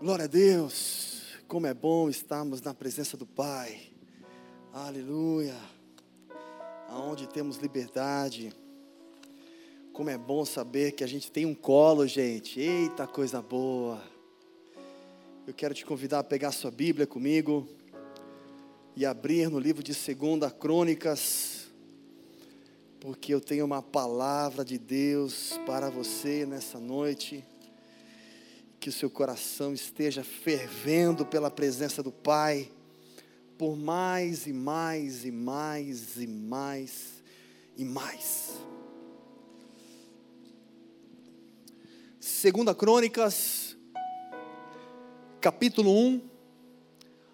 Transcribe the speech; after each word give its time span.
Glória 0.00 0.24
a 0.24 0.28
Deus, 0.28 1.20
como 1.46 1.66
é 1.66 1.74
bom 1.74 2.08
estarmos 2.08 2.62
na 2.62 2.72
presença 2.72 3.18
do 3.18 3.26
Pai, 3.26 3.82
aleluia, 4.72 5.54
aonde 6.88 7.28
temos 7.28 7.58
liberdade, 7.58 8.50
como 9.92 10.08
é 10.08 10.16
bom 10.16 10.42
saber 10.46 10.92
que 10.92 11.04
a 11.04 11.06
gente 11.06 11.30
tem 11.30 11.44
um 11.44 11.54
colo, 11.54 12.06
gente, 12.06 12.58
eita 12.58 13.06
coisa 13.06 13.42
boa. 13.42 14.02
Eu 15.46 15.52
quero 15.52 15.74
te 15.74 15.84
convidar 15.84 16.20
a 16.20 16.24
pegar 16.24 16.50
sua 16.52 16.70
Bíblia 16.70 17.06
comigo 17.06 17.68
e 18.96 19.04
abrir 19.04 19.50
no 19.50 19.58
livro 19.58 19.82
de 19.82 19.92
2 19.92 20.50
Crônicas, 20.58 21.68
porque 22.98 23.34
eu 23.34 23.40
tenho 23.42 23.66
uma 23.66 23.82
palavra 23.82 24.64
de 24.64 24.78
Deus 24.78 25.60
para 25.66 25.90
você 25.90 26.46
nessa 26.46 26.80
noite 26.80 27.44
que 28.80 28.88
o 28.88 28.92
seu 28.92 29.10
coração 29.10 29.74
esteja 29.74 30.24
fervendo 30.24 31.26
pela 31.26 31.50
presença 31.50 32.02
do 32.02 32.10
Pai, 32.10 32.72
por 33.58 33.76
mais 33.76 34.46
e 34.46 34.54
mais 34.54 35.26
e 35.26 35.30
mais 35.30 36.16
e 36.16 36.26
mais 36.26 37.22
e 37.76 37.84
mais. 37.84 38.58
Segunda 42.18 42.74
Crônicas, 42.74 43.76
capítulo 45.42 45.92
1, 45.94 46.30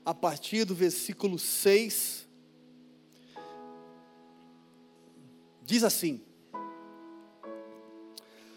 a 0.05 0.13
partir 0.13 0.65
do 0.65 0.75
versículo 0.75 1.39
6, 1.39 2.27
diz 5.65 5.85
assim: 5.85 6.21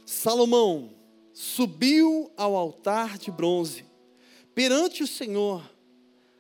Salomão 0.08 0.98
subiu 1.39 2.29
ao 2.35 2.53
altar 2.53 3.17
de 3.17 3.31
bronze 3.31 3.85
perante 4.53 5.03
o 5.03 5.08
Senhor 5.08 5.64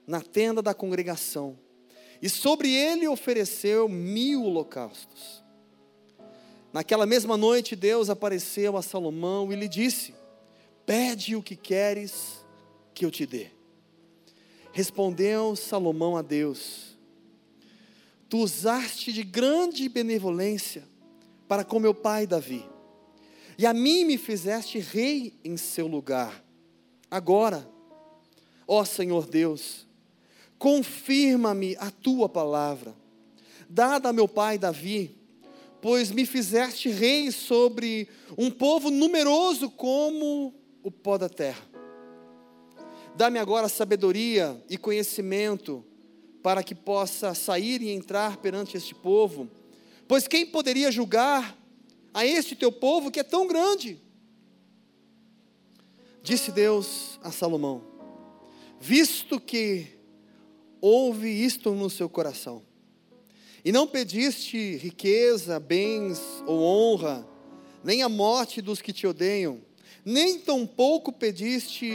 na 0.05 0.19
tenda 0.19 0.61
da 0.61 0.73
congregação, 0.73 1.57
e 2.21 2.27
sobre 2.27 2.69
ele 2.69 3.07
ofereceu 3.07 3.87
mil 3.87 4.43
holocaustos. 4.43 5.41
Naquela 6.73 7.05
mesma 7.05 7.37
noite, 7.37 7.77
Deus 7.77 8.09
apareceu 8.09 8.75
a 8.75 8.81
Salomão 8.81 9.53
e 9.53 9.55
lhe 9.55 9.69
disse: 9.69 10.13
Pede 10.85 11.33
o 11.33 11.41
que 11.41 11.55
queres 11.55 12.45
que 12.93 13.05
eu 13.05 13.11
te 13.11 13.25
dê. 13.25 13.51
Respondeu 14.73 15.55
Salomão 15.55 16.17
a 16.17 16.21
Deus: 16.21 16.97
Tu 18.27 18.37
usaste 18.37 19.13
de 19.13 19.23
grande 19.23 19.87
benevolência 19.87 20.83
para 21.47 21.63
com 21.63 21.79
meu 21.79 21.93
pai 21.93 22.27
Davi 22.27 22.65
e 23.59 23.65
a 23.65 23.73
mim 23.73 24.05
me 24.05 24.17
fizeste 24.17 24.79
rei 24.79 25.33
em 25.43 25.57
seu 25.57 25.85
lugar. 25.85 26.41
Agora, 27.11 27.69
ó 28.65 28.85
Senhor 28.85 29.27
Deus, 29.27 29.85
confirma-me 30.57 31.75
a 31.75 31.91
tua 31.91 32.29
palavra, 32.29 32.95
dada 33.69 34.07
a 34.07 34.13
meu 34.13 34.29
pai 34.29 34.57
Davi, 34.57 35.13
pois 35.81 36.09
me 36.09 36.25
fizeste 36.25 36.87
rei 36.87 37.33
sobre 37.33 38.07
um 38.37 38.49
povo 38.49 38.89
numeroso 38.89 39.69
como 39.69 40.53
o 40.81 40.89
pó 40.89 41.17
da 41.17 41.27
terra. 41.27 41.67
Dá-me 43.13 43.39
agora 43.39 43.67
sabedoria 43.67 44.63
e 44.69 44.77
conhecimento 44.77 45.83
para 46.41 46.63
que 46.63 46.73
possa 46.73 47.33
sair 47.33 47.81
e 47.81 47.89
entrar 47.89 48.37
perante 48.37 48.77
este 48.77 48.95
povo, 48.95 49.49
pois 50.07 50.29
quem 50.29 50.45
poderia 50.45 50.89
julgar 50.89 51.58
a 52.13 52.25
este 52.25 52.55
teu 52.55 52.71
povo 52.71 53.11
que 53.11 53.19
é 53.19 53.23
tão 53.23 53.47
grande. 53.47 53.99
Disse 56.21 56.51
Deus 56.51 57.19
a 57.23 57.31
Salomão: 57.31 57.83
Visto 58.79 59.39
que 59.39 59.87
houve 60.81 61.29
isto 61.29 61.71
no 61.71 61.89
seu 61.89 62.09
coração, 62.09 62.63
e 63.63 63.71
não 63.71 63.87
pediste 63.87 64.77
riqueza, 64.77 65.59
bens 65.59 66.19
ou 66.45 66.61
honra, 66.61 67.27
nem 67.83 68.03
a 68.03 68.09
morte 68.09 68.61
dos 68.61 68.81
que 68.81 68.93
te 68.93 69.07
odeiam, 69.07 69.61
nem 70.03 70.39
tampouco 70.39 71.11
pediste 71.11 71.91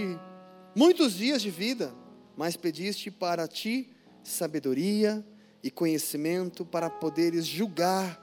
muitos 0.75 1.15
dias 1.15 1.43
de 1.43 1.51
vida, 1.51 1.95
mas 2.37 2.57
pediste 2.57 3.11
para 3.11 3.47
ti 3.47 3.91
sabedoria 4.23 5.25
e 5.63 5.71
conhecimento 5.71 6.65
para 6.65 6.91
poderes 6.91 7.47
julgar 7.47 8.21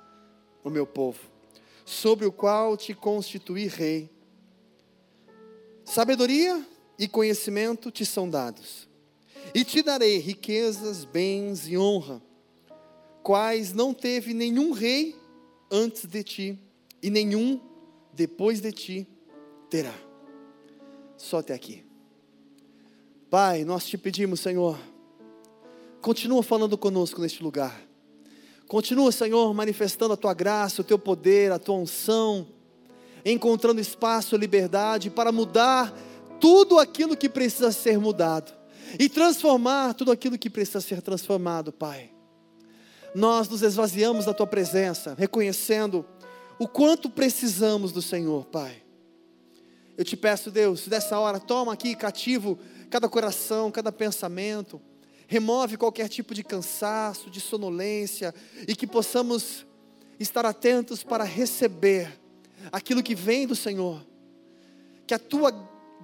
o 0.63 0.69
meu 0.69 0.85
povo 0.85 1.30
sobre 1.85 2.25
o 2.25 2.31
qual 2.31 2.77
te 2.77 2.93
constituí 2.93 3.67
rei. 3.67 4.09
Sabedoria 5.85 6.65
e 6.97 7.07
conhecimento 7.07 7.91
te 7.91 8.05
são 8.05 8.29
dados, 8.29 8.87
e 9.53 9.63
te 9.63 9.81
darei 9.81 10.17
riquezas, 10.17 11.03
bens 11.03 11.67
e 11.67 11.77
honra, 11.77 12.21
quais 13.23 13.73
não 13.73 13.93
teve 13.93 14.33
nenhum 14.33 14.71
rei 14.71 15.15
antes 15.69 16.05
de 16.05 16.23
ti, 16.23 16.59
e 17.01 17.09
nenhum 17.09 17.59
depois 18.13 18.61
de 18.61 18.71
ti 18.71 19.07
terá. 19.69 19.93
Só 21.17 21.39
até 21.39 21.53
aqui. 21.53 21.83
Pai, 23.29 23.63
nós 23.63 23.85
te 23.85 23.97
pedimos, 23.97 24.39
Senhor, 24.39 24.79
continua 26.01 26.43
falando 26.43 26.77
conosco 26.77 27.21
neste 27.21 27.41
lugar 27.41 27.90
Continua, 28.71 29.11
Senhor, 29.11 29.53
manifestando 29.53 30.13
a 30.13 30.17
tua 30.17 30.33
graça, 30.33 30.79
o 30.79 30.85
teu 30.85 30.97
poder, 30.97 31.51
a 31.51 31.59
tua 31.59 31.75
unção, 31.75 32.47
encontrando 33.25 33.81
espaço 33.81 34.37
liberdade 34.37 35.09
para 35.09 35.29
mudar 35.29 35.93
tudo 36.39 36.79
aquilo 36.79 37.17
que 37.17 37.27
precisa 37.27 37.73
ser 37.73 37.99
mudado 37.99 38.53
e 38.97 39.09
transformar 39.09 39.93
tudo 39.93 40.09
aquilo 40.09 40.37
que 40.37 40.49
precisa 40.49 40.79
ser 40.79 41.01
transformado, 41.01 41.73
Pai. 41.73 42.11
Nós 43.13 43.49
nos 43.49 43.61
esvaziamos 43.61 44.23
da 44.23 44.33
tua 44.33 44.47
presença, 44.47 45.15
reconhecendo 45.19 46.05
o 46.57 46.65
quanto 46.65 47.09
precisamos 47.09 47.91
do 47.91 48.01
Senhor, 48.01 48.45
Pai. 48.45 48.81
Eu 49.97 50.05
te 50.05 50.15
peço, 50.15 50.49
Deus, 50.49 50.87
dessa 50.87 51.19
hora, 51.19 51.41
toma 51.41 51.73
aqui 51.73 51.93
cativo 51.93 52.57
cada 52.89 53.09
coração, 53.09 53.69
cada 53.69 53.91
pensamento 53.91 54.81
remove 55.31 55.77
qualquer 55.77 56.09
tipo 56.09 56.33
de 56.33 56.43
cansaço, 56.43 57.29
de 57.29 57.39
sonolência, 57.39 58.35
e 58.67 58.75
que 58.75 58.85
possamos 58.85 59.65
estar 60.19 60.45
atentos 60.45 61.05
para 61.05 61.23
receber 61.23 62.19
aquilo 62.69 63.01
que 63.01 63.15
vem 63.15 63.47
do 63.47 63.55
Senhor. 63.55 64.05
Que 65.07 65.13
a 65.13 65.19
tua 65.19 65.51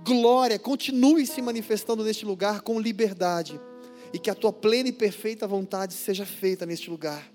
glória 0.01 0.57
continue 0.57 1.27
se 1.27 1.41
manifestando 1.41 2.05
neste 2.05 2.23
lugar 2.23 2.61
com 2.61 2.79
liberdade, 2.79 3.59
e 4.13 4.17
que 4.17 4.29
a 4.29 4.33
tua 4.33 4.53
plena 4.53 4.87
e 4.87 4.93
perfeita 4.93 5.45
vontade 5.45 5.93
seja 5.93 6.25
feita 6.25 6.65
neste 6.65 6.89
lugar. 6.89 7.29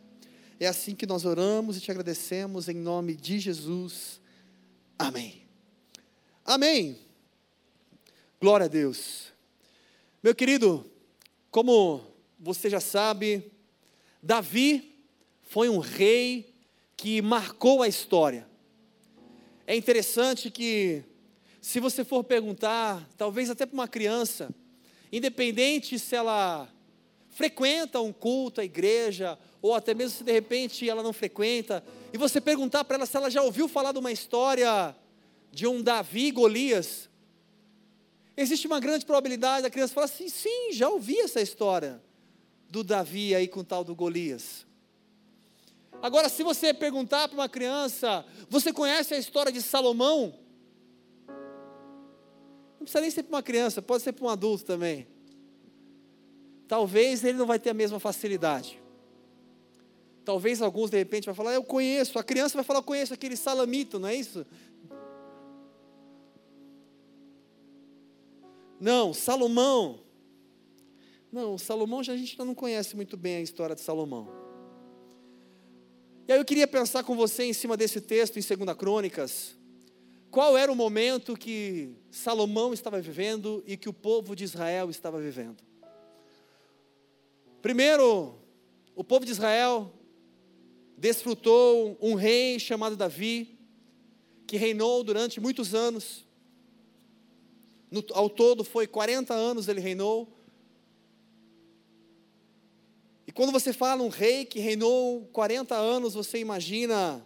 É 0.58 0.66
assim 0.66 0.94
que 0.94 1.04
nós 1.04 1.26
oramos 1.26 1.76
e 1.76 1.80
te 1.80 1.90
agradecemos 1.90 2.70
em 2.70 2.74
nome 2.74 3.14
de 3.14 3.38
Jesus. 3.38 4.18
Amém. 4.98 5.42
Amém. 6.42 6.98
Glória 8.40 8.64
a 8.64 8.68
Deus. 8.68 9.26
Meu 10.22 10.34
querido, 10.34 10.90
como 11.52 12.00
você 12.40 12.70
já 12.70 12.80
sabe, 12.80 13.52
Davi 14.22 15.04
foi 15.42 15.68
um 15.68 15.78
rei 15.78 16.54
que 16.96 17.20
marcou 17.20 17.82
a 17.82 17.88
história. 17.88 18.48
É 19.66 19.76
interessante 19.76 20.50
que, 20.50 21.04
se 21.60 21.78
você 21.78 22.06
for 22.06 22.24
perguntar, 22.24 23.06
talvez 23.18 23.50
até 23.50 23.66
para 23.66 23.74
uma 23.74 23.86
criança, 23.86 24.48
independente 25.12 25.98
se 25.98 26.16
ela 26.16 26.66
frequenta 27.28 28.00
um 28.00 28.14
culto, 28.14 28.62
a 28.62 28.64
igreja, 28.64 29.38
ou 29.60 29.74
até 29.74 29.92
mesmo 29.92 30.16
se 30.16 30.24
de 30.24 30.32
repente 30.32 30.88
ela 30.88 31.02
não 31.02 31.12
frequenta, 31.12 31.84
e 32.14 32.16
você 32.16 32.40
perguntar 32.40 32.82
para 32.84 32.96
ela 32.96 33.04
se 33.04 33.16
ela 33.16 33.30
já 33.30 33.42
ouviu 33.42 33.68
falar 33.68 33.92
de 33.92 33.98
uma 33.98 34.10
história 34.10 34.96
de 35.50 35.66
um 35.66 35.82
Davi 35.82 36.28
e 36.28 36.30
Golias, 36.30 37.10
Existe 38.36 38.66
uma 38.66 38.80
grande 38.80 39.04
probabilidade 39.04 39.62
da 39.62 39.70
criança 39.70 39.92
falar 39.92 40.06
assim: 40.06 40.28
sim, 40.28 40.72
já 40.72 40.88
ouvi 40.88 41.18
essa 41.20 41.40
história 41.40 42.02
do 42.68 42.82
Davi 42.82 43.34
aí 43.34 43.46
com 43.46 43.60
o 43.60 43.64
tal 43.64 43.84
do 43.84 43.94
Golias. 43.94 44.66
Agora, 46.00 46.28
se 46.28 46.42
você 46.42 46.72
perguntar 46.74 47.28
para 47.28 47.36
uma 47.36 47.48
criança, 47.48 48.24
você 48.48 48.72
conhece 48.72 49.14
a 49.14 49.18
história 49.18 49.52
de 49.52 49.62
Salomão? 49.62 50.34
Não 52.82 52.84
precisa 52.84 53.00
nem 53.00 53.10
ser 53.10 53.22
para 53.22 53.36
uma 53.36 53.42
criança, 53.42 53.80
pode 53.80 54.02
ser 54.02 54.12
para 54.12 54.24
um 54.24 54.28
adulto 54.28 54.64
também. 54.64 55.06
Talvez 56.66 57.22
ele 57.22 57.38
não 57.38 57.46
vai 57.46 57.58
ter 57.58 57.70
a 57.70 57.74
mesma 57.74 58.00
facilidade. 58.00 58.82
Talvez 60.24 60.62
alguns 60.62 60.90
de 60.90 60.96
repente 60.96 61.26
vai 61.26 61.34
falar, 61.34 61.52
eu 61.52 61.62
conheço. 61.62 62.18
A 62.18 62.24
criança 62.24 62.54
vai 62.54 62.64
falar, 62.64 62.78
eu 62.78 62.84
conheço 62.84 63.12
aquele 63.12 63.36
salamito, 63.36 63.98
não 63.98 64.08
é 64.08 64.14
isso? 64.14 64.46
Não, 68.82 69.14
Salomão. 69.14 70.00
Não, 71.30 71.56
Salomão 71.56 72.02
já 72.02 72.14
a 72.14 72.16
gente 72.16 72.36
não 72.36 72.52
conhece 72.52 72.96
muito 72.96 73.16
bem 73.16 73.36
a 73.36 73.40
história 73.40 73.76
de 73.76 73.80
Salomão. 73.80 74.28
E 76.26 76.32
aí 76.32 76.40
eu 76.40 76.44
queria 76.44 76.66
pensar 76.66 77.04
com 77.04 77.14
você 77.14 77.44
em 77.44 77.52
cima 77.52 77.76
desse 77.76 78.00
texto 78.00 78.38
em 78.38 78.42
2 78.42 78.76
Crônicas, 78.76 79.54
qual 80.32 80.58
era 80.58 80.72
o 80.72 80.74
momento 80.74 81.36
que 81.36 81.94
Salomão 82.10 82.74
estava 82.74 83.00
vivendo 83.00 83.62
e 83.68 83.76
que 83.76 83.88
o 83.88 83.92
povo 83.92 84.34
de 84.34 84.42
Israel 84.42 84.90
estava 84.90 85.20
vivendo. 85.20 85.62
Primeiro, 87.62 88.34
o 88.96 89.04
povo 89.04 89.24
de 89.24 89.30
Israel 89.30 89.92
desfrutou 90.98 91.96
um 92.00 92.14
rei 92.14 92.58
chamado 92.58 92.96
Davi, 92.96 93.56
que 94.44 94.56
reinou 94.56 95.04
durante 95.04 95.38
muitos 95.40 95.72
anos. 95.72 96.26
No, 97.92 98.02
ao 98.14 98.30
todo 98.30 98.64
foi 98.64 98.86
40 98.86 99.34
anos 99.34 99.68
ele 99.68 99.78
reinou. 99.80 100.26
E 103.26 103.30
quando 103.30 103.52
você 103.52 103.70
fala 103.70 104.02
um 104.02 104.08
rei 104.08 104.46
que 104.46 104.58
reinou 104.60 105.26
40 105.30 105.74
anos, 105.74 106.14
você 106.14 106.38
imagina, 106.38 107.24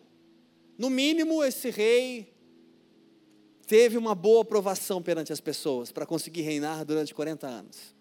no 0.76 0.90
mínimo, 0.90 1.44
esse 1.44 1.70
rei 1.70 2.34
teve 3.64 3.96
uma 3.96 4.12
boa 4.12 4.42
aprovação 4.42 5.00
perante 5.00 5.32
as 5.32 5.40
pessoas 5.40 5.92
para 5.92 6.04
conseguir 6.04 6.42
reinar 6.42 6.84
durante 6.84 7.14
40 7.14 7.46
anos. 7.46 7.94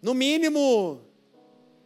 No 0.00 0.14
mínimo, 0.14 1.02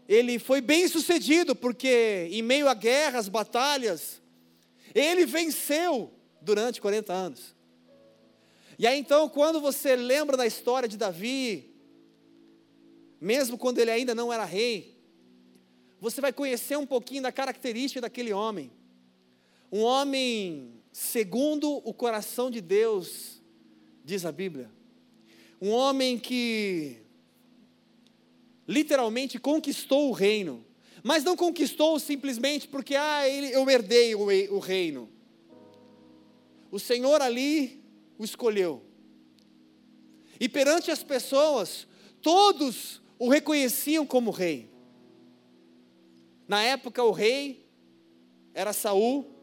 ele 0.09 0.39
foi 0.39 0.61
bem 0.61 0.87
sucedido, 0.87 1.57
porque 1.57 2.29
em 2.31 2.41
meio 2.41 2.69
a 2.69 2.75
guerras, 2.75 3.29
batalhas, 3.29 4.23
ele 4.95 5.27
venceu 5.27 6.13
durante 6.41 6.81
40 6.81 7.13
anos. 7.13 7.56
E 8.79 8.87
aí 8.87 8.99
então, 8.99 9.29
quando 9.29 9.61
você 9.61 9.97
lembra 9.97 10.37
da 10.37 10.47
história 10.47 10.89
de 10.89 10.97
Davi, 10.97 11.75
mesmo 13.21 13.57
quando 13.57 13.79
ele 13.79 13.91
ainda 13.91 14.15
não 14.15 14.33
era 14.33 14.45
rei, 14.45 14.97
você 15.99 16.21
vai 16.21 16.33
conhecer 16.33 16.77
um 16.77 16.87
pouquinho 16.87 17.23
da 17.23 17.33
característica 17.33 18.03
daquele 18.03 18.33
homem. 18.33 18.71
Um 19.73 19.81
homem 19.81 20.75
segundo 20.93 21.81
o 21.85 21.95
coração 21.95 22.51
de 22.51 22.61
Deus, 22.61 23.43
diz 24.05 24.27
a 24.27 24.33
Bíblia. 24.33 24.71
Um 25.61 25.71
homem 25.71 26.19
que 26.19 26.99
literalmente 28.69 29.39
conquistou 29.39 30.11
o 30.11 30.13
reino, 30.13 30.65
mas 31.03 31.25
não 31.25 31.35
conquistou 31.35 31.99
simplesmente 31.99 32.69
porque 32.69 32.95
ah, 32.95 33.27
ele, 33.27 33.53
eu 33.53 33.69
herdei 33.71 34.15
o, 34.15 34.27
o 34.55 34.59
reino. 34.59 35.09
O 36.71 36.79
Senhor 36.79 37.23
ali 37.23 37.86
o 38.19 38.25
escolheu. 38.25 38.83
E 40.39 40.49
perante 40.49 40.91
as 40.91 41.03
pessoas, 41.03 41.87
todos 42.21 43.01
o 43.19 43.29
reconheciam 43.29 44.07
como 44.07 44.31
rei. 44.31 44.71
Na 46.47 46.63
época 46.63 47.03
o 47.03 47.11
rei 47.11 47.67
era 48.55 48.73
Saul, 48.73 49.35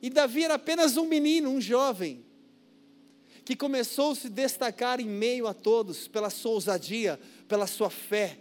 e 0.00 0.10
Davi 0.10 0.44
era 0.44 0.54
apenas 0.54 0.96
um 0.96 1.06
menino, 1.06 1.50
um 1.50 1.60
jovem, 1.60 2.24
que 3.44 3.54
começou 3.54 4.12
a 4.12 4.14
se 4.16 4.28
destacar 4.28 5.00
em 5.00 5.08
meio 5.08 5.46
a 5.46 5.54
todos 5.54 6.08
pela 6.08 6.30
sua 6.30 6.52
ousadia, 6.52 7.20
pela 7.46 7.66
sua 7.66 7.90
fé, 7.90 8.38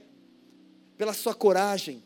pela 0.97 1.13
sua 1.13 1.33
coragem, 1.33 2.03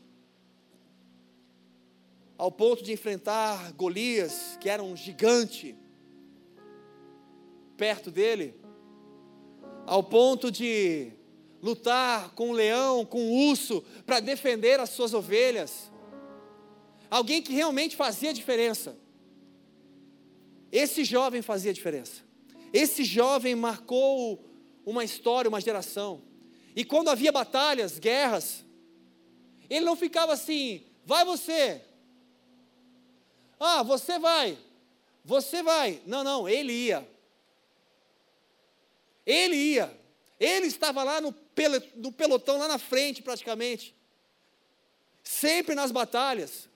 ao 2.38 2.52
ponto 2.52 2.84
de 2.84 2.92
enfrentar 2.92 3.72
Golias, 3.74 4.58
que 4.60 4.70
era 4.70 4.84
um 4.84 4.96
gigante, 4.96 5.76
perto 7.78 8.10
dele, 8.10 8.56
ao 9.86 10.04
ponto 10.04 10.52
de 10.52 11.12
lutar 11.62 12.32
com 12.32 12.50
o 12.52 12.54
leão, 12.54 13.06
com 13.06 13.20
o 13.20 13.50
urso, 13.50 13.84
para 14.06 14.20
defender 14.20 14.80
as 14.80 14.90
suas 14.90 15.14
ovelhas. 15.14 15.92
Alguém 17.10 17.42
que 17.42 17.54
realmente 17.54 17.96
fazia 17.96 18.34
diferença. 18.34 18.98
Esse 20.72 21.04
jovem 21.04 21.42
fazia 21.42 21.74
diferença. 21.74 22.22
Esse 22.74 23.04
jovem 23.04 23.56
marcou 23.56 24.44
uma 24.86 25.04
história, 25.04 25.50
uma 25.50 25.62
geração. 25.62 26.22
E 26.76 26.84
quando 26.84 27.10
havia 27.10 27.32
batalhas, 27.32 27.98
guerras, 27.98 28.66
ele 29.70 29.86
não 29.86 29.96
ficava 29.96 30.34
assim, 30.34 30.84
vai 31.06 31.24
você. 31.24 31.82
Ah, 33.60 33.82
você 33.82 34.20
vai. 34.20 34.58
Você 35.24 35.64
vai. 35.64 36.02
Não, 36.06 36.24
não, 36.24 36.48
ele 36.48 36.74
ia. 36.74 37.15
Ele 39.26 39.56
ia. 39.56 40.00
Ele 40.40 40.68
estava 40.68 41.04
lá 41.04 41.22
no, 41.22 41.34
pelotão, 42.12 42.58
lá 42.58 42.68
na 42.68 42.78
frente, 42.78 43.22
praticamente. 43.22 43.96
Sempre 45.24 45.74
nas 45.74 45.92
batalhas. 45.92 46.70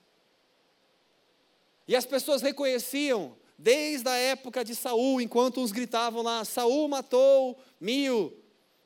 E 1.88 1.96
as 1.96 2.06
pessoas 2.06 2.42
reconheciam 2.42 3.38
desde 3.58 4.08
a 4.08 4.16
época 4.16 4.64
de 4.64 4.74
Saul, 4.74 5.20
enquanto 5.20 5.60
uns 5.60 5.72
gritavam 5.72 6.22
lá: 6.22 6.46
Saul 6.46 6.88
matou 6.88 7.60
mil, 7.80 8.34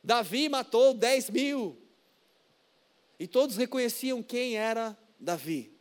Davi 0.03 0.49
matou 0.49 0.93
dez 0.93 1.29
mil. 1.29 1.77
E 3.19 3.27
todos 3.27 3.55
reconheciam 3.55 4.23
quem 4.23 4.57
era 4.57 4.97
Davi. 5.19 5.71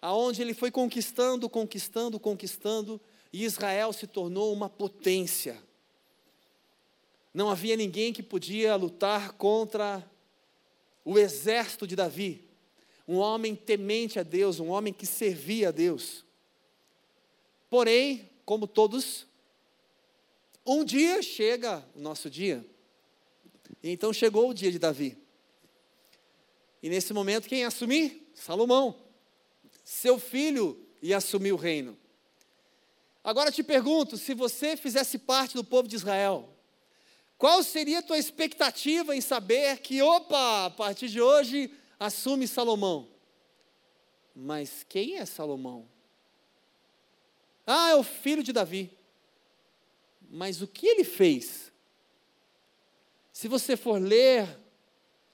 Aonde 0.00 0.42
ele 0.42 0.54
foi 0.54 0.70
conquistando, 0.70 1.48
conquistando, 1.48 2.20
conquistando, 2.20 3.00
e 3.32 3.44
Israel 3.44 3.92
se 3.92 4.06
tornou 4.06 4.52
uma 4.52 4.68
potência. 4.68 5.65
Não 7.36 7.50
havia 7.50 7.76
ninguém 7.76 8.14
que 8.14 8.22
podia 8.22 8.74
lutar 8.76 9.32
contra 9.32 10.02
o 11.04 11.18
exército 11.18 11.86
de 11.86 11.94
Davi. 11.94 12.42
Um 13.06 13.18
homem 13.18 13.54
temente 13.54 14.18
a 14.18 14.22
Deus, 14.22 14.58
um 14.58 14.68
homem 14.68 14.90
que 14.90 15.04
servia 15.04 15.68
a 15.68 15.70
Deus. 15.70 16.24
Porém, 17.68 18.30
como 18.46 18.66
todos, 18.66 19.26
um 20.64 20.82
dia 20.82 21.20
chega 21.20 21.86
o 21.94 22.00
nosso 22.00 22.30
dia. 22.30 22.64
E 23.82 23.90
então 23.90 24.14
chegou 24.14 24.48
o 24.48 24.54
dia 24.54 24.72
de 24.72 24.78
Davi. 24.78 25.18
E 26.82 26.88
nesse 26.88 27.12
momento, 27.12 27.50
quem 27.50 27.66
assumir? 27.66 28.32
Salomão. 28.32 28.96
Seu 29.84 30.18
filho 30.18 30.88
ia 31.02 31.18
assumir 31.18 31.52
o 31.52 31.56
reino. 31.56 31.98
Agora 33.22 33.52
te 33.52 33.62
pergunto: 33.62 34.16
se 34.16 34.32
você 34.32 34.74
fizesse 34.74 35.18
parte 35.18 35.52
do 35.52 35.62
povo 35.62 35.86
de 35.86 35.96
Israel, 35.96 36.55
qual 37.38 37.62
seria 37.62 37.98
a 37.98 38.02
tua 38.02 38.18
expectativa 38.18 39.14
em 39.14 39.20
saber 39.20 39.78
que, 39.80 40.00
opa, 40.00 40.66
a 40.66 40.70
partir 40.70 41.08
de 41.08 41.20
hoje 41.20 41.70
assume 42.00 42.48
Salomão? 42.48 43.08
Mas 44.34 44.84
quem 44.88 45.16
é 45.16 45.24
Salomão? 45.24 45.88
Ah, 47.66 47.90
é 47.90 47.94
o 47.94 48.02
filho 48.02 48.42
de 48.42 48.52
Davi. 48.52 48.96
Mas 50.30 50.62
o 50.62 50.66
que 50.66 50.86
ele 50.86 51.04
fez? 51.04 51.72
Se 53.32 53.48
você 53.48 53.76
for 53.76 54.00
ler 54.00 54.58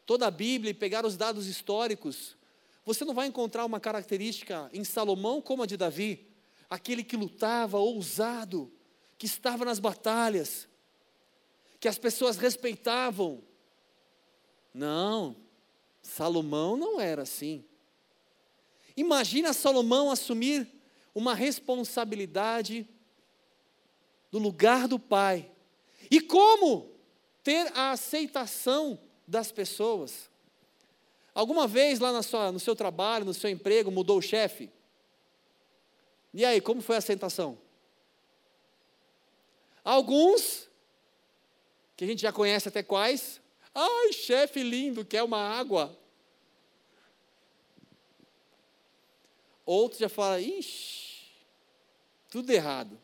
toda 0.04 0.26
a 0.26 0.30
Bíblia 0.30 0.71
e 0.71 0.75
pegar 0.75 1.06
os 1.06 1.16
dados 1.16 1.47
históricos, 1.47 2.37
você 2.85 3.04
não 3.04 3.14
vai 3.14 3.28
encontrar 3.28 3.64
uma 3.64 3.78
característica 3.78 4.68
em 4.73 4.82
Salomão 4.82 5.40
como 5.40 5.62
a 5.62 5.66
de 5.66 5.76
Davi, 5.76 6.26
aquele 6.68 7.04
que 7.04 7.16
lutava, 7.16 7.78
ousado, 7.78 8.73
que 9.16 9.26
estava 9.26 9.64
nas 9.64 9.78
batalhas, 9.78 10.68
que 11.82 11.88
as 11.88 11.98
pessoas 11.98 12.36
respeitavam. 12.36 13.42
Não, 14.72 15.34
Salomão 16.00 16.76
não 16.76 17.00
era 17.00 17.22
assim. 17.22 17.64
Imagina 18.96 19.52
Salomão 19.52 20.08
assumir 20.08 20.80
uma 21.12 21.34
responsabilidade 21.34 22.88
no 24.30 24.38
lugar 24.38 24.86
do 24.86 24.96
pai. 24.96 25.50
E 26.08 26.20
como 26.20 26.88
ter 27.42 27.76
a 27.76 27.90
aceitação 27.90 28.96
das 29.26 29.50
pessoas? 29.50 30.30
Alguma 31.34 31.66
vez 31.66 31.98
lá 31.98 32.12
na 32.12 32.22
sua, 32.22 32.52
no 32.52 32.60
seu 32.60 32.76
trabalho, 32.76 33.24
no 33.24 33.34
seu 33.34 33.50
emprego, 33.50 33.90
mudou 33.90 34.18
o 34.18 34.22
chefe? 34.22 34.70
E 36.32 36.44
aí, 36.44 36.60
como 36.60 36.80
foi 36.80 36.94
a 36.94 36.98
aceitação? 36.98 37.58
Alguns, 39.82 40.70
que 41.96 42.04
a 42.04 42.06
gente 42.06 42.22
já 42.22 42.32
conhece 42.32 42.68
até 42.68 42.82
quais, 42.82 43.40
ai, 43.75 44.12
chefe 44.12 44.62
lindo, 44.62 45.04
quer 45.04 45.22
uma 45.22 45.38
água. 45.38 45.99
Outros 49.64 50.00
já 50.00 50.08
falam, 50.08 50.40
ixi, 50.40 51.30
tudo 52.30 52.50
errado. 52.50 53.00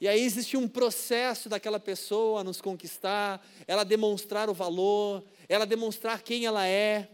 E 0.00 0.06
aí 0.06 0.20
existe 0.20 0.56
um 0.56 0.68
processo 0.68 1.48
daquela 1.48 1.80
pessoa 1.80 2.44
nos 2.44 2.60
conquistar, 2.60 3.42
ela 3.66 3.84
demonstrar 3.84 4.50
o 4.50 4.54
valor, 4.54 5.24
ela 5.48 5.64
demonstrar 5.64 6.22
quem 6.22 6.44
ela 6.44 6.66
é, 6.66 7.08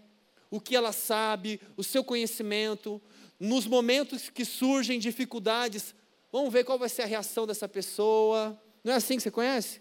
o 0.51 0.61
que 0.61 0.75
ela 0.75 0.91
sabe, 0.91 1.61
o 1.77 1.85
seu 1.85 2.03
conhecimento. 2.03 3.01
Nos 3.39 3.67
momentos 3.67 4.29
que 4.29 4.45
surgem 4.45 4.99
dificuldades, 4.99 5.95
vamos 6.31 6.53
ver 6.53 6.65
qual 6.65 6.79
vai 6.79 6.89
ser 6.89 7.03
a 7.03 7.07
reação 7.07 7.47
dessa 7.47 7.69
pessoa. 7.69 8.61
Não 8.83 8.93
é 8.93 8.97
assim 8.97 9.17
que 9.17 9.23
você 9.23 9.31
conhece? 9.31 9.81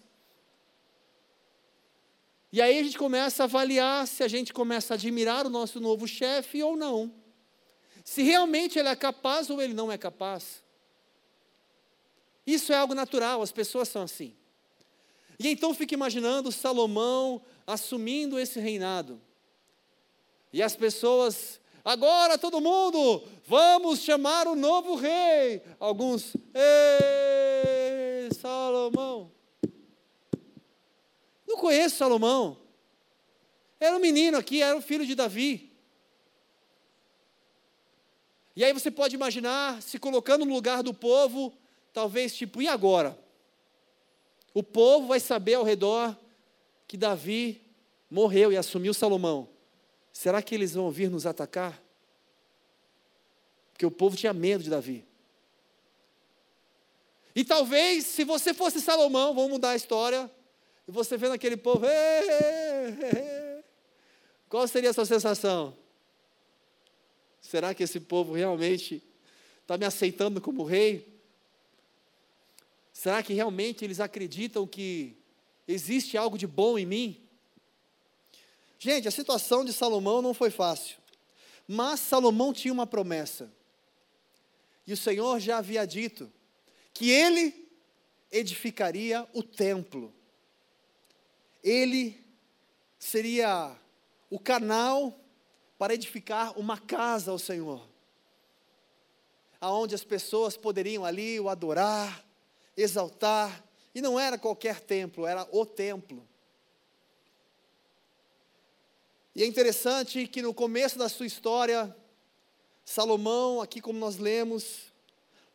E 2.52 2.62
aí 2.62 2.80
a 2.80 2.84
gente 2.84 2.98
começa 2.98 3.44
a 3.44 3.46
avaliar 3.46 4.08
se 4.08 4.24
a 4.24 4.28
gente 4.28 4.52
começa 4.52 4.94
a 4.94 4.96
admirar 4.96 5.46
o 5.46 5.50
nosso 5.50 5.80
novo 5.80 6.08
chefe 6.08 6.64
ou 6.64 6.76
não. 6.76 7.14
se 8.04 8.24
realmente 8.24 8.80
ele 8.80 8.90
é 8.90 8.96
capaz 8.96 9.52
ou 9.52 9.62
ele 9.62 9.74
não 9.74 9.92
é 9.92 9.98
capaz. 9.98 10.64
Isso 12.46 12.74
é 12.74 12.76
algo 12.76 12.96
natural, 12.96 13.44
as 13.44 13.52
pessoas 13.52 13.88
são 13.88 14.02
assim. 14.02 14.36
E 15.38 15.48
então 15.48 15.74
fica 15.76 15.94
imaginando 15.94 16.52
Salomão 16.52 17.42
assumindo 17.68 18.40
esse 18.40 18.60
reinado. 18.60 19.22
E 20.52 20.64
as 20.64 20.76
pessoas, 20.76 21.62
agora 21.84 22.38
todo 22.38 22.62
mundo, 22.62 23.24
vamos 23.46 24.00
chamar 24.00 24.48
o 24.48 24.56
novo 24.56 24.96
rei. 24.96 25.62
Alguns, 25.80 26.34
ei, 26.54 28.30
Salomão. 28.34 29.32
Não 31.48 31.58
conheço 31.58 31.98
Salomão. 31.98 32.58
Era 33.80 33.96
um 33.96 34.00
menino 34.00 34.38
aqui, 34.38 34.62
era 34.62 34.78
o 34.78 34.82
filho 34.82 35.06
de 35.06 35.16
Davi. 35.16 35.70
E 38.56 38.64
aí 38.64 38.74
você 38.74 38.92
pode 38.92 39.16
imaginar 39.16 39.82
se 39.82 39.98
colocando 39.98 40.46
no 40.46 40.54
lugar 40.54 40.84
do 40.84 40.94
povo, 40.94 41.54
talvez 41.94 42.36
tipo, 42.36 42.62
e 42.62 42.68
agora? 42.68 43.18
O 44.54 44.62
povo 44.62 45.08
vai 45.08 45.20
saber 45.20 45.54
ao 45.54 45.64
redor 45.64 46.18
que 46.88 46.98
Davi 46.98 47.62
morreu 48.10 48.52
e 48.52 48.58
assumiu 48.58 48.94
Salomão. 48.94 49.48
Será 50.20 50.42
que 50.42 50.54
eles 50.54 50.74
vão 50.74 50.92
vir 50.92 51.10
nos 51.10 51.26
atacar? 51.26 51.82
Porque 53.72 53.86
o 53.86 53.90
povo 53.90 54.18
tinha 54.18 54.34
medo 54.34 54.62
de 54.62 54.70
Davi. 54.70 55.06
E 57.34 57.46
talvez, 57.46 58.06
se 58.06 58.26
você 58.26 58.54
fosse 58.54 58.82
Salomão, 58.82 59.34
vamos 59.34 59.52
mudar 59.52 59.70
a 59.70 59.76
história, 59.78 60.30
e 60.86 60.92
você 60.92 61.16
vendo 61.16 61.32
aquele 61.32 61.56
povo, 61.56 61.86
qual 64.50 64.68
seria 64.68 64.90
a 64.90 64.94
sua 64.94 65.06
sensação? 65.06 65.74
Será 67.40 67.74
que 67.74 67.84
esse 67.84 68.02
povo 68.02 68.34
realmente 68.34 69.02
está 69.62 69.78
me 69.78 69.86
aceitando 69.86 70.42
como 70.42 70.66
rei? 70.66 71.18
Será 72.92 73.24
que 73.24 73.32
realmente 73.32 73.86
eles 73.86 74.02
acreditam 74.02 74.68
que 74.68 75.16
existe 75.66 76.18
algo 76.18 76.38
de 76.38 76.46
bom 76.46 76.78
em 76.78 76.86
mim? 76.86 77.29
Gente, 78.82 79.10
a 79.10 79.12
situação 79.12 79.66
de 79.66 79.74
Salomão 79.74 80.22
não 80.22 80.34
foi 80.34 80.50
fácil, 80.50 80.98
mas 81.68 82.00
Salomão 82.00 82.54
tinha 82.54 82.74
uma 82.74 82.88
promessa, 82.88 83.52
e 84.88 84.94
o 84.94 84.98
Senhor 84.98 85.38
já 85.42 85.58
havia 85.58 85.86
dito 85.86 86.32
que 86.94 87.12
ele 87.12 87.70
edificaria 88.32 89.28
o 89.34 89.44
templo, 89.44 90.14
ele 91.62 92.24
seria 92.98 93.76
o 94.30 94.40
canal 94.40 95.14
para 95.78 95.94
edificar 95.94 96.58
uma 96.58 96.78
casa 96.78 97.32
ao 97.32 97.38
Senhor, 97.38 97.86
aonde 99.60 99.94
as 99.94 100.06
pessoas 100.06 100.56
poderiam 100.56 101.04
ali 101.04 101.38
o 101.38 101.50
adorar, 101.50 102.26
exaltar, 102.78 103.62
e 103.94 104.02
não 104.02 104.18
era 104.18 104.38
qualquer 104.38 104.80
templo, 104.80 105.28
era 105.28 105.46
o 105.52 105.66
templo. 105.66 106.29
E 109.40 109.44
é 109.44 109.46
interessante 109.46 110.28
que 110.28 110.42
no 110.42 110.54
começo 110.54 111.00
da 111.00 111.08
sua 111.08 111.26
história, 111.26 111.96
Salomão, 112.84 113.62
aqui 113.62 113.80
como 113.80 113.98
nós 113.98 114.18
lemos, 114.18 114.92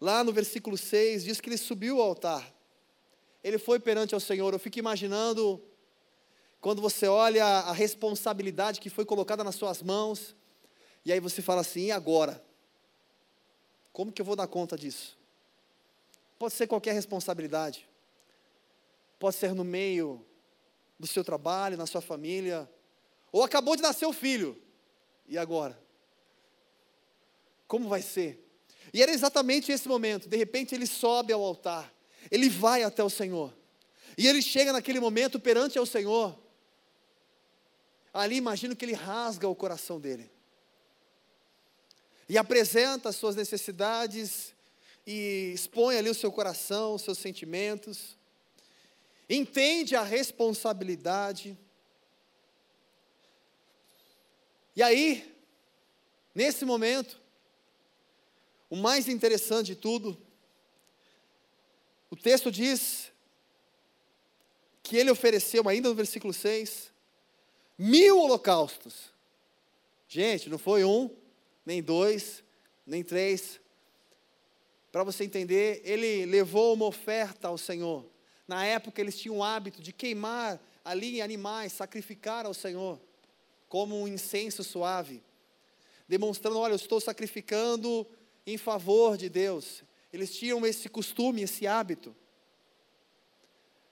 lá 0.01 0.25
no 0.25 0.33
versículo 0.33 0.79
6, 0.79 1.23
diz 1.23 1.39
que 1.39 1.51
ele 1.51 1.59
subiu 1.59 2.01
ao 2.01 2.09
altar. 2.09 2.51
Ele 3.43 3.59
foi 3.59 3.79
perante 3.79 4.15
ao 4.15 4.21
Senhor. 4.21 4.55
Eu 4.55 4.59
fico 4.59 4.79
imaginando 4.79 5.63
quando 6.63 6.81
você 6.81 7.07
olha 7.07 7.45
a 7.45 7.73
responsabilidade 7.73 8.81
que 8.81 8.89
foi 8.89 9.05
colocada 9.05 9.45
nas 9.45 9.55
suas 9.55 9.83
mãos, 9.83 10.35
e 11.05 11.13
aí 11.13 11.21
você 11.21 11.43
fala 11.43 11.61
assim: 11.61 11.89
e 11.89 11.93
agora? 11.93 12.43
Como 13.93 14.11
que 14.11 14.23
eu 14.23 14.25
vou 14.25 14.35
dar 14.35 14.47
conta 14.47 14.79
disso? 14.79 15.15
Pode 16.39 16.55
ser 16.55 16.67
qualquer 16.67 16.95
responsabilidade, 16.95 17.87
pode 19.19 19.37
ser 19.37 19.55
no 19.55 19.63
meio 19.63 20.25
do 20.99 21.07
seu 21.07 21.23
trabalho, 21.23 21.77
na 21.77 21.85
sua 21.85 22.01
família, 22.01 22.67
ou 23.35 23.43
acabou 23.43 23.75
de 23.75 23.83
nascer 23.83 24.07
o 24.07 24.13
filho, 24.13 24.57
e 25.27 25.37
agora? 25.37 25.77
Como 27.67 27.89
vai 27.89 28.01
ser? 28.01 28.49
E 28.93 29.03
era 29.03 29.11
exatamente 29.11 29.73
esse 29.73 29.89
momento, 29.89 30.29
de 30.29 30.37
repente 30.37 30.73
ele 30.73 30.87
sobe 30.87 31.33
ao 31.33 31.43
altar, 31.43 31.93
ele 32.31 32.49
vai 32.49 32.85
até 32.85 33.03
o 33.03 33.11
Senhor, 33.11 33.53
e 34.17 34.29
ele 34.29 34.41
chega 34.41 34.73
naquele 34.73 35.01
momento 35.01 35.41
perante 35.41 35.77
ao 35.77 35.85
Senhor, 35.85 36.39
ali 38.13 38.37
imagino 38.37 38.77
que 38.77 38.85
ele 38.85 38.93
rasga 38.93 39.49
o 39.49 39.57
coração 39.57 39.99
dele. 39.99 40.31
E 42.29 42.39
apresenta 42.39 43.09
as 43.09 43.17
suas 43.17 43.35
necessidades 43.35 44.55
e 45.05 45.51
expõe 45.53 45.99
ali 45.99 46.09
o 46.09 46.15
seu 46.15 46.31
coração, 46.31 46.95
os 46.95 47.03
seus 47.03 47.19
sentimentos. 47.19 48.17
Entende 49.29 49.97
a 49.97 50.05
responsabilidade. 50.05 51.59
E 54.77 54.83
aí, 54.83 55.35
nesse 56.35 56.65
momento, 56.65 57.21
o 58.69 58.77
mais 58.77 59.09
interessante 59.09 59.69
de 59.69 59.77
tudo, 59.77 60.21
o 62.11 62.17
texto 62.17 62.51
diz 62.51 63.13
que 64.83 64.97
ele 64.97 65.11
ofereceu, 65.11 65.69
ainda 65.69 65.89
no 65.89 65.95
versículo 65.95 66.33
6, 66.33 66.93
mil 67.79 68.19
holocaustos. 68.19 69.13
Gente, 70.09 70.51
não 70.51 70.59
foi 70.59 70.85
um, 70.85 71.11
nem 71.65 71.83
dois, 71.83 72.45
nem 72.87 73.03
três. 73.03 73.61
Para 74.93 75.03
você 75.03 75.25
entender, 75.25 75.81
ele 75.85 76.27
levou 76.27 76.75
uma 76.75 76.85
oferta 76.85 77.49
ao 77.49 77.59
Senhor. 77.59 78.09
Na 78.47 78.65
época 78.67 79.01
eles 79.01 79.19
tinham 79.19 79.39
o 79.39 79.45
hábito 79.45 79.81
de 79.81 79.93
queimar 79.93 80.61
ali 80.85 81.23
animais, 81.23 81.73
sacrificar 81.73 82.45
ao 82.45 82.53
Senhor, 82.53 83.01
como 83.75 84.01
um 84.01 84.07
incenso 84.07 84.63
suave, 84.63 85.21
demonstrando: 86.07 86.61
olha, 86.61 86.75
eu 86.75 86.77
estou 86.77 87.01
sacrificando 87.01 88.07
em 88.47 88.57
favor 88.57 89.17
de 89.17 89.29
Deus. 89.29 89.83
Eles 90.13 90.33
tinham 90.33 90.65
esse 90.65 90.89
costume, 90.89 91.43
esse 91.43 91.67
hábito. 91.67 92.15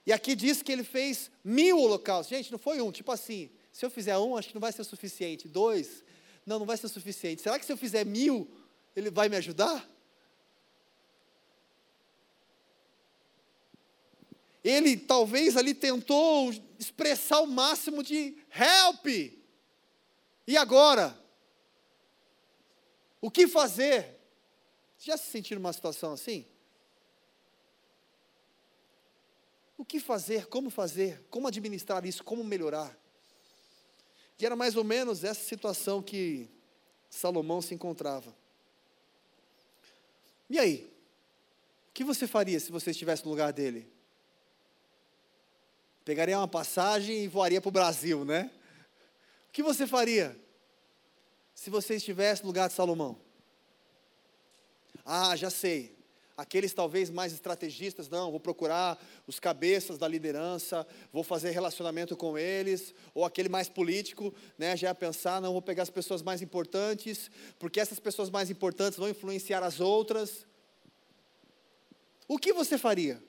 E 0.06 0.12
aqui 0.12 0.36
diz 0.36 0.62
que 0.62 0.70
ele 0.70 0.84
fez 0.84 1.32
mil 1.42 1.80
holocaustos. 1.80 2.28
Gente, 2.28 2.52
não 2.52 2.60
foi 2.60 2.80
um, 2.80 2.92
tipo 2.92 3.10
assim, 3.10 3.50
se 3.72 3.84
eu 3.84 3.90
fizer 3.90 4.16
um, 4.16 4.36
acho 4.36 4.46
que 4.46 4.54
não 4.54 4.60
vai 4.60 4.70
ser 4.70 4.84
suficiente. 4.84 5.48
Dois, 5.48 6.04
não, 6.46 6.60
não 6.60 6.66
vai 6.66 6.76
ser 6.76 6.86
suficiente. 6.86 7.42
Será 7.42 7.58
que 7.58 7.66
se 7.66 7.72
eu 7.72 7.76
fizer 7.76 8.06
mil, 8.06 8.48
ele 8.94 9.10
vai 9.10 9.28
me 9.28 9.34
ajudar? 9.34 9.90
Ele 14.62 14.96
talvez 14.96 15.56
ali 15.56 15.74
tentou 15.74 16.54
expressar 16.78 17.40
o 17.40 17.48
máximo 17.48 18.00
de 18.00 18.36
help. 18.54 19.41
E 20.46 20.56
agora? 20.56 21.16
O 23.20 23.30
que 23.30 23.46
fazer? 23.46 24.18
Já 24.99 25.16
se 25.16 25.30
sentiram 25.30 25.61
numa 25.61 25.72
situação 25.72 26.12
assim? 26.12 26.46
O 29.76 29.84
que 29.84 29.99
fazer? 29.99 30.46
Como 30.46 30.70
fazer? 30.70 31.25
Como 31.30 31.49
administrar 31.49 32.04
isso? 32.06 32.22
Como 32.22 32.44
melhorar? 32.44 32.96
E 34.38 34.46
era 34.46 34.56
mais 34.56 34.76
ou 34.76 34.82
menos 34.82 35.22
essa 35.22 35.42
situação 35.44 36.02
que 36.02 36.49
Salomão 37.08 37.62
se 37.62 37.75
encontrava. 37.75 38.34
E 40.50 40.58
aí? 40.58 40.92
O 41.90 41.92
que 41.92 42.02
você 42.02 42.26
faria 42.26 42.58
se 42.58 42.72
você 42.72 42.90
estivesse 42.90 43.25
no 43.25 43.30
lugar 43.30 43.52
dele? 43.52 43.88
Pegaria 46.04 46.38
uma 46.38 46.49
passagem 46.49 47.25
e 47.25 47.28
voaria 47.28 47.61
para 47.61 47.68
o 47.68 47.72
Brasil, 47.72 48.25
né? 48.25 48.50
O 49.52 49.54
que 49.54 49.62
você 49.62 49.87
faria 49.87 50.35
se 51.54 51.68
você 51.68 51.97
estivesse 51.97 52.40
no 52.40 52.47
lugar 52.47 52.68
de 52.68 52.75
Salomão? 52.75 53.21
Ah, 55.04 55.37
já 55.37 55.50
sei 55.50 55.94
aqueles 56.35 56.73
talvez 56.73 57.11
mais 57.11 57.35
estrategistas, 57.35 58.09
não, 58.09 58.30
vou 58.30 58.40
procurar 58.40 58.99
os 59.26 59.38
cabeças 59.38 59.99
da 59.99 60.09
liderança, 60.09 60.87
vou 61.12 61.23
fazer 61.23 61.50
relacionamento 61.50 62.16
com 62.16 62.38
eles, 62.38 62.94
ou 63.14 63.26
aquele 63.26 63.50
mais 63.50 63.68
político, 63.68 64.35
né, 64.56 64.75
já 64.75 64.88
ia 64.88 64.94
pensar, 64.94 65.38
não, 65.38 65.52
vou 65.52 65.61
pegar 65.61 65.82
as 65.82 65.90
pessoas 65.90 66.23
mais 66.23 66.40
importantes, 66.40 67.30
porque 67.59 67.78
essas 67.78 68.00
pessoas 68.00 68.30
mais 68.30 68.49
importantes 68.49 68.99
vão 68.99 69.11
influenciar 69.11 69.62
as 69.62 69.80
outras. 69.80 70.47
O 72.26 72.38
que 72.38 72.54
você 72.54 72.78
faria 72.78 73.23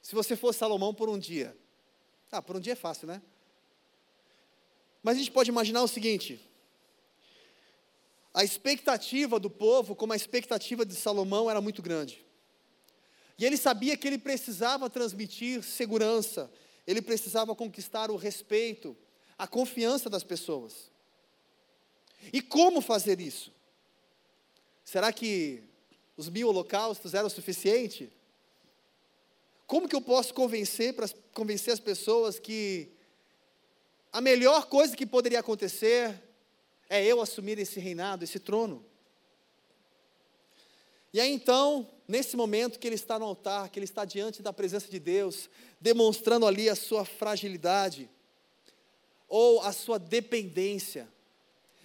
se 0.00 0.14
você 0.14 0.36
fosse 0.36 0.60
Salomão 0.60 0.94
por 0.94 1.08
um 1.08 1.18
dia? 1.18 1.56
Ah, 2.30 2.40
por 2.40 2.54
um 2.54 2.60
dia 2.60 2.74
é 2.74 2.76
fácil, 2.76 3.08
né? 3.08 3.20
Mas 5.06 5.14
a 5.14 5.18
gente 5.20 5.30
pode 5.30 5.48
imaginar 5.48 5.84
o 5.84 5.86
seguinte: 5.86 6.40
a 8.34 8.42
expectativa 8.42 9.38
do 9.38 9.48
povo, 9.48 9.94
como 9.94 10.12
a 10.12 10.16
expectativa 10.16 10.84
de 10.84 10.96
Salomão, 10.96 11.48
era 11.48 11.60
muito 11.60 11.80
grande. 11.80 12.26
E 13.38 13.44
ele 13.44 13.56
sabia 13.56 13.96
que 13.96 14.08
ele 14.08 14.18
precisava 14.18 14.90
transmitir 14.90 15.62
segurança, 15.62 16.50
ele 16.84 17.00
precisava 17.00 17.54
conquistar 17.54 18.10
o 18.10 18.16
respeito, 18.16 18.96
a 19.38 19.46
confiança 19.46 20.10
das 20.10 20.24
pessoas. 20.24 20.90
E 22.32 22.42
como 22.42 22.80
fazer 22.80 23.20
isso? 23.20 23.52
Será 24.84 25.12
que 25.12 25.62
os 26.16 26.28
mil 26.28 26.48
holocaustos 26.48 27.14
eram 27.14 27.28
o 27.28 27.30
suficiente? 27.30 28.10
Como 29.68 29.88
que 29.88 29.94
eu 29.94 30.02
posso 30.02 30.34
convencer, 30.34 30.94
para 30.94 31.08
convencer 31.32 31.74
as 31.74 31.78
pessoas 31.78 32.40
que 32.40 32.95
a 34.16 34.20
melhor 34.22 34.64
coisa 34.64 34.96
que 34.96 35.04
poderia 35.04 35.40
acontecer 35.40 36.18
é 36.88 37.04
eu 37.04 37.20
assumir 37.20 37.58
esse 37.58 37.78
reinado, 37.78 38.24
esse 38.24 38.38
trono? 38.38 38.82
E 41.12 41.20
aí 41.20 41.30
então, 41.30 41.86
nesse 42.08 42.34
momento 42.34 42.78
que 42.78 42.88
ele 42.88 42.94
está 42.94 43.18
no 43.18 43.26
altar, 43.26 43.68
que 43.68 43.78
ele 43.78 43.84
está 43.84 44.06
diante 44.06 44.40
da 44.40 44.54
presença 44.54 44.88
de 44.88 44.98
Deus, 44.98 45.50
demonstrando 45.78 46.46
ali 46.46 46.66
a 46.66 46.74
sua 46.74 47.04
fragilidade, 47.04 48.08
ou 49.28 49.60
a 49.60 49.70
sua 49.70 49.98
dependência, 49.98 51.06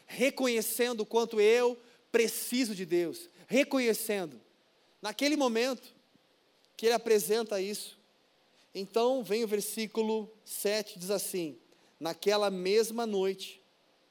reconhecendo 0.06 1.02
o 1.02 1.06
quanto 1.06 1.42
eu 1.42 1.78
preciso 2.14 2.74
de 2.74 2.86
Deus, 2.86 3.28
reconhecendo, 3.46 4.40
naquele 5.02 5.36
momento 5.36 5.94
que 6.78 6.86
ele 6.86 6.96
apresenta 6.96 7.60
isso, 7.60 8.00
então 8.74 9.22
vem 9.22 9.44
o 9.44 9.48
versículo 9.50 10.32
7, 10.46 10.98
diz 10.98 11.12
assim: 11.12 11.60
Naquela 12.02 12.50
mesma 12.50 13.06
noite, 13.06 13.62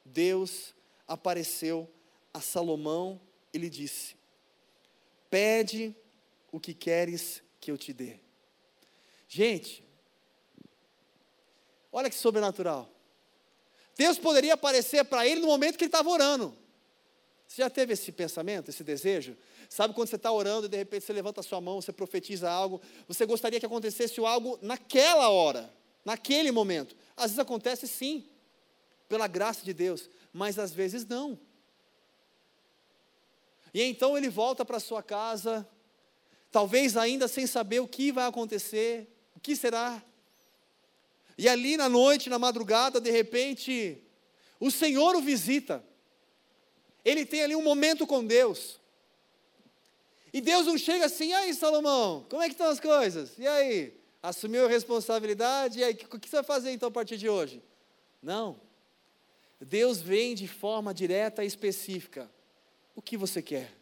Deus 0.04 0.72
apareceu 1.08 1.90
a 2.32 2.40
Salomão 2.40 3.20
e 3.52 3.58
lhe 3.58 3.68
disse: 3.68 4.14
Pede 5.28 5.92
o 6.52 6.60
que 6.60 6.72
queres 6.72 7.42
que 7.60 7.68
eu 7.68 7.76
te 7.76 7.92
dê. 7.92 8.20
Gente, 9.28 9.82
olha 11.90 12.08
que 12.08 12.14
sobrenatural. 12.14 12.88
Deus 13.96 14.20
poderia 14.20 14.54
aparecer 14.54 15.04
para 15.06 15.26
ele 15.26 15.40
no 15.40 15.48
momento 15.48 15.76
que 15.76 15.82
ele 15.82 15.88
estava 15.88 16.08
orando. 16.10 16.56
Você 17.44 17.60
já 17.60 17.68
teve 17.68 17.94
esse 17.94 18.12
pensamento, 18.12 18.68
esse 18.68 18.84
desejo? 18.84 19.36
Sabe 19.68 19.94
quando 19.94 20.06
você 20.06 20.14
está 20.14 20.30
orando 20.30 20.66
e 20.66 20.68
de 20.68 20.76
repente 20.76 21.04
você 21.04 21.12
levanta 21.12 21.40
a 21.40 21.42
sua 21.42 21.60
mão, 21.60 21.82
você 21.82 21.92
profetiza 21.92 22.48
algo, 22.48 22.80
você 23.08 23.26
gostaria 23.26 23.58
que 23.58 23.66
acontecesse 23.66 24.24
algo 24.24 24.60
naquela 24.62 25.28
hora, 25.28 25.68
naquele 26.04 26.50
momento. 26.50 26.96
Às 27.16 27.26
vezes 27.26 27.38
acontece 27.38 27.86
sim, 27.86 28.28
pela 29.08 29.26
graça 29.26 29.64
de 29.64 29.72
Deus, 29.72 30.08
mas 30.32 30.58
às 30.58 30.72
vezes 30.72 31.04
não. 31.06 31.38
E 33.72 33.82
então 33.82 34.16
ele 34.16 34.28
volta 34.28 34.64
para 34.64 34.80
sua 34.80 35.02
casa, 35.02 35.68
talvez 36.50 36.96
ainda 36.96 37.28
sem 37.28 37.46
saber 37.46 37.80
o 37.80 37.88
que 37.88 38.10
vai 38.10 38.26
acontecer, 38.26 39.08
o 39.36 39.40
que 39.40 39.54
será 39.54 40.02
e 41.40 41.48
ali 41.48 41.74
na 41.74 41.88
noite, 41.88 42.28
na 42.28 42.38
madrugada, 42.38 43.00
de 43.00 43.10
repente, 43.10 43.96
o 44.60 44.70
Senhor 44.70 45.16
o 45.16 45.22
visita. 45.22 45.82
Ele 47.02 47.24
tem 47.24 47.42
ali 47.42 47.56
um 47.56 47.62
momento 47.62 48.06
com 48.06 48.22
Deus. 48.22 48.78
E 50.34 50.42
Deus 50.42 50.66
não 50.66 50.76
chega 50.76 51.06
assim, 51.06 51.28
e 51.28 51.32
aí, 51.32 51.54
Salomão, 51.54 52.26
como 52.28 52.42
é 52.42 52.44
que 52.44 52.52
estão 52.52 52.68
as 52.68 52.78
coisas? 52.78 53.38
E 53.38 53.46
aí? 53.46 53.98
Assumiu 54.22 54.66
a 54.66 54.68
responsabilidade, 54.68 55.78
e 55.78 55.84
aí, 55.84 55.92
o 55.92 56.18
que 56.18 56.28
você 56.28 56.36
vai 56.36 56.44
fazer 56.44 56.70
então 56.72 56.88
a 56.88 56.92
partir 56.92 57.16
de 57.16 57.28
hoje? 57.28 57.62
Não. 58.22 58.60
Deus 59.60 60.00
vem 60.00 60.34
de 60.34 60.46
forma 60.46 60.92
direta 60.92 61.42
e 61.42 61.46
específica. 61.46 62.30
O 62.94 63.00
que 63.00 63.16
você 63.16 63.40
quer? 63.40 63.74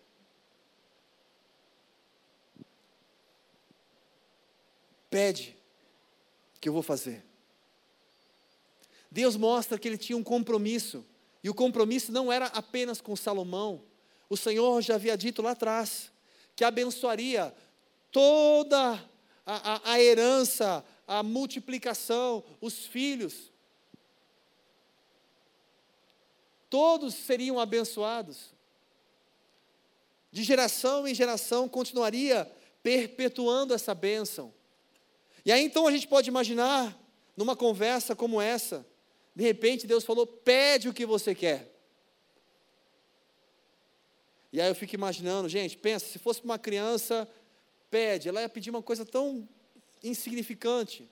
Pede, 5.10 5.56
que 6.60 6.68
eu 6.68 6.72
vou 6.72 6.82
fazer. 6.82 7.24
Deus 9.10 9.36
mostra 9.36 9.78
que 9.78 9.88
ele 9.88 9.98
tinha 9.98 10.16
um 10.16 10.22
compromisso, 10.22 11.04
e 11.42 11.48
o 11.48 11.54
compromisso 11.54 12.12
não 12.12 12.30
era 12.30 12.46
apenas 12.46 13.00
com 13.00 13.16
Salomão. 13.16 13.82
O 14.28 14.36
Senhor 14.36 14.80
já 14.82 14.96
havia 14.96 15.16
dito 15.16 15.40
lá 15.40 15.52
atrás 15.52 16.12
que 16.54 16.64
abençoaria 16.64 17.54
toda 18.10 19.02
a, 19.48 19.76
a, 19.76 19.92
a 19.92 20.00
herança, 20.00 20.84
a 21.06 21.22
multiplicação, 21.22 22.44
os 22.60 22.84
filhos. 22.84 23.50
Todos 26.68 27.14
seriam 27.14 27.58
abençoados. 27.58 28.52
De 30.30 30.42
geração 30.42 31.08
em 31.08 31.14
geração 31.14 31.66
continuaria 31.66 32.44
perpetuando 32.82 33.72
essa 33.72 33.94
bênção. 33.94 34.52
E 35.46 35.50
aí 35.50 35.64
então 35.64 35.86
a 35.86 35.90
gente 35.90 36.06
pode 36.06 36.28
imaginar, 36.28 36.94
numa 37.34 37.56
conversa 37.56 38.14
como 38.14 38.42
essa, 38.42 38.86
de 39.34 39.44
repente 39.44 39.86
Deus 39.86 40.04
falou: 40.04 40.26
pede 40.26 40.90
o 40.90 40.94
que 40.94 41.06
você 41.06 41.34
quer. 41.34 41.74
E 44.52 44.60
aí 44.60 44.68
eu 44.68 44.74
fico 44.74 44.94
imaginando, 44.94 45.48
gente, 45.48 45.76
pensa, 45.78 46.04
se 46.04 46.18
fosse 46.18 46.42
uma 46.44 46.58
criança, 46.58 47.26
pede, 47.90 48.28
ela 48.28 48.40
ia 48.40 48.48
pedir 48.48 48.70
uma 48.70 48.82
coisa 48.82 49.04
tão 49.04 49.48
insignificante. 50.02 51.10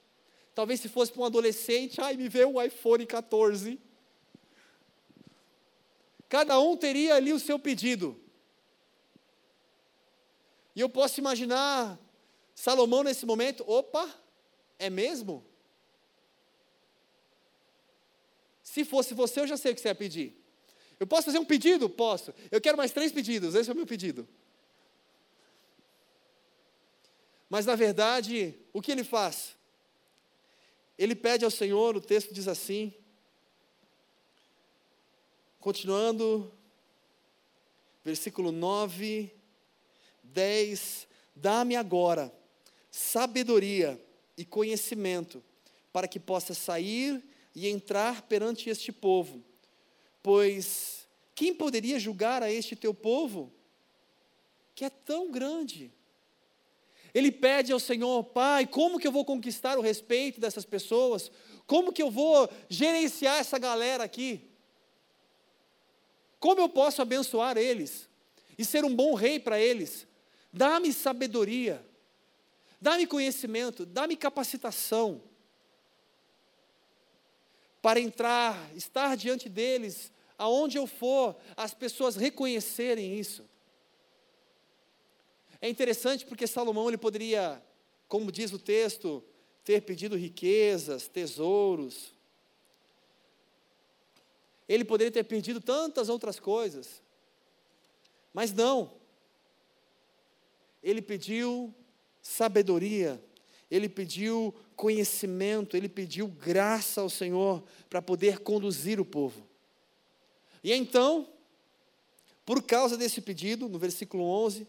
Talvez 0.55 0.81
se 0.81 0.89
fosse 0.89 1.13
para 1.13 1.23
um 1.23 1.25
adolescente, 1.25 2.01
ai, 2.01 2.17
me 2.17 2.29
vê 2.29 2.45
o 2.45 2.61
iPhone 2.63 3.05
14. 3.07 3.79
Cada 6.29 6.59
um 6.59 6.77
teria 6.77 7.15
ali 7.15 7.33
o 7.33 7.39
seu 7.39 7.59
pedido. 7.59 8.19
E 10.75 10.81
eu 10.81 10.89
posso 10.89 11.21
imaginar 11.21 11.99
Salomão 12.55 13.03
nesse 13.03 13.25
momento, 13.25 13.65
opa, 13.67 14.09
é 14.79 14.91
mesmo? 14.91 15.45
Se 18.63 18.85
fosse 18.85 19.15
você, 19.15 19.41
eu 19.41 19.47
já 19.47 19.57
sei 19.57 19.73
o 19.73 19.75
que 19.75 19.81
você 19.81 19.89
ia 19.89 19.95
pedir. 19.95 20.43
Eu 20.99 21.07
posso 21.07 21.27
fazer 21.27 21.39
um 21.39 21.45
pedido? 21.45 21.89
Posso. 21.89 22.35
Eu 22.51 22.61
quero 22.61 22.77
mais 22.77 22.93
três 22.93 23.13
pedidos, 23.13 23.55
esse 23.55 23.69
é 23.71 23.73
o 23.73 23.77
meu 23.77 23.87
pedido. 23.87 24.27
Mas 27.49 27.67
na 27.67 27.75
verdade, 27.75 28.55
o 28.73 28.83
que 28.83 28.91
ele 28.91 29.05
faz? 29.05 29.57
Ele 30.99 31.15
pede 31.15 31.45
ao 31.45 31.51
Senhor, 31.51 31.97
o 31.97 32.01
texto 32.01 32.33
diz 32.33 32.49
assim, 32.49 32.93
continuando, 35.61 36.53
versículo 38.05 38.51
9, 38.51 39.33
10: 40.23 41.07
Dá-me 41.35 41.77
agora 41.77 42.33
sabedoria 42.91 44.03
e 44.39 44.45
conhecimento, 44.45 45.45
para 45.93 46.09
que 46.09 46.19
possa 46.19 46.55
sair 46.55 47.23
e 47.55 47.69
entrar 47.69 48.23
perante 48.23 48.71
este 48.71 48.91
povo. 48.91 49.45
Pois 50.23 51.07
quem 51.35 51.55
poderia 51.55 51.99
julgar 51.99 52.43
a 52.43 52.51
este 52.51 52.75
teu 52.75 52.95
povo, 52.95 53.53
que 54.75 54.85
é 54.85 54.91
tão 54.91 55.31
grande? 55.31 55.93
Ele 57.17 57.33
pede 57.33 57.73
ao 57.73 57.81
Senhor, 57.81 58.23
Pai, 58.25 58.67
como 58.67 58.99
que 58.99 59.09
eu 59.09 59.11
vou 59.11 59.25
conquistar 59.25 59.79
o 59.79 59.81
respeito 59.81 60.39
dessas 60.39 60.67
pessoas? 60.67 61.31
Como 61.67 61.91
que 61.91 62.03
eu 62.03 62.11
vou 62.11 62.47
gerenciar 62.69 63.39
essa 63.39 63.59
galera 63.59 64.05
aqui? 64.05 64.51
Como 66.39 66.61
eu 66.61 66.69
posso 66.69 67.01
abençoar 67.01 67.57
eles 67.57 68.07
e 68.59 68.67
ser 68.67 68.85
um 68.85 68.95
bom 68.95 69.15
rei 69.15 69.41
para 69.41 69.59
eles? 69.59 70.07
Dá-me 70.53 70.93
sabedoria, 70.93 71.83
dá-me 72.79 73.07
conhecimento, 73.07 73.87
dá-me 73.87 74.15
capacitação 74.15 75.23
para 77.81 77.99
entrar, 77.99 78.71
estar 78.77 79.17
diante 79.17 79.49
deles, 79.49 80.13
aonde 80.37 80.77
eu 80.77 80.87
for, 80.87 81.35
as 81.57 81.73
pessoas 81.73 82.15
reconhecerem 82.15 83.19
isso. 83.19 83.49
É 85.61 85.69
interessante 85.69 86.27
porque 86.27 86.47
Salomão 86.47 86.89
ele 86.89 86.99
poderia, 86.99 87.63
como 88.09 88.31
diz 88.31 88.53
o 88.53 88.59
texto, 88.59 89.23
ter 89.65 89.83
pedido 89.83 90.17
riquezas, 90.17 91.09
tesouros. 91.09 92.13
Ele 94.69 94.85
poderia 94.85 95.11
ter 95.11 95.25
pedido 95.25 95.61
tantas 95.61 96.09
outras 96.09 96.39
coisas. 96.39 97.03
Mas 98.33 98.53
não. 98.53 98.93
Ele 100.83 101.03
pediu 101.03 101.75
sabedoria, 102.21 103.23
ele 103.71 103.89
pediu 103.89 104.55
conhecimento, 104.75 105.77
ele 105.77 105.89
pediu 105.89 106.29
graça 106.29 107.01
ao 107.01 107.09
Senhor 107.09 107.65
para 107.89 108.03
poder 108.03 108.41
conduzir 108.41 109.01
o 109.01 109.05
povo. 109.05 109.47
E 110.63 110.73
então, 110.73 111.29
por 112.45 112.63
causa 112.63 112.97
desse 112.97 113.21
pedido, 113.21 113.69
no 113.69 113.79
versículo 113.79 114.25
11, 114.25 114.67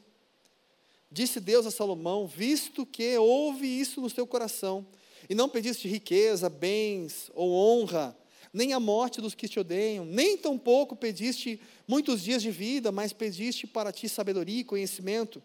disse 1.12 1.40
Deus 1.40 1.66
a 1.66 1.72
Salomão: 1.72 2.28
Visto 2.28 2.86
que 2.86 3.18
houve 3.18 3.68
isso 3.68 4.02
no 4.02 4.10
teu 4.12 4.28
coração, 4.28 4.86
e 5.30 5.36
não 5.36 5.50
pediste 5.50 5.88
riqueza, 5.88 6.50
bens 6.50 7.30
ou 7.34 7.52
honra, 7.52 8.18
nem 8.54 8.74
a 8.74 8.80
morte 8.80 9.22
dos 9.22 9.36
que 9.36 9.48
te 9.48 9.60
odeiam, 9.60 10.06
nem 10.06 10.38
tampouco 10.38 10.96
pediste 10.96 11.60
muitos 11.88 12.22
dias 12.22 12.42
de 12.42 12.52
vida, 12.52 12.92
mas 12.92 13.14
pediste 13.14 13.68
para 13.68 13.92
ti 13.92 14.08
sabedoria 14.08 14.62
e 14.62 14.64
conhecimento, 14.64 15.42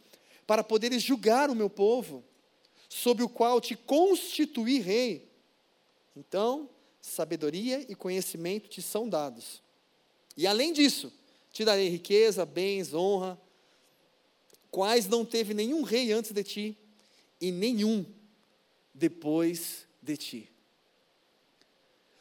para 0.47 0.65
poderes 0.65 1.03
julgar 1.03 1.51
o 1.51 1.55
meu 1.55 1.69
povo 1.69 2.25
sobre 2.89 3.25
o 3.25 3.29
qual 3.29 3.61
te 3.61 3.75
constituí 3.75 4.79
rei. 4.79 5.29
Então, 6.17 6.69
sabedoria 7.01 7.85
e 7.89 7.95
conhecimento 7.95 8.69
te 8.69 8.83
são 8.83 9.09
dados. 9.09 9.63
E 10.37 10.47
além 10.47 10.73
disso, 10.73 11.13
te 11.53 11.65
darei 11.65 11.89
riqueza, 11.89 12.45
bens, 12.45 12.95
honra, 12.95 13.39
quais 14.73 15.07
não 15.07 15.25
teve 15.25 15.55
nenhum 15.55 15.83
rei 15.83 16.11
antes 16.13 16.33
de 16.33 16.43
ti, 16.43 16.79
e 17.41 17.53
nenhum 17.53 18.05
depois 18.95 19.87
de 20.03 20.17
ti. 20.17 20.49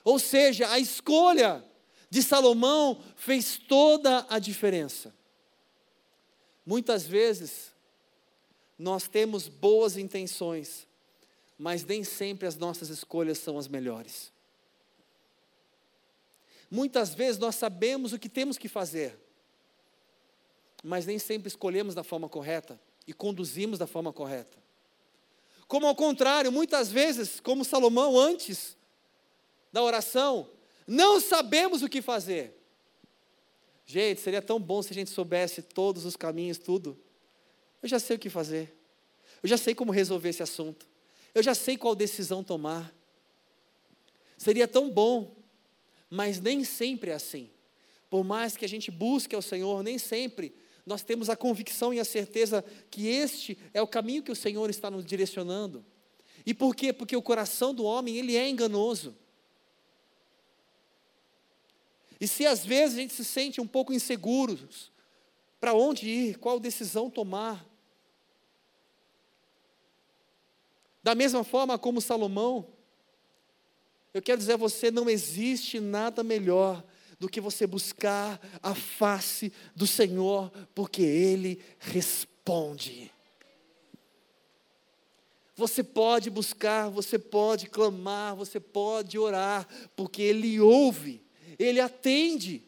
Ou 0.04 0.20
seja, 0.20 0.70
a 0.70 0.78
escolha 0.78 1.64
de 2.10 2.22
Salomão 2.22 3.02
fez 3.16 3.58
toda 3.58 4.26
a 4.30 4.38
diferença. 4.38 5.16
Muitas 6.66 7.08
vezes, 7.08 7.72
nós 8.78 9.08
temos 9.08 9.48
boas 9.48 9.96
intenções, 9.96 10.88
mas 11.58 11.86
nem 11.86 12.04
sempre 12.04 12.48
as 12.48 12.58
nossas 12.58 12.90
escolhas 12.90 13.38
são 13.38 13.58
as 13.58 13.68
melhores. 13.68 14.32
Muitas 16.70 17.14
vezes 17.14 17.40
nós 17.40 17.56
sabemos 17.56 18.12
o 18.12 18.20
que 18.20 18.30
temos 18.30 18.58
que 18.58 18.68
fazer, 18.68 19.18
mas 20.84 21.06
nem 21.06 21.20
sempre 21.20 21.48
escolhemos 21.48 21.94
da 21.94 22.04
forma 22.04 22.28
correta 22.28 22.80
e 23.06 23.14
conduzimos 23.14 23.78
da 23.78 23.88
forma 23.88 24.12
correta. 24.12 24.58
Como 25.68 25.88
ao 25.88 25.96
contrário, 25.96 26.52
muitas 26.52 26.92
vezes, 26.92 27.40
como 27.40 27.64
Salomão 27.64 28.18
antes 28.20 28.76
da 29.72 29.82
oração, 29.82 30.50
não 30.86 31.20
sabemos 31.20 31.82
o 31.82 31.90
que 31.90 32.02
fazer. 32.02 32.58
Gente, 33.86 34.22
seria 34.22 34.42
tão 34.42 34.60
bom 34.60 34.82
se 34.82 34.92
a 34.92 34.94
gente 34.94 35.10
soubesse 35.10 35.62
todos 35.62 36.06
os 36.06 36.16
caminhos, 36.16 36.58
tudo. 36.58 36.98
Eu 37.82 37.90
já 37.90 38.00
sei 38.00 38.16
o 38.16 38.20
que 38.20 38.30
fazer. 38.30 38.76
Eu 39.42 39.50
já 39.50 39.58
sei 39.58 39.74
como 39.74 39.92
resolver 39.92 40.30
esse 40.30 40.44
assunto. 40.44 40.88
Eu 41.34 41.42
já 41.42 41.56
sei 41.56 41.78
qual 41.78 41.96
decisão 41.96 42.44
tomar. 42.44 42.94
Seria 44.38 44.68
tão 44.68 44.90
bom, 44.90 45.36
mas 46.10 46.40
nem 46.40 46.64
sempre 46.64 47.12
é 47.12 47.14
assim. 47.14 47.50
Por 48.10 48.24
mais 48.24 48.58
que 48.58 48.66
a 48.66 48.68
gente 48.68 48.92
busque 48.92 49.36
ao 49.36 49.42
Senhor, 49.42 49.82
nem 49.84 49.98
sempre 49.98 50.54
nós 50.86 51.04
temos 51.04 51.30
a 51.30 51.36
convicção 51.36 51.94
e 51.94 52.00
a 52.00 52.06
certeza 52.06 52.64
que 52.90 53.08
este 53.08 53.58
é 53.74 53.82
o 53.82 53.88
caminho 53.88 54.24
que 54.24 54.32
o 54.32 54.36
Senhor 54.36 54.70
está 54.70 54.90
nos 54.90 55.06
direcionando. 55.06 55.86
E 56.46 56.54
por 56.54 56.76
quê? 56.76 56.92
Porque 56.92 57.16
o 57.16 57.22
coração 57.22 57.74
do 57.74 57.84
homem, 57.84 58.18
ele 58.18 58.36
é 58.36 58.50
enganoso. 58.50 59.16
E 62.20 62.28
se 62.28 62.46
às 62.46 62.66
vezes 62.66 62.98
a 62.98 63.02
gente 63.02 63.14
se 63.14 63.26
sente 63.26 63.60
um 63.60 63.68
pouco 63.68 63.94
inseguros, 63.94 64.92
para 65.60 65.74
onde 65.74 66.10
ir, 66.10 66.38
qual 66.38 66.60
decisão 66.60 67.10
tomar? 67.10 67.66
Da 71.04 71.16
mesma 71.16 71.44
forma 71.44 71.78
como 71.78 72.02
Salomão, 72.02 72.68
eu 74.14 74.22
quero 74.22 74.38
dizer 74.38 74.54
a 74.54 74.58
você: 74.58 74.92
não 74.92 75.10
existe 75.10 75.80
nada 75.80 76.24
melhor 76.24 76.84
do 77.22 77.30
que 77.30 77.40
você 77.40 77.66
buscar 77.66 78.38
a 78.62 78.76
face 78.76 79.54
do 79.74 79.88
Senhor, 79.88 80.52
porque 80.76 81.02
Ele 81.02 81.64
responde. 81.80 83.10
Você 85.56 85.82
pode 85.82 86.30
buscar, 86.30 86.90
você 86.90 87.18
pode 87.18 87.70
clamar, 87.70 88.36
você 88.36 88.60
pode 88.60 89.18
orar, 89.18 89.66
porque 89.96 90.22
Ele 90.22 90.60
ouve 90.60 91.24
ele 91.58 91.80
atende. 91.80 92.64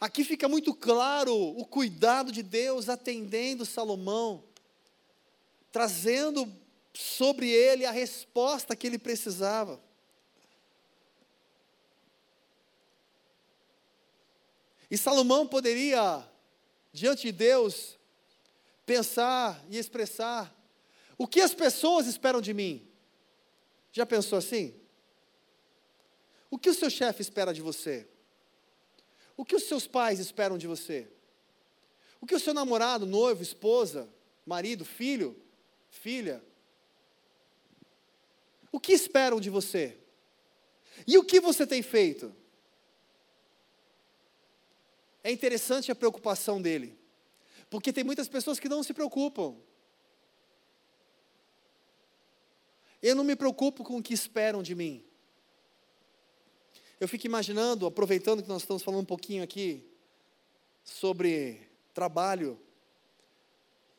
Aqui 0.00 0.22
fica 0.22 0.48
muito 0.48 0.74
claro 0.74 1.34
o 1.34 1.64
cuidado 1.64 2.30
de 2.30 2.42
Deus 2.42 2.88
atendendo 2.88 3.66
Salomão, 3.66 4.44
trazendo 5.72 6.50
sobre 6.94 7.50
ele 7.50 7.84
a 7.84 7.90
resposta 7.90 8.76
que 8.76 8.86
ele 8.86 8.98
precisava. 8.98 9.80
E 14.90 14.96
Salomão 14.96 15.46
poderia, 15.46 16.26
diante 16.92 17.22
de 17.22 17.32
Deus, 17.32 17.98
pensar 18.86 19.62
e 19.68 19.76
expressar: 19.76 20.54
o 21.16 21.26
que 21.26 21.40
as 21.40 21.54
pessoas 21.54 22.06
esperam 22.06 22.40
de 22.40 22.54
mim? 22.54 22.88
Já 23.92 24.06
pensou 24.06 24.38
assim? 24.38 24.74
O 26.50 26.58
que 26.58 26.70
o 26.70 26.74
seu 26.74 26.88
chefe 26.88 27.20
espera 27.20 27.52
de 27.52 27.60
você? 27.60 28.08
O 29.36 29.44
que 29.44 29.54
os 29.54 29.64
seus 29.64 29.86
pais 29.86 30.18
esperam 30.18 30.56
de 30.56 30.66
você? 30.66 31.06
O 32.20 32.26
que 32.26 32.34
o 32.34 32.40
seu 32.40 32.54
namorado, 32.54 33.06
noivo, 33.06 33.42
esposa, 33.42 34.08
marido, 34.44 34.84
filho, 34.84 35.36
filha? 35.90 36.42
O 38.72 38.80
que 38.80 38.92
esperam 38.92 39.40
de 39.40 39.50
você? 39.50 39.96
E 41.06 41.16
o 41.16 41.24
que 41.24 41.40
você 41.40 41.66
tem 41.66 41.82
feito? 41.82 42.34
É 45.22 45.30
interessante 45.30 45.90
a 45.90 45.94
preocupação 45.94 46.60
dele, 46.60 46.98
porque 47.68 47.92
tem 47.92 48.04
muitas 48.04 48.28
pessoas 48.28 48.58
que 48.58 48.68
não 48.68 48.82
se 48.82 48.94
preocupam. 48.94 49.56
Eu 53.02 53.14
não 53.14 53.24
me 53.24 53.36
preocupo 53.36 53.84
com 53.84 53.98
o 53.98 54.02
que 54.02 54.14
esperam 54.14 54.62
de 54.62 54.74
mim. 54.74 55.04
Eu 57.00 57.06
fico 57.06 57.26
imaginando, 57.26 57.86
aproveitando 57.86 58.42
que 58.42 58.48
nós 58.48 58.62
estamos 58.62 58.82
falando 58.82 59.02
um 59.02 59.04
pouquinho 59.04 59.42
aqui 59.44 59.84
sobre 60.82 61.68
trabalho, 61.94 62.58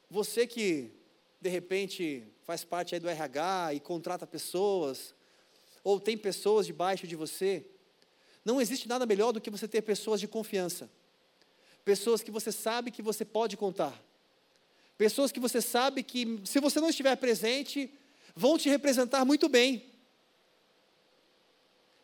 você 0.10 0.46
que 0.46 0.92
de 1.40 1.50
repente 1.50 2.28
faz 2.44 2.66
parte 2.66 2.94
aí 2.94 3.00
do 3.00 3.08
RH 3.08 3.76
e 3.76 3.80
contrata 3.80 4.28
pessoas, 4.28 5.14
ou 5.84 6.00
tem 6.00 6.18
pessoas 6.18 6.66
debaixo 6.66 7.08
de 7.08 7.16
você, 7.16 7.66
não 8.44 8.60
existe 8.60 8.88
nada 8.88 9.06
melhor 9.06 9.32
do 9.32 9.40
que 9.40 9.50
você 9.50 9.68
ter 9.68 9.82
pessoas 9.82 10.20
de 10.20 10.28
confiança. 10.28 10.90
Pessoas 11.90 12.22
que 12.22 12.30
você 12.30 12.52
sabe 12.52 12.92
que 12.92 13.02
você 13.02 13.26
pode 13.26 13.58
contar. 13.58 14.00
Pessoas 14.96 15.32
que 15.32 15.40
você 15.40 15.60
sabe 15.60 16.04
que, 16.04 16.40
se 16.46 16.60
você 16.60 16.80
não 16.80 16.90
estiver 16.90 17.16
presente, 17.16 17.92
vão 18.36 18.60
te 18.60 18.70
representar 18.70 19.26
muito 19.26 19.50
bem. 19.50 19.92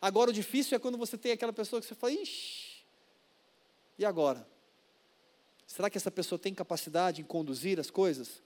Agora, 0.02 0.30
o 0.30 0.32
difícil 0.32 0.74
é 0.74 0.80
quando 0.80 0.98
você 0.98 1.16
tem 1.16 1.30
aquela 1.30 1.52
pessoa 1.52 1.80
que 1.80 1.86
você 1.86 1.94
fala, 1.94 2.12
ixi, 2.14 2.84
e 3.96 4.04
agora? 4.04 4.44
Será 5.68 5.88
que 5.88 5.96
essa 5.96 6.10
pessoa 6.10 6.36
tem 6.36 6.52
capacidade 6.52 7.20
em 7.20 7.24
conduzir 7.24 7.78
as 7.78 7.88
coisas? 7.88 8.42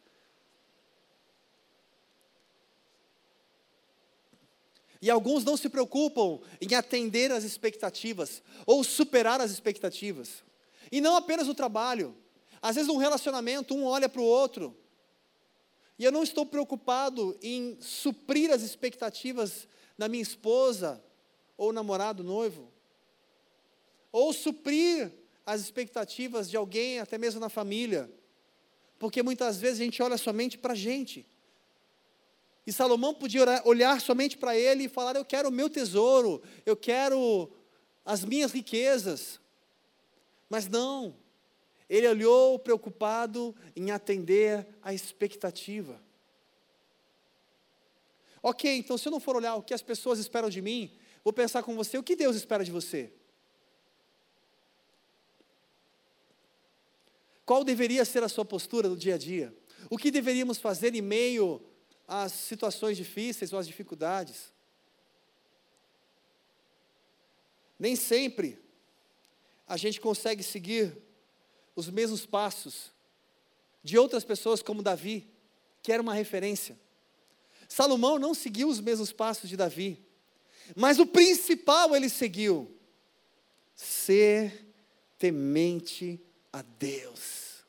E 5.00 5.08
alguns 5.08 5.42
não 5.42 5.56
se 5.56 5.70
preocupam 5.70 6.38
em 6.60 6.74
atender 6.74 7.32
às 7.32 7.44
expectativas 7.44 8.42
ou 8.66 8.84
superar 8.84 9.40
as 9.40 9.50
expectativas. 9.50 10.49
E 10.90 11.00
não 11.00 11.16
apenas 11.16 11.46
no 11.46 11.54
trabalho. 11.54 12.16
Às 12.60 12.76
vezes, 12.76 12.90
um 12.90 12.96
relacionamento, 12.96 13.74
um 13.74 13.84
olha 13.84 14.08
para 14.08 14.20
o 14.20 14.24
outro. 14.24 14.76
E 15.98 16.04
eu 16.04 16.12
não 16.12 16.22
estou 16.22 16.46
preocupado 16.46 17.38
em 17.42 17.76
suprir 17.80 18.50
as 18.50 18.62
expectativas 18.62 19.68
da 19.98 20.08
minha 20.08 20.22
esposa, 20.22 21.02
ou 21.56 21.72
namorado, 21.72 22.24
noivo, 22.24 22.72
ou 24.10 24.32
suprir 24.32 25.12
as 25.44 25.60
expectativas 25.60 26.48
de 26.48 26.56
alguém, 26.56 27.00
até 27.00 27.18
mesmo 27.18 27.40
na 27.40 27.48
família, 27.48 28.10
porque 28.98 29.22
muitas 29.22 29.58
vezes 29.58 29.80
a 29.80 29.84
gente 29.84 30.02
olha 30.02 30.16
somente 30.16 30.56
para 30.56 30.72
a 30.72 30.76
gente. 30.76 31.26
E 32.66 32.72
Salomão 32.72 33.14
podia 33.14 33.44
olhar 33.64 34.00
somente 34.00 34.36
para 34.36 34.56
ele 34.56 34.84
e 34.84 34.88
falar: 34.88 35.16
Eu 35.16 35.24
quero 35.24 35.48
o 35.48 35.52
meu 35.52 35.68
tesouro, 35.68 36.42
eu 36.64 36.76
quero 36.76 37.50
as 38.04 38.24
minhas 38.24 38.52
riquezas. 38.52 39.39
Mas 40.50 40.68
não, 40.68 41.16
ele 41.88 42.06
olhou 42.06 42.58
preocupado 42.58 43.56
em 43.74 43.90
atender 43.90 44.66
a 44.82 44.92
expectativa. 44.92 45.98
Ok, 48.42 48.76
então 48.76 48.98
se 48.98 49.08
eu 49.08 49.12
não 49.12 49.20
for 49.20 49.36
olhar 49.36 49.54
o 49.54 49.62
que 49.62 49.72
as 49.72 49.82
pessoas 49.82 50.18
esperam 50.18 50.50
de 50.50 50.60
mim, 50.60 50.94
Vou 51.22 51.32
pensar 51.32 51.62
com 51.62 51.74
você 51.76 51.98
o 51.98 52.02
que 52.02 52.16
Deus 52.16 52.36
espera 52.36 52.64
de 52.64 52.70
você. 52.70 53.12
Qual 57.44 57.64
deveria 57.64 58.04
ser 58.04 58.22
a 58.22 58.28
sua 58.28 58.44
postura 58.44 58.88
no 58.88 58.96
dia 58.96 59.16
a 59.16 59.18
dia? 59.18 59.54
O 59.90 59.98
que 59.98 60.10
deveríamos 60.10 60.58
fazer 60.58 60.94
em 60.94 61.02
meio 61.02 61.60
às 62.06 62.32
situações 62.32 62.96
difíceis 62.96 63.52
ou 63.52 63.58
às 63.58 63.66
dificuldades? 63.66 64.52
Nem 67.78 67.96
sempre 67.96 68.58
a 69.70 69.76
gente 69.76 70.00
consegue 70.00 70.42
seguir 70.42 70.92
os 71.76 71.88
mesmos 71.88 72.26
passos 72.26 72.90
de 73.84 73.96
outras 73.96 74.24
pessoas, 74.24 74.64
como 74.64 74.82
Davi, 74.82 75.28
que 75.80 75.92
era 75.92 76.02
uma 76.02 76.12
referência. 76.12 76.76
Salomão 77.68 78.18
não 78.18 78.34
seguiu 78.34 78.68
os 78.68 78.80
mesmos 78.80 79.12
passos 79.12 79.48
de 79.48 79.56
Davi. 79.56 80.04
Mas 80.74 80.98
o 80.98 81.06
principal 81.06 81.94
ele 81.94 82.08
seguiu: 82.08 82.68
ser 83.76 84.66
temente 85.16 86.20
a 86.52 86.62
Deus. 86.62 87.64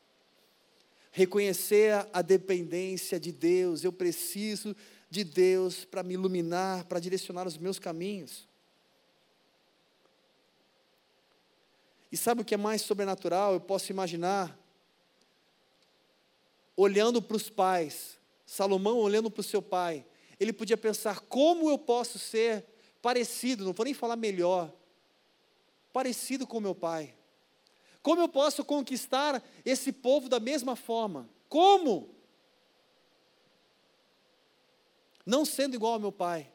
Reconhecer 1.11 2.07
a 2.11 2.23
dependência 2.23 3.19
de 3.19 3.31
Deus, 3.31 3.83
eu 3.83 3.93
preciso 3.93 4.75
de 5.07 5.23
Deus 5.23 5.85
para 5.85 6.01
me 6.01 6.15
iluminar, 6.15 6.85
para 6.85 6.99
direcionar 6.99 7.45
os 7.45 7.59
meus 7.59 7.77
caminhos. 7.77 8.49
E 12.12 12.17
sabe 12.17 12.41
o 12.41 12.45
que 12.45 12.54
é 12.54 12.58
mais 12.58 12.82
sobrenatural? 12.82 13.54
Eu 13.54 13.62
posso 13.62 13.91
imaginar 13.91 14.60
olhando 16.76 17.21
para 17.21 17.38
os 17.38 17.50
pais, 17.50 18.19
Salomão 18.45 18.97
olhando 18.97 19.30
para 19.30 19.41
o 19.41 19.43
seu 19.43 19.62
pai, 19.62 20.06
ele 20.39 20.52
podia 20.52 20.76
pensar: 20.78 21.21
como 21.21 21.69
eu 21.69 21.78
posso 21.78 22.17
ser 22.19 22.65
parecido, 23.02 23.63
não 23.63 23.74
vou 23.74 23.86
nem 23.86 23.93
falar 23.93 24.15
melhor, 24.15 24.74
parecido 25.93 26.45
com 26.47 26.60
meu 26.60 26.76
pai? 26.76 27.15
Como 28.02 28.19
eu 28.19 28.28
posso 28.28 28.65
conquistar 28.65 29.43
esse 29.63 29.91
povo 29.91 30.28
da 30.28 30.39
mesma 30.39 30.76
forma? 30.76 31.30
Como? 31.47 32.10
Não 35.24 35.45
sendo 35.45 35.76
igual 35.76 35.93
ao 35.93 36.00
meu 36.00 36.12
pai. 36.12 36.52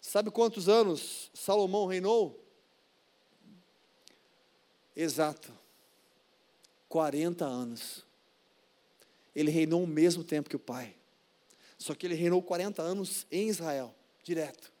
Sabe 0.00 0.30
quantos 0.30 0.66
anos 0.68 1.30
Salomão 1.34 1.84
reinou? 1.84 2.47
Exato. 4.98 5.52
40 6.88 7.44
anos. 7.44 8.04
Ele 9.32 9.48
reinou 9.48 9.84
o 9.84 9.86
mesmo 9.86 10.24
tempo 10.24 10.50
que 10.50 10.56
o 10.56 10.58
pai. 10.58 10.96
Só 11.78 11.94
que 11.94 12.04
ele 12.04 12.16
reinou 12.16 12.42
40 12.42 12.82
anos 12.82 13.24
em 13.30 13.48
Israel, 13.48 13.94
direto. 14.24 14.72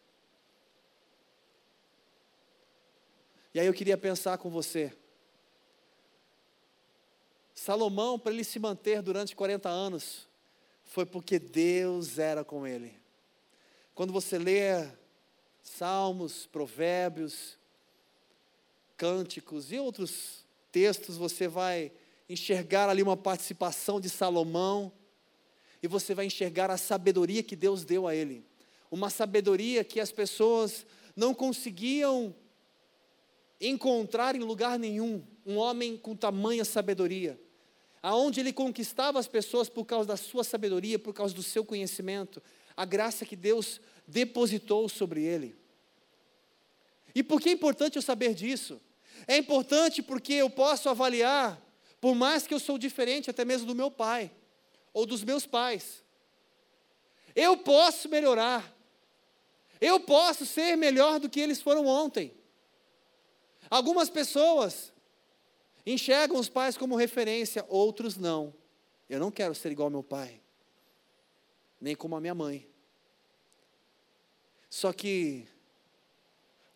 E 3.54 3.60
aí 3.60 3.66
eu 3.66 3.72
queria 3.72 3.96
pensar 3.96 4.38
com 4.38 4.50
você. 4.50 4.92
Salomão, 7.54 8.18
para 8.18 8.32
ele 8.32 8.42
se 8.42 8.58
manter 8.58 9.00
durante 9.02 9.36
40 9.36 9.68
anos, 9.68 10.28
foi 10.84 11.06
porque 11.06 11.38
Deus 11.38 12.18
era 12.18 12.44
com 12.44 12.66
ele. 12.66 12.98
Quando 13.94 14.12
você 14.12 14.36
lê 14.36 14.88
Salmos, 15.62 16.46
Provérbios, 16.46 17.57
Cânticos 18.98 19.72
e 19.72 19.78
outros 19.78 20.44
textos, 20.70 21.16
você 21.16 21.48
vai 21.48 21.92
enxergar 22.28 22.88
ali 22.90 23.02
uma 23.02 23.16
participação 23.16 24.00
de 24.00 24.10
Salomão 24.10 24.92
e 25.80 25.86
você 25.86 26.14
vai 26.14 26.26
enxergar 26.26 26.70
a 26.70 26.76
sabedoria 26.76 27.42
que 27.42 27.54
Deus 27.54 27.84
deu 27.84 28.08
a 28.08 28.14
ele. 28.14 28.44
Uma 28.90 29.08
sabedoria 29.08 29.84
que 29.84 30.00
as 30.00 30.10
pessoas 30.10 30.84
não 31.14 31.32
conseguiam 31.32 32.34
encontrar 33.60 34.34
em 34.34 34.40
lugar 34.40 34.78
nenhum. 34.78 35.22
Um 35.46 35.56
homem 35.56 35.96
com 35.96 36.16
tamanha 36.16 36.64
sabedoria. 36.64 37.40
Aonde 38.02 38.40
ele 38.40 38.52
conquistava 38.52 39.18
as 39.20 39.28
pessoas 39.28 39.68
por 39.68 39.84
causa 39.84 40.08
da 40.08 40.16
sua 40.16 40.42
sabedoria, 40.42 40.98
por 40.98 41.14
causa 41.14 41.32
do 41.32 41.42
seu 41.42 41.64
conhecimento, 41.64 42.42
a 42.76 42.84
graça 42.84 43.24
que 43.24 43.36
Deus 43.36 43.80
depositou 44.06 44.88
sobre 44.88 45.22
ele. 45.22 45.56
E 47.14 47.22
por 47.22 47.40
que 47.40 47.48
é 47.48 47.52
importante 47.52 47.96
eu 47.96 48.02
saber 48.02 48.34
disso? 48.34 48.80
É 49.26 49.36
importante 49.36 50.02
porque 50.02 50.34
eu 50.34 50.48
posso 50.48 50.88
avaliar, 50.88 51.60
por 52.00 52.14
mais 52.14 52.46
que 52.46 52.54
eu 52.54 52.60
sou 52.60 52.78
diferente 52.78 53.30
até 53.30 53.44
mesmo 53.44 53.66
do 53.66 53.74
meu 53.74 53.90
pai 53.90 54.30
ou 54.92 55.04
dos 55.06 55.22
meus 55.22 55.46
pais. 55.46 56.02
Eu 57.34 57.56
posso 57.56 58.08
melhorar. 58.08 58.74
Eu 59.80 60.00
posso 60.00 60.44
ser 60.44 60.76
melhor 60.76 61.20
do 61.20 61.28
que 61.28 61.40
eles 61.40 61.62
foram 61.62 61.86
ontem. 61.86 62.34
Algumas 63.70 64.08
pessoas 64.08 64.92
enxergam 65.86 66.38
os 66.38 66.48
pais 66.48 66.76
como 66.76 66.96
referência, 66.96 67.64
outros 67.68 68.16
não. 68.16 68.54
Eu 69.08 69.20
não 69.20 69.30
quero 69.30 69.54
ser 69.54 69.72
igual 69.72 69.86
ao 69.86 69.90
meu 69.90 70.02
pai, 70.02 70.40
nem 71.80 71.94
como 71.94 72.16
a 72.16 72.20
minha 72.20 72.34
mãe. 72.34 72.68
Só 74.68 74.92
que, 74.92 75.46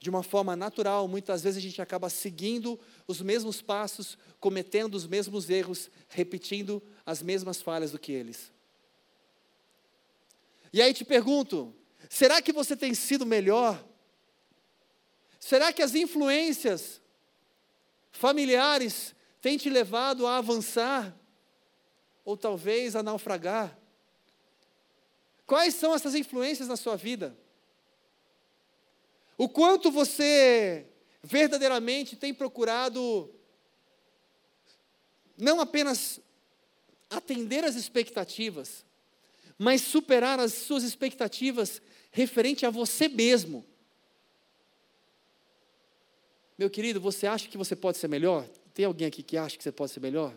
de 0.02 0.10
uma 0.10 0.24
forma 0.24 0.56
natural, 0.56 1.06
muitas 1.06 1.44
vezes 1.44 1.58
a 1.58 1.60
gente 1.60 1.80
acaba 1.80 2.10
seguindo 2.10 2.78
os 3.06 3.22
mesmos 3.22 3.62
passos, 3.62 4.18
cometendo 4.40 4.96
os 4.96 5.06
mesmos 5.06 5.48
erros, 5.48 5.88
repetindo 6.08 6.82
as 7.06 7.22
mesmas 7.22 7.62
falhas 7.62 7.92
do 7.92 8.00
que 8.00 8.10
eles. 8.10 8.50
E 10.72 10.82
aí 10.82 10.92
te 10.92 11.04
pergunto: 11.04 11.72
será 12.10 12.42
que 12.42 12.52
você 12.52 12.76
tem 12.76 12.92
sido 12.94 13.24
melhor? 13.24 13.80
Será 15.38 15.72
que 15.72 15.82
as 15.82 15.94
influências 15.94 17.00
familiares 18.10 19.14
têm 19.40 19.56
te 19.56 19.70
levado 19.70 20.26
a 20.26 20.38
avançar? 20.38 21.16
Ou 22.24 22.36
talvez 22.36 22.96
a 22.96 23.04
naufragar? 23.04 23.78
Quais 25.46 25.76
são 25.76 25.94
essas 25.94 26.16
influências 26.16 26.66
na 26.66 26.76
sua 26.76 26.96
vida? 26.96 27.38
O 29.36 29.48
quanto 29.48 29.90
você 29.90 30.86
verdadeiramente 31.22 32.16
tem 32.16 32.34
procurado 32.34 33.32
não 35.36 35.60
apenas 35.60 36.20
atender 37.10 37.64
às 37.64 37.74
expectativas, 37.74 38.84
mas 39.58 39.82
superar 39.82 40.40
as 40.40 40.52
suas 40.52 40.82
expectativas 40.82 41.80
referente 42.10 42.64
a 42.66 42.70
você 42.70 43.08
mesmo. 43.08 43.64
Meu 46.56 46.70
querido, 46.70 47.00
você 47.00 47.26
acha 47.26 47.48
que 47.48 47.58
você 47.58 47.74
pode 47.74 47.98
ser 47.98 48.08
melhor? 48.08 48.46
Tem 48.74 48.84
alguém 48.84 49.06
aqui 49.08 49.22
que 49.22 49.36
acha 49.36 49.56
que 49.56 49.62
você 49.62 49.72
pode 49.72 49.90
ser 49.90 50.00
melhor? 50.00 50.36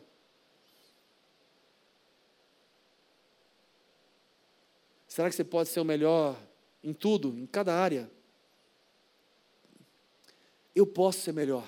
Será 5.08 5.29
que 5.29 5.36
você 5.36 5.43
pode 5.43 5.69
ser 5.69 5.79
o 5.79 5.86
melhor 5.86 6.38
em 6.84 6.93
tudo, 6.93 7.29
em 7.29 7.45
cada 7.45 7.73
área? 7.73 8.12
Eu 10.75 10.85
posso 10.85 11.21
ser 11.21 11.31
melhor. 11.31 11.65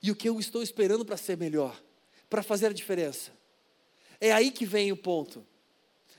E 0.00 0.10
o 0.10 0.16
que 0.16 0.28
eu 0.28 0.38
estou 0.38 0.62
esperando 0.62 1.04
para 1.04 1.16
ser 1.16 1.36
melhor? 1.36 1.82
Para 2.30 2.42
fazer 2.42 2.66
a 2.66 2.72
diferença? 2.72 3.32
É 4.20 4.32
aí 4.32 4.50
que 4.50 4.64
vem 4.64 4.92
o 4.92 4.96
ponto. 4.96 5.44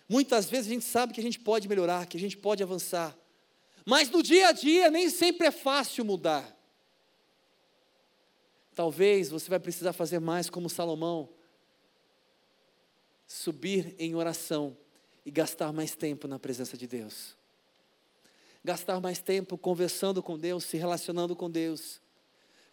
Muitas 0.07 0.49
vezes 0.49 0.67
a 0.67 0.73
gente 0.73 0.85
sabe 0.85 1.13
que 1.13 1.19
a 1.19 1.23
gente 1.23 1.39
pode 1.39 1.67
melhorar, 1.67 2.05
que 2.05 2.17
a 2.17 2.19
gente 2.19 2.37
pode 2.37 2.61
avançar. 2.61 3.17
Mas 3.85 4.09
no 4.09 4.21
dia 4.21 4.49
a 4.49 4.51
dia 4.51 4.89
nem 4.89 5.09
sempre 5.09 5.47
é 5.47 5.51
fácil 5.51 6.03
mudar. 6.03 6.55
Talvez 8.73 9.29
você 9.29 9.49
vai 9.49 9.59
precisar 9.59 9.93
fazer 9.93 10.19
mais 10.19 10.49
como 10.49 10.69
Salomão. 10.69 11.29
Subir 13.27 13.95
em 13.97 14.15
oração 14.15 14.77
e 15.25 15.31
gastar 15.31 15.71
mais 15.71 15.95
tempo 15.95 16.27
na 16.27 16.37
presença 16.37 16.77
de 16.77 16.85
Deus. 16.85 17.35
Gastar 18.65 18.99
mais 18.99 19.19
tempo 19.19 19.57
conversando 19.57 20.21
com 20.21 20.37
Deus, 20.37 20.65
se 20.65 20.75
relacionando 20.75 21.35
com 21.35 21.49
Deus. 21.49 22.01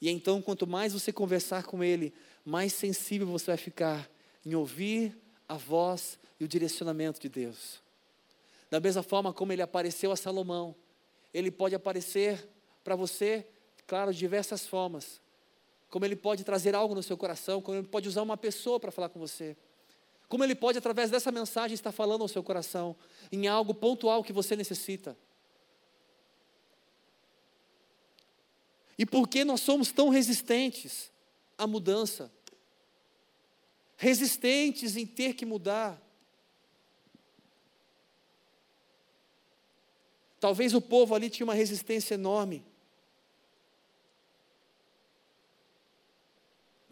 E 0.00 0.11
então, 0.11 0.42
quanto 0.42 0.66
mais 0.66 0.92
você 0.92 1.12
conversar 1.12 1.64
com 1.64 1.85
Ele, 1.85 2.12
mais 2.44 2.72
sensível 2.72 3.26
você 3.28 3.46
vai 3.46 3.57
ficar 3.57 4.11
em 4.44 4.55
ouvir 4.55 5.16
a 5.48 5.57
voz 5.57 6.18
e 6.40 6.44
o 6.44 6.48
direcionamento 6.48 7.20
de 7.20 7.28
Deus. 7.28 7.81
Da 8.70 8.81
mesma 8.81 9.02
forma 9.02 9.33
como 9.33 9.52
ele 9.52 9.62
apareceu 9.62 10.11
a 10.11 10.16
Salomão, 10.16 10.74
ele 11.33 11.50
pode 11.50 11.74
aparecer 11.74 12.48
para 12.83 12.96
você, 12.96 13.46
claro, 13.87 14.12
de 14.12 14.18
diversas 14.18 14.66
formas 14.66 15.20
como 15.92 16.07
Ele 16.07 16.16
pode 16.16 16.42
trazer 16.42 16.74
algo 16.74 16.94
no 16.94 17.02
seu 17.02 17.18
coração, 17.18 17.61
como 17.61 17.76
Ele 17.76 17.87
pode 17.87 18.09
usar 18.09 18.22
uma 18.22 18.35
pessoa 18.35 18.81
para 18.81 18.90
falar 18.90 19.11
com 19.11 19.20
você. 19.20 19.55
Como 20.26 20.42
Ele 20.42 20.55
pode, 20.55 20.78
através 20.78 21.11
dessa 21.11 21.31
mensagem, 21.31 21.74
estar 21.74 21.92
falando 21.92 22.22
ao 22.22 22.28
seu 22.28 22.42
coração, 22.42 22.96
em 23.31 23.46
algo 23.46 23.74
pontual 23.74 24.24
que 24.24 24.33
você 24.33 24.57
necessita. 24.57 25.14
E 29.03 29.07
por 29.07 29.27
que 29.27 29.45
nós 29.45 29.61
somos 29.61 29.91
tão 29.91 30.11
resistentes 30.11 31.11
à 31.59 31.67
mudança? 31.67 32.33
Resistentes 33.97 34.95
em 34.95 35.05
ter 35.05 35.35
que 35.35 35.45
mudar. 35.45 36.01
Talvez 40.38 40.73
o 40.73 40.81
povo 40.81 41.17
ali 41.17 41.29
tinha 41.29 41.45
uma 41.45 41.53
resistência 41.53 42.15
enorme. 42.15 42.65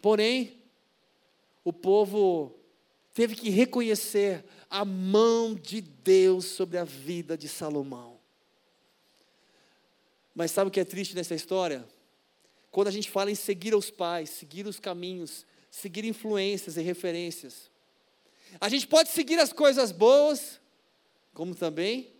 Porém, 0.01 0.61
o 1.63 1.71
povo 1.71 2.59
teve 3.13 3.35
que 3.35 3.49
reconhecer 3.49 4.43
a 4.69 4.83
mão 4.83 5.55
de 5.55 5.79
Deus 5.79 6.43
sobre 6.43 6.77
a 6.77 6.83
vida 6.83 7.37
de 7.37 7.47
Salomão. 7.47 8.19
Mas 10.35 10.51
sabe 10.51 10.67
o 10.67 10.71
que 10.71 10.81
é 10.81 10.83
triste 10.83 11.15
nessa 11.15 11.35
história? 11.35 11.87
Quando 12.71 12.87
a 12.87 12.91
gente 12.91 13.11
fala 13.11 13.29
em 13.29 13.35
seguir 13.35 13.75
os 13.75 13.91
pais, 13.91 14.29
seguir 14.29 14.65
os 14.65 14.79
caminhos, 14.79 15.45
seguir 15.69 16.05
influências 16.05 16.77
e 16.77 16.81
referências. 16.81 17.69
A 18.59 18.69
gente 18.69 18.87
pode 18.87 19.09
seguir 19.09 19.39
as 19.39 19.51
coisas 19.51 19.91
boas, 19.91 20.59
como 21.33 21.53
também 21.53 22.13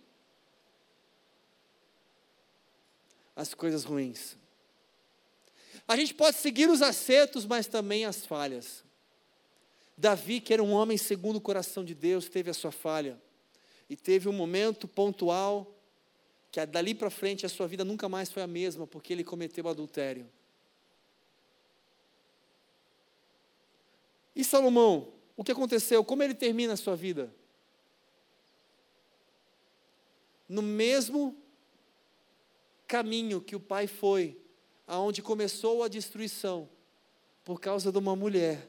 as 3.34 3.54
coisas 3.54 3.84
ruins. 3.84 4.36
A 5.88 5.96
gente 5.96 6.14
pode 6.14 6.36
seguir 6.36 6.68
os 6.68 6.82
acertos, 6.82 7.44
mas 7.44 7.66
também 7.66 8.04
as 8.04 8.24
falhas. 8.24 8.84
Davi, 9.96 10.40
que 10.40 10.52
era 10.52 10.62
um 10.62 10.72
homem 10.72 10.96
segundo 10.96 11.36
o 11.36 11.40
coração 11.40 11.84
de 11.84 11.94
Deus, 11.94 12.28
teve 12.28 12.50
a 12.50 12.54
sua 12.54 12.72
falha. 12.72 13.20
E 13.88 13.96
teve 13.96 14.28
um 14.28 14.32
momento 14.32 14.86
pontual 14.86 15.78
que 16.50 16.64
dali 16.66 16.94
para 16.94 17.08
frente 17.08 17.46
a 17.46 17.48
sua 17.48 17.66
vida 17.66 17.84
nunca 17.84 18.08
mais 18.08 18.30
foi 18.30 18.42
a 18.42 18.46
mesma, 18.46 18.86
porque 18.86 19.12
ele 19.12 19.24
cometeu 19.24 19.66
adultério. 19.68 20.28
E 24.34 24.42
Salomão, 24.44 25.12
o 25.36 25.44
que 25.44 25.52
aconteceu? 25.52 26.04
Como 26.04 26.22
ele 26.22 26.34
termina 26.34 26.72
a 26.72 26.76
sua 26.76 26.96
vida? 26.96 27.32
No 30.48 30.62
mesmo 30.62 31.36
caminho 32.86 33.40
que 33.40 33.56
o 33.56 33.60
pai 33.60 33.86
foi, 33.86 34.38
aonde 34.86 35.22
começou 35.22 35.82
a 35.82 35.88
destruição, 35.88 36.68
por 37.44 37.60
causa 37.60 37.90
de 37.90 37.98
uma 37.98 38.14
mulher. 38.14 38.68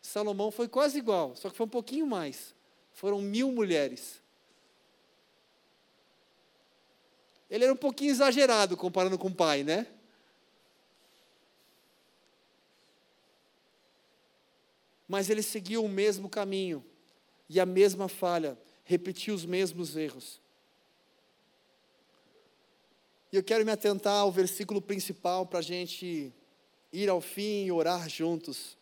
Salomão 0.00 0.50
foi 0.50 0.68
quase 0.68 0.98
igual, 0.98 1.36
só 1.36 1.50
que 1.50 1.56
foi 1.56 1.66
um 1.66 1.70
pouquinho 1.70 2.06
mais. 2.06 2.54
Foram 2.92 3.20
mil 3.20 3.50
mulheres. 3.52 4.22
Ele 7.50 7.64
era 7.64 7.72
um 7.72 7.76
pouquinho 7.76 8.10
exagerado 8.10 8.76
comparando 8.76 9.18
com 9.18 9.28
o 9.28 9.34
pai, 9.34 9.62
né? 9.62 9.86
Mas 15.14 15.30
ele 15.30 15.44
seguiu 15.44 15.84
o 15.84 15.88
mesmo 15.88 16.28
caminho 16.28 16.84
e 17.48 17.60
a 17.60 17.64
mesma 17.64 18.08
falha, 18.08 18.58
repetiu 18.82 19.32
os 19.32 19.46
mesmos 19.46 19.94
erros. 19.94 20.40
E 23.30 23.36
eu 23.36 23.44
quero 23.44 23.64
me 23.64 23.70
atentar 23.70 24.22
ao 24.22 24.32
versículo 24.32 24.82
principal 24.82 25.46
para 25.46 25.60
a 25.60 25.62
gente 25.62 26.34
ir 26.92 27.08
ao 27.08 27.20
fim 27.20 27.64
e 27.64 27.70
orar 27.70 28.08
juntos. 28.08 28.76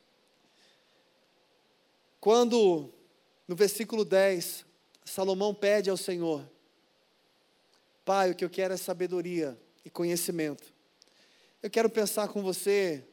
Quando, 2.19 2.91
no 3.47 3.55
versículo 3.55 4.03
10, 4.03 4.65
Salomão 5.05 5.55
pede 5.55 5.91
ao 5.91 5.99
Senhor: 5.99 6.51
Pai, 8.07 8.31
o 8.31 8.35
que 8.35 8.43
eu 8.47 8.49
quero 8.49 8.73
é 8.73 8.79
sabedoria 8.79 9.61
e 9.85 9.91
conhecimento. 9.91 10.73
Eu 11.63 11.69
quero 11.69 11.91
pensar 11.91 12.29
com 12.29 12.43
você 12.43 13.05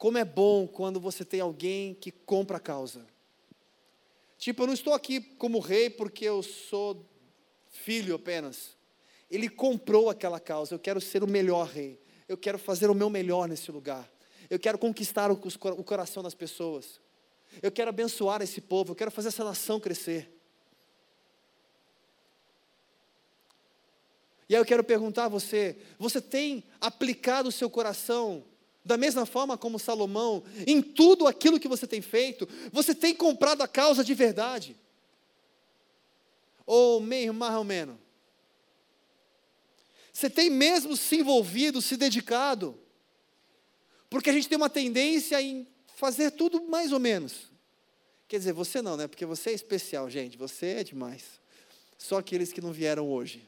como 0.00 0.16
é 0.16 0.24
bom 0.24 0.66
quando 0.66 0.98
você 0.98 1.26
tem 1.26 1.40
alguém 1.40 1.92
que 1.92 2.10
compra 2.10 2.56
a 2.56 2.60
causa. 2.60 3.06
Tipo, 4.38 4.62
eu 4.62 4.68
não 4.68 4.72
estou 4.72 4.94
aqui 4.94 5.20
como 5.20 5.58
rei 5.58 5.90
porque 5.90 6.24
eu 6.24 6.42
sou 6.42 7.06
filho 7.68 8.14
apenas. 8.14 8.78
Ele 9.30 9.46
comprou 9.46 10.08
aquela 10.08 10.40
causa. 10.40 10.74
Eu 10.74 10.78
quero 10.78 11.02
ser 11.02 11.22
o 11.22 11.26
melhor 11.26 11.66
rei. 11.66 12.00
Eu 12.26 12.38
quero 12.38 12.58
fazer 12.58 12.88
o 12.88 12.94
meu 12.94 13.10
melhor 13.10 13.46
nesse 13.46 13.70
lugar. 13.70 14.10
Eu 14.48 14.58
quero 14.58 14.78
conquistar 14.78 15.30
o 15.30 15.84
coração 15.84 16.22
das 16.22 16.34
pessoas. 16.34 16.98
Eu 17.60 17.70
quero 17.70 17.90
abençoar 17.90 18.40
esse 18.40 18.62
povo. 18.62 18.92
Eu 18.92 18.96
quero 18.96 19.10
fazer 19.10 19.28
essa 19.28 19.44
nação 19.44 19.78
crescer. 19.78 20.34
E 24.48 24.56
aí 24.56 24.60
eu 24.62 24.64
quero 24.64 24.82
perguntar 24.82 25.26
a 25.26 25.28
você: 25.28 25.76
você 25.98 26.22
tem 26.22 26.64
aplicado 26.80 27.50
o 27.50 27.52
seu 27.52 27.68
coração 27.68 28.46
da 28.84 28.96
mesma 28.96 29.26
forma 29.26 29.58
como 29.58 29.78
Salomão, 29.78 30.42
em 30.66 30.80
tudo 30.80 31.26
aquilo 31.26 31.60
que 31.60 31.68
você 31.68 31.86
tem 31.86 32.00
feito, 32.00 32.48
você 32.72 32.94
tem 32.94 33.14
comprado 33.14 33.62
a 33.62 33.68
causa 33.68 34.02
de 34.02 34.14
verdade. 34.14 34.76
Ou 36.66 37.00
meio 37.00 37.34
mais 37.34 37.54
ou 37.54 37.64
menos. 37.64 37.96
Você 40.12 40.28
tem 40.28 40.50
mesmo 40.50 40.96
se 40.96 41.16
envolvido, 41.16 41.80
se 41.80 41.96
dedicado. 41.96 42.78
Porque 44.08 44.28
a 44.28 44.32
gente 44.32 44.48
tem 44.48 44.56
uma 44.56 44.68
tendência 44.68 45.40
em 45.40 45.66
fazer 45.96 46.32
tudo 46.32 46.62
mais 46.68 46.92
ou 46.92 46.98
menos. 46.98 47.50
Quer 48.26 48.38
dizer, 48.38 48.52
você 48.52 48.80
não, 48.82 48.96
né? 48.96 49.06
Porque 49.06 49.24
você 49.26 49.50
é 49.50 49.54
especial, 49.54 50.08
gente. 50.10 50.36
Você 50.36 50.66
é 50.66 50.84
demais. 50.84 51.40
Só 51.98 52.18
aqueles 52.18 52.52
que 52.52 52.60
não 52.60 52.72
vieram 52.72 53.10
hoje. 53.10 53.46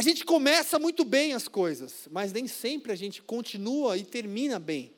A 0.00 0.02
gente 0.02 0.24
começa 0.24 0.78
muito 0.78 1.04
bem 1.04 1.34
as 1.34 1.46
coisas, 1.46 2.08
mas 2.10 2.32
nem 2.32 2.48
sempre 2.48 2.90
a 2.90 2.96
gente 2.96 3.20
continua 3.20 3.98
e 3.98 4.02
termina 4.02 4.58
bem. 4.58 4.94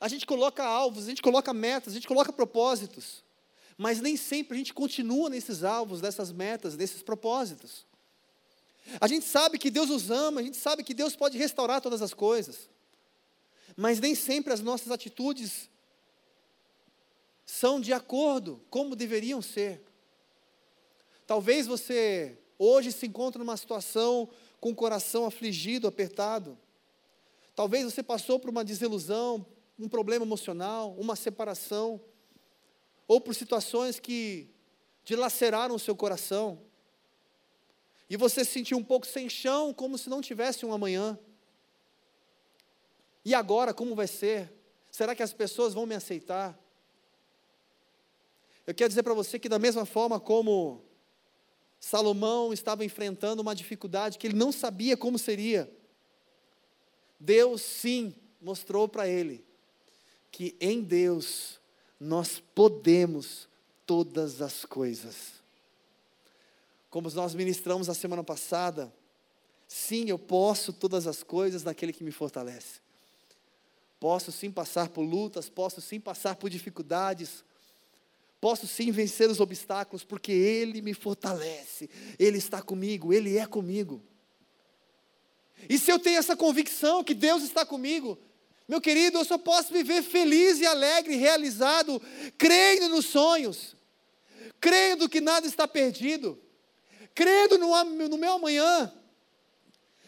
A 0.00 0.08
gente 0.08 0.24
coloca 0.24 0.64
alvos, 0.64 1.04
a 1.04 1.10
gente 1.10 1.20
coloca 1.20 1.52
metas, 1.52 1.92
a 1.92 1.96
gente 1.96 2.08
coloca 2.08 2.32
propósitos, 2.32 3.22
mas 3.76 4.00
nem 4.00 4.16
sempre 4.16 4.54
a 4.54 4.56
gente 4.56 4.72
continua 4.72 5.28
nesses 5.28 5.64
alvos, 5.64 6.00
nessas 6.00 6.32
metas, 6.32 6.78
nesses 6.78 7.02
propósitos. 7.02 7.84
A 9.02 9.06
gente 9.06 9.26
sabe 9.26 9.58
que 9.58 9.70
Deus 9.70 9.90
nos 9.90 10.10
ama, 10.10 10.40
a 10.40 10.42
gente 10.42 10.56
sabe 10.56 10.82
que 10.82 10.94
Deus 10.94 11.14
pode 11.14 11.36
restaurar 11.36 11.82
todas 11.82 12.00
as 12.00 12.14
coisas, 12.14 12.70
mas 13.76 14.00
nem 14.00 14.14
sempre 14.14 14.50
as 14.54 14.62
nossas 14.62 14.90
atitudes 14.90 15.68
são 17.44 17.82
de 17.82 17.92
acordo 17.92 18.64
como 18.70 18.96
deveriam 18.96 19.42
ser. 19.42 19.82
Talvez 21.26 21.66
você 21.66 22.38
hoje 22.58 22.92
se 22.92 23.06
encontre 23.06 23.38
numa 23.38 23.56
situação 23.56 24.28
com 24.60 24.70
o 24.70 24.74
coração 24.74 25.26
afligido, 25.26 25.86
apertado. 25.86 26.58
Talvez 27.54 27.84
você 27.84 28.02
passou 28.02 28.38
por 28.38 28.50
uma 28.50 28.64
desilusão, 28.64 29.46
um 29.78 29.88
problema 29.88 30.24
emocional, 30.24 30.94
uma 30.98 31.16
separação, 31.16 32.00
ou 33.06 33.20
por 33.20 33.34
situações 33.34 34.00
que 34.00 34.50
dilaceraram 35.04 35.74
o 35.74 35.78
seu 35.78 35.94
coração. 35.94 36.60
E 38.08 38.16
você 38.16 38.44
se 38.44 38.52
sentiu 38.52 38.78
um 38.78 38.84
pouco 38.84 39.06
sem 39.06 39.28
chão, 39.28 39.72
como 39.72 39.98
se 39.98 40.08
não 40.08 40.20
tivesse 40.20 40.64
um 40.64 40.72
amanhã. 40.72 41.18
E 43.24 43.34
agora, 43.34 43.74
como 43.74 43.94
vai 43.94 44.06
ser? 44.06 44.52
Será 44.90 45.14
que 45.14 45.22
as 45.22 45.32
pessoas 45.32 45.74
vão 45.74 45.86
me 45.86 45.94
aceitar? 45.94 46.58
Eu 48.66 48.74
quero 48.74 48.88
dizer 48.88 49.02
para 49.02 49.14
você 49.14 49.38
que, 49.38 49.48
da 49.48 49.58
mesma 49.58 49.84
forma 49.84 50.18
como 50.18 50.82
Salomão 51.86 52.52
estava 52.52 52.84
enfrentando 52.84 53.40
uma 53.40 53.54
dificuldade 53.54 54.18
que 54.18 54.26
ele 54.26 54.34
não 54.34 54.50
sabia 54.50 54.96
como 54.96 55.16
seria. 55.20 55.72
Deus 57.20 57.62
sim 57.62 58.12
mostrou 58.42 58.88
para 58.88 59.06
ele 59.06 59.44
que 60.32 60.56
em 60.60 60.82
Deus 60.82 61.60
nós 62.00 62.42
podemos 62.56 63.48
todas 63.86 64.42
as 64.42 64.64
coisas. 64.64 65.34
Como 66.90 67.08
nós 67.10 67.36
ministramos 67.36 67.88
a 67.88 67.94
semana 67.94 68.24
passada, 68.24 68.92
sim, 69.68 70.10
eu 70.10 70.18
posso 70.18 70.72
todas 70.72 71.06
as 71.06 71.22
coisas 71.22 71.62
naquele 71.62 71.92
que 71.92 72.02
me 72.02 72.10
fortalece. 72.10 72.80
Posso 74.00 74.32
sim 74.32 74.50
passar 74.50 74.88
por 74.88 75.02
lutas, 75.02 75.48
posso 75.48 75.80
sim 75.80 76.00
passar 76.00 76.34
por 76.34 76.50
dificuldades, 76.50 77.44
Posso 78.40 78.66
sim 78.66 78.90
vencer 78.90 79.30
os 79.30 79.40
obstáculos, 79.40 80.04
porque 80.04 80.30
Ele 80.30 80.82
me 80.82 80.92
fortalece, 80.92 81.88
Ele 82.18 82.38
está 82.38 82.60
comigo, 82.60 83.12
Ele 83.12 83.38
é 83.38 83.46
comigo. 83.46 84.02
E 85.68 85.78
se 85.78 85.90
eu 85.90 85.98
tenho 85.98 86.18
essa 86.18 86.36
convicção 86.36 87.02
que 87.02 87.14
Deus 87.14 87.42
está 87.42 87.64
comigo, 87.64 88.18
meu 88.68 88.80
querido, 88.80 89.18
eu 89.18 89.24
só 89.24 89.38
posso 89.38 89.72
viver 89.72 90.02
feliz 90.02 90.60
e 90.60 90.66
alegre, 90.66 91.16
realizado, 91.16 92.00
crendo 92.36 92.90
nos 92.90 93.06
sonhos, 93.06 93.74
crendo 94.60 95.08
que 95.08 95.20
nada 95.20 95.46
está 95.46 95.66
perdido, 95.66 96.38
crendo 97.14 97.56
no, 97.56 97.84
no 98.08 98.18
meu 98.18 98.34
amanhã. 98.34 98.92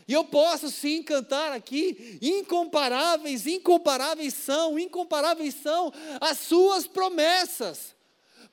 E 0.06 0.12
eu 0.12 0.24
posso 0.24 0.70
sim 0.70 1.02
cantar 1.02 1.52
aqui, 1.52 2.18
incomparáveis, 2.20 3.46
incomparáveis 3.46 4.34
são, 4.34 4.78
incomparáveis 4.78 5.54
são 5.54 5.92
as 6.20 6.38
suas 6.38 6.86
promessas 6.86 7.97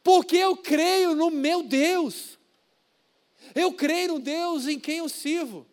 porque 0.06 0.38
eu 0.38 0.56
creio 0.56 1.15
no 1.15 1.32
meu 1.32 1.63
Deus. 1.63 2.38
Eu 3.56 3.74
creio 3.74 4.13
no 4.13 4.20
Deus 4.20 4.68
em 4.68 4.80
quem 4.80 5.00
eu 5.00 5.10
sirvo. 5.10 5.65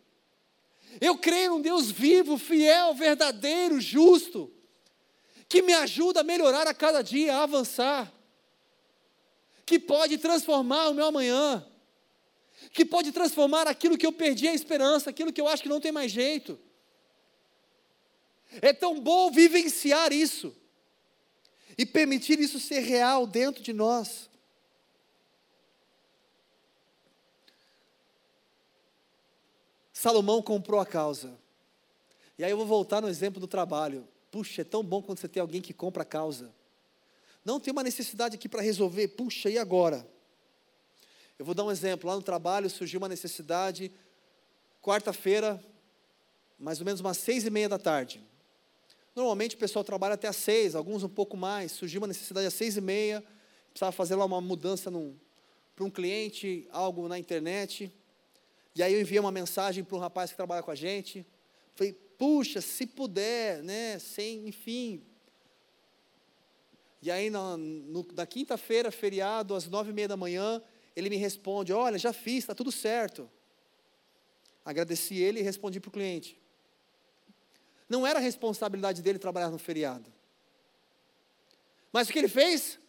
Eu 0.99 1.15
creio 1.19 1.51
num 1.51 1.61
Deus 1.61 1.91
vivo, 1.91 2.39
fiel, 2.39 2.95
verdadeiro, 2.95 3.79
justo, 3.79 4.51
que 5.47 5.61
me 5.61 5.71
ajuda 5.75 6.21
a 6.21 6.23
melhorar 6.23 6.65
a 6.65 6.73
cada 6.73 7.03
dia, 7.03 7.35
a 7.35 7.43
avançar, 7.43 8.11
que 9.67 9.77
pode 9.77 10.17
transformar 10.17 10.89
o 10.89 10.95
meu 10.95 11.05
amanhã, 11.05 11.63
que 12.71 12.83
pode 12.83 13.11
transformar 13.11 13.67
aquilo 13.67 13.99
que 13.99 14.05
eu 14.05 14.11
perdi 14.11 14.47
a 14.47 14.53
esperança, 14.55 15.11
aquilo 15.11 15.31
que 15.31 15.41
eu 15.41 15.47
acho 15.47 15.61
que 15.61 15.69
não 15.69 15.79
tem 15.79 15.91
mais 15.91 16.11
jeito. 16.11 16.59
É 18.63 18.73
tão 18.73 18.99
bom 18.99 19.29
vivenciar 19.29 20.11
isso 20.11 20.55
e 21.77 21.85
permitir 21.85 22.39
isso 22.39 22.59
ser 22.59 22.79
real 22.79 23.25
dentro 23.25 23.61
de 23.61 23.73
nós. 23.73 24.29
Salomão 29.93 30.41
comprou 30.41 30.79
a 30.79 30.85
causa. 30.85 31.37
E 32.37 32.43
aí 32.43 32.51
eu 32.51 32.57
vou 32.57 32.65
voltar 32.65 33.01
no 33.01 33.07
exemplo 33.07 33.39
do 33.39 33.47
trabalho. 33.47 34.07
Puxa, 34.29 34.61
é 34.61 34.65
tão 34.65 34.83
bom 34.83 35.01
quando 35.01 35.19
você 35.19 35.27
tem 35.27 35.39
alguém 35.39 35.61
que 35.61 35.73
compra 35.73 36.03
a 36.03 36.05
causa. 36.05 36.53
Não 37.45 37.59
tem 37.59 37.71
uma 37.71 37.83
necessidade 37.83 38.35
aqui 38.35 38.49
para 38.49 38.61
resolver. 38.61 39.09
Puxa, 39.09 39.49
e 39.49 39.57
agora? 39.57 40.05
Eu 41.37 41.45
vou 41.45 41.55
dar 41.55 41.63
um 41.63 41.71
exemplo. 41.71 42.09
Lá 42.09 42.15
no 42.15 42.21
trabalho 42.21 42.69
surgiu 42.69 42.99
uma 42.99 43.07
necessidade, 43.07 43.91
quarta-feira, 44.81 45.63
mais 46.57 46.79
ou 46.79 46.85
menos 46.85 46.99
umas 46.99 47.17
seis 47.17 47.45
e 47.45 47.49
meia 47.49 47.69
da 47.69 47.77
tarde. 47.77 48.21
Normalmente 49.15 49.55
o 49.55 49.59
pessoal 49.59 49.83
trabalha 49.83 50.15
até 50.15 50.27
às 50.27 50.35
seis, 50.35 50.75
alguns 50.75 51.03
um 51.03 51.09
pouco 51.09 51.37
mais. 51.37 51.71
Surgiu 51.71 52.01
uma 52.01 52.07
necessidade 52.07 52.47
às 52.47 52.53
seis 52.53 52.77
e 52.77 52.81
meia, 52.81 53.23
precisava 53.69 53.91
fazer 53.91 54.15
lá 54.15 54.25
uma 54.25 54.41
mudança 54.41 54.91
para 55.75 55.85
um 55.85 55.89
cliente, 55.89 56.67
algo 56.71 57.07
na 57.07 57.19
internet. 57.19 57.91
E 58.75 58.81
aí 58.81 58.93
eu 58.93 59.01
enviei 59.01 59.19
uma 59.19 59.31
mensagem 59.31 59.83
para 59.83 59.95
um 59.95 59.99
rapaz 59.99 60.31
que 60.31 60.35
trabalha 60.35 60.63
com 60.63 60.71
a 60.71 60.75
gente, 60.75 61.25
Falei, 61.75 61.93
puxa, 62.17 62.61
se 62.61 62.85
puder, 62.85 63.63
né? 63.63 63.97
Sem, 63.99 64.47
enfim. 64.47 65.03
E 67.01 67.11
aí, 67.11 67.29
na, 67.29 67.57
na 68.15 68.25
quinta-feira, 68.25 68.91
feriado, 68.91 69.55
às 69.55 69.67
nove 69.67 69.89
e 69.89 69.93
meia 69.93 70.07
da 70.07 70.15
manhã, 70.15 70.61
ele 70.95 71.09
me 71.09 71.17
responde: 71.17 71.73
Olha, 71.73 71.97
já 71.97 72.13
fiz, 72.13 72.39
está 72.39 72.55
tudo 72.55 72.71
certo. 72.71 73.29
Agradeci 74.63 75.15
ele 75.15 75.39
e 75.39 75.43
respondi 75.43 75.79
para 75.79 75.89
o 75.89 75.91
cliente. 75.91 76.37
Não 77.89 78.05
era 78.05 78.19
responsabilidade 78.19 79.01
dele 79.01 79.19
trabalhar 79.19 79.49
no 79.49 79.59
feriado. 79.59 80.11
Mas 81.91 82.09
o 82.09 82.11
que 82.11 82.19
ele 82.19 82.27
fez? 82.27 82.79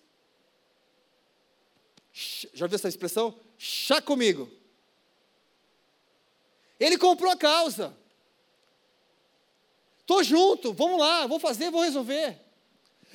Já 2.12 2.66
viu 2.66 2.76
essa 2.76 2.88
expressão? 2.88 3.38
Chá 3.58 4.00
comigo. 4.00 4.50
Ele 6.78 6.96
comprou 6.96 7.30
a 7.30 7.36
causa. 7.36 7.96
Estou 10.00 10.22
junto, 10.22 10.72
vamos 10.72 11.00
lá, 11.00 11.26
vou 11.26 11.38
fazer, 11.38 11.70
vou 11.70 11.82
resolver. 11.82 12.38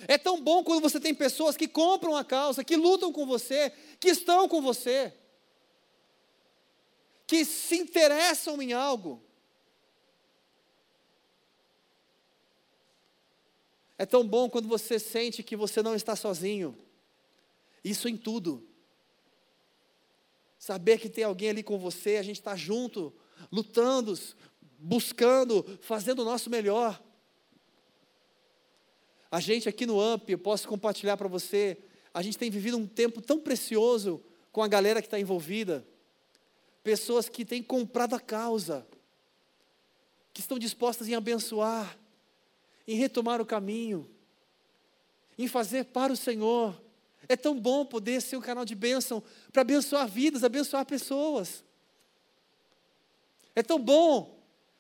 É 0.07 0.17
tão 0.17 0.41
bom 0.41 0.63
quando 0.63 0.82
você 0.82 0.99
tem 0.99 1.13
pessoas 1.13 1.55
que 1.55 1.67
compram 1.67 2.15
a 2.15 2.23
causa, 2.23 2.63
que 2.63 2.75
lutam 2.75 3.11
com 3.11 3.25
você, 3.25 3.71
que 3.99 4.09
estão 4.09 4.47
com 4.47 4.61
você, 4.61 5.13
que 7.27 7.45
se 7.45 7.77
interessam 7.77 8.61
em 8.61 8.73
algo. 8.73 9.23
É 13.99 14.05
tão 14.05 14.25
bom 14.25 14.49
quando 14.49 14.69
você 14.69 14.97
sente 14.97 15.43
que 15.43 15.57
você 15.57 15.83
não 15.83 15.93
está 15.93 16.15
sozinho. 16.15 16.73
Isso 17.83 18.07
em 18.07 18.15
tudo. 18.15 18.65
Saber 20.57 20.97
que 20.97 21.09
tem 21.09 21.25
alguém 21.25 21.49
ali 21.49 21.61
com 21.61 21.77
você, 21.77 22.15
a 22.15 22.23
gente 22.23 22.37
está 22.39 22.55
junto, 22.55 23.13
lutando, 23.51 24.17
buscando, 24.77 25.65
fazendo 25.81 26.21
o 26.21 26.25
nosso 26.25 26.49
melhor. 26.49 27.03
A 29.29 29.41
gente 29.41 29.67
aqui 29.67 29.85
no 29.85 29.99
AMP, 29.99 30.29
eu 30.29 30.39
posso 30.39 30.65
compartilhar 30.65 31.17
para 31.17 31.27
você, 31.27 31.77
a 32.13 32.21
gente 32.21 32.37
tem 32.37 32.49
vivido 32.49 32.77
um 32.77 32.87
tempo 32.87 33.21
tão 33.21 33.37
precioso 33.37 34.23
com 34.49 34.63
a 34.63 34.67
galera 34.69 35.01
que 35.01 35.07
está 35.07 35.19
envolvida. 35.19 35.85
Pessoas 36.81 37.27
que 37.27 37.43
têm 37.43 37.61
comprado 37.61 38.15
a 38.15 38.19
causa, 38.19 38.87
que 40.33 40.39
estão 40.39 40.57
dispostas 40.57 41.09
em 41.09 41.15
abençoar, 41.15 41.99
em 42.89 42.95
retomar 42.95 43.39
o 43.39 43.45
caminho, 43.45 44.09
em 45.37 45.47
fazer 45.47 45.85
para 45.85 46.11
o 46.11 46.17
Senhor. 46.17 46.81
É 47.27 47.35
tão 47.35 47.59
bom 47.59 47.85
poder 47.85 48.19
ser 48.19 48.35
um 48.35 48.41
canal 48.41 48.65
de 48.65 48.73
bênção 48.73 49.21
para 49.53 49.61
abençoar 49.61 50.07
vidas, 50.07 50.43
abençoar 50.43 50.83
pessoas. 50.87 51.63
É 53.55 53.61
tão 53.61 53.77
bom 53.77 54.39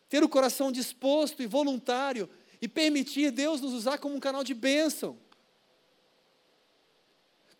ter 0.09 0.23
o 0.23 0.29
coração 0.29 0.71
disposto 0.71 1.43
e 1.43 1.45
voluntário 1.45 2.27
e 2.59 2.67
permitir 2.67 3.29
Deus 3.29 3.61
nos 3.61 3.73
usar 3.73 3.99
como 3.99 4.15
um 4.15 4.19
canal 4.19 4.43
de 4.43 4.55
bênção. 4.55 5.15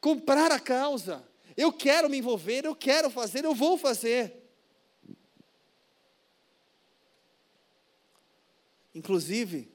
Comprar 0.02 0.52
a 0.52 0.60
causa. 0.60 1.24
Eu 1.56 1.72
quero 1.72 2.10
me 2.10 2.18
envolver, 2.18 2.66
eu 2.66 2.76
quero 2.76 3.12
fazer, 3.12 3.46
eu 3.46 3.54
vou 3.54 3.78
fazer. 3.78 4.36
Inclusive, 8.96 9.72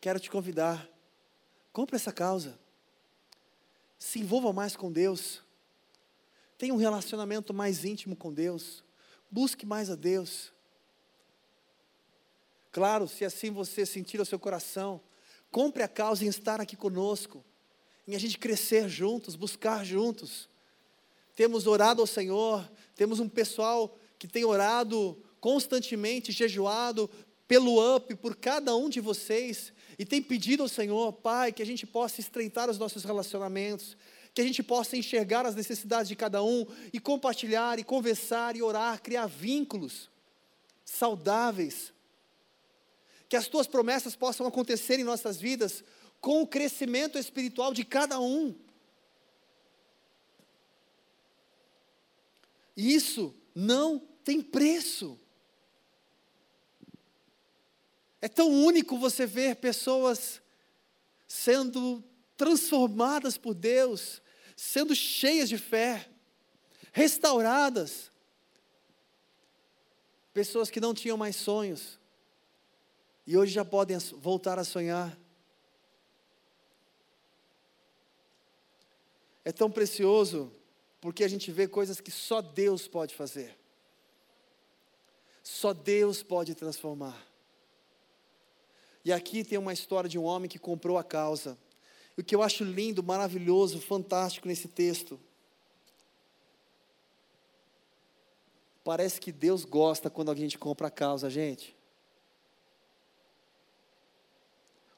quero 0.00 0.20
te 0.20 0.30
convidar, 0.30 0.88
compre 1.72 1.96
essa 1.96 2.12
causa. 2.12 2.58
Se 3.98 4.20
envolva 4.20 4.52
mais 4.52 4.76
com 4.76 4.92
Deus. 4.92 5.42
Tenha 6.58 6.72
um 6.72 6.78
relacionamento 6.78 7.52
mais 7.52 7.84
íntimo 7.84 8.16
com 8.16 8.32
Deus. 8.32 8.84
Busque 9.30 9.66
mais 9.66 9.90
a 9.90 9.94
Deus. 9.94 10.52
Claro, 12.70 13.08
se 13.08 13.24
assim 13.24 13.50
você 13.50 13.86
sentir 13.86 14.20
o 14.20 14.24
seu 14.26 14.38
coração, 14.38 15.00
compre 15.50 15.82
a 15.82 15.88
causa 15.88 16.24
em 16.24 16.28
estar 16.28 16.60
aqui 16.60 16.76
conosco, 16.76 17.42
em 18.06 18.14
a 18.14 18.18
gente 18.18 18.38
crescer 18.38 18.88
juntos, 18.88 19.34
buscar 19.34 19.84
juntos. 19.84 20.48
Temos 21.34 21.66
orado 21.66 22.02
ao 22.02 22.06
Senhor, 22.06 22.70
temos 22.94 23.18
um 23.18 23.28
pessoal 23.28 23.98
que 24.18 24.28
tem 24.28 24.44
orado 24.44 25.18
constantemente, 25.40 26.32
jejuado 26.32 27.10
pelo 27.48 27.96
UP, 27.96 28.14
por 28.16 28.36
cada 28.36 28.74
um 28.76 28.88
de 28.88 29.00
vocês, 29.00 29.72
e 29.98 30.04
tem 30.04 30.22
pedido 30.22 30.62
ao 30.62 30.68
Senhor, 30.68 31.12
Pai, 31.12 31.52
que 31.52 31.62
a 31.62 31.66
gente 31.66 31.86
possa 31.86 32.20
estreitar 32.20 32.68
os 32.68 32.78
nossos 32.78 33.04
relacionamentos, 33.04 33.96
que 34.34 34.42
a 34.42 34.44
gente 34.44 34.62
possa 34.62 34.96
enxergar 34.96 35.46
as 35.46 35.54
necessidades 35.54 36.08
de 36.08 36.14
cada 36.14 36.42
um 36.42 36.66
e 36.92 37.00
compartilhar 37.00 37.78
e 37.78 37.84
conversar 37.84 38.54
e 38.54 38.62
orar, 38.62 39.00
criar 39.00 39.26
vínculos 39.26 40.10
saudáveis. 40.84 41.92
Que 43.28 43.36
as 43.36 43.48
tuas 43.48 43.66
promessas 43.66 44.14
possam 44.14 44.46
acontecer 44.46 45.00
em 45.00 45.04
nossas 45.04 45.38
vidas 45.38 45.82
com 46.20 46.42
o 46.42 46.46
crescimento 46.46 47.18
espiritual 47.18 47.72
de 47.72 47.84
cada 47.84 48.20
um. 48.20 48.54
Isso 52.76 53.34
não 53.54 53.98
tem 54.22 54.42
preço. 54.42 55.18
É 58.20 58.28
tão 58.28 58.48
único 58.50 58.98
você 58.98 59.26
ver 59.26 59.56
pessoas 59.56 60.40
sendo 61.28 62.02
transformadas 62.36 63.36
por 63.36 63.54
Deus, 63.54 64.22
sendo 64.56 64.94
cheias 64.94 65.48
de 65.48 65.58
fé, 65.58 66.08
restauradas. 66.92 68.10
Pessoas 70.32 70.70
que 70.70 70.80
não 70.80 70.94
tinham 70.94 71.16
mais 71.16 71.36
sonhos 71.36 71.98
e 73.26 73.36
hoje 73.36 73.52
já 73.52 73.64
podem 73.64 73.98
voltar 73.98 74.58
a 74.58 74.64
sonhar. 74.64 75.18
É 79.44 79.50
tão 79.50 79.70
precioso 79.70 80.52
porque 81.00 81.24
a 81.24 81.28
gente 81.28 81.50
vê 81.50 81.66
coisas 81.66 82.00
que 82.00 82.10
só 82.10 82.40
Deus 82.40 82.86
pode 82.86 83.14
fazer. 83.14 83.58
Só 85.42 85.72
Deus 85.72 86.22
pode 86.22 86.54
transformar. 86.54 87.16
E 89.06 89.12
aqui 89.12 89.44
tem 89.44 89.56
uma 89.56 89.72
história 89.72 90.10
de 90.10 90.18
um 90.18 90.24
homem 90.24 90.48
que 90.48 90.58
comprou 90.58 90.98
a 90.98 91.04
causa. 91.04 91.56
E 92.18 92.20
o 92.20 92.24
que 92.24 92.34
eu 92.34 92.42
acho 92.42 92.64
lindo, 92.64 93.04
maravilhoso, 93.04 93.80
fantástico 93.80 94.48
nesse 94.48 94.66
texto. 94.66 95.16
Parece 98.82 99.20
que 99.20 99.30
Deus 99.30 99.64
gosta 99.64 100.10
quando 100.10 100.32
a 100.32 100.34
gente 100.34 100.58
compra 100.58 100.88
a 100.88 100.90
causa, 100.90 101.30
gente. 101.30 101.76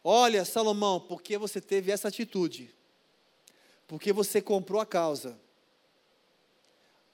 Olha, 0.02 0.42
Salomão, 0.42 0.98
porque 1.00 1.36
você 1.36 1.60
teve 1.60 1.92
essa 1.92 2.08
atitude? 2.08 2.74
Porque 3.86 4.10
você 4.10 4.40
comprou 4.40 4.80
a 4.80 4.86
causa. 4.86 5.38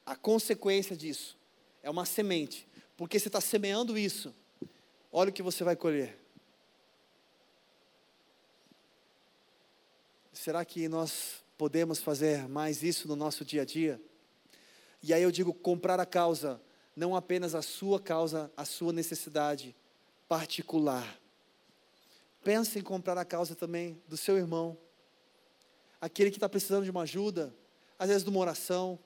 A 0.06 0.14
consequência 0.14 0.96
disso 0.96 1.36
é 1.82 1.90
uma 1.90 2.04
semente. 2.04 2.68
Porque 2.96 3.18
você 3.18 3.26
está 3.26 3.40
semeando 3.40 3.98
isso. 3.98 4.32
Olha 5.10 5.30
o 5.30 5.32
que 5.32 5.42
você 5.42 5.64
vai 5.64 5.74
colher. 5.74 6.22
Será 10.34 10.64
que 10.64 10.88
nós 10.88 11.44
podemos 11.56 12.00
fazer 12.00 12.48
mais 12.48 12.82
isso 12.82 13.06
no 13.06 13.14
nosso 13.14 13.44
dia 13.44 13.62
a 13.62 13.64
dia? 13.64 14.02
E 15.00 15.14
aí 15.14 15.22
eu 15.22 15.30
digo 15.30 15.54
comprar 15.54 16.00
a 16.00 16.04
causa, 16.04 16.60
não 16.96 17.14
apenas 17.14 17.54
a 17.54 17.62
sua 17.62 18.00
causa, 18.00 18.50
a 18.56 18.64
sua 18.64 18.92
necessidade 18.92 19.76
particular. 20.28 21.20
Pense 22.42 22.80
em 22.80 22.82
comprar 22.82 23.16
a 23.16 23.24
causa 23.24 23.54
também 23.54 24.02
do 24.08 24.16
seu 24.16 24.36
irmão, 24.36 24.76
aquele 26.00 26.32
que 26.32 26.36
está 26.36 26.48
precisando 26.48 26.82
de 26.82 26.90
uma 26.90 27.02
ajuda, 27.02 27.54
às 27.96 28.08
vezes 28.08 28.24
de 28.24 28.30
uma 28.30 28.40
oração, 28.40 28.98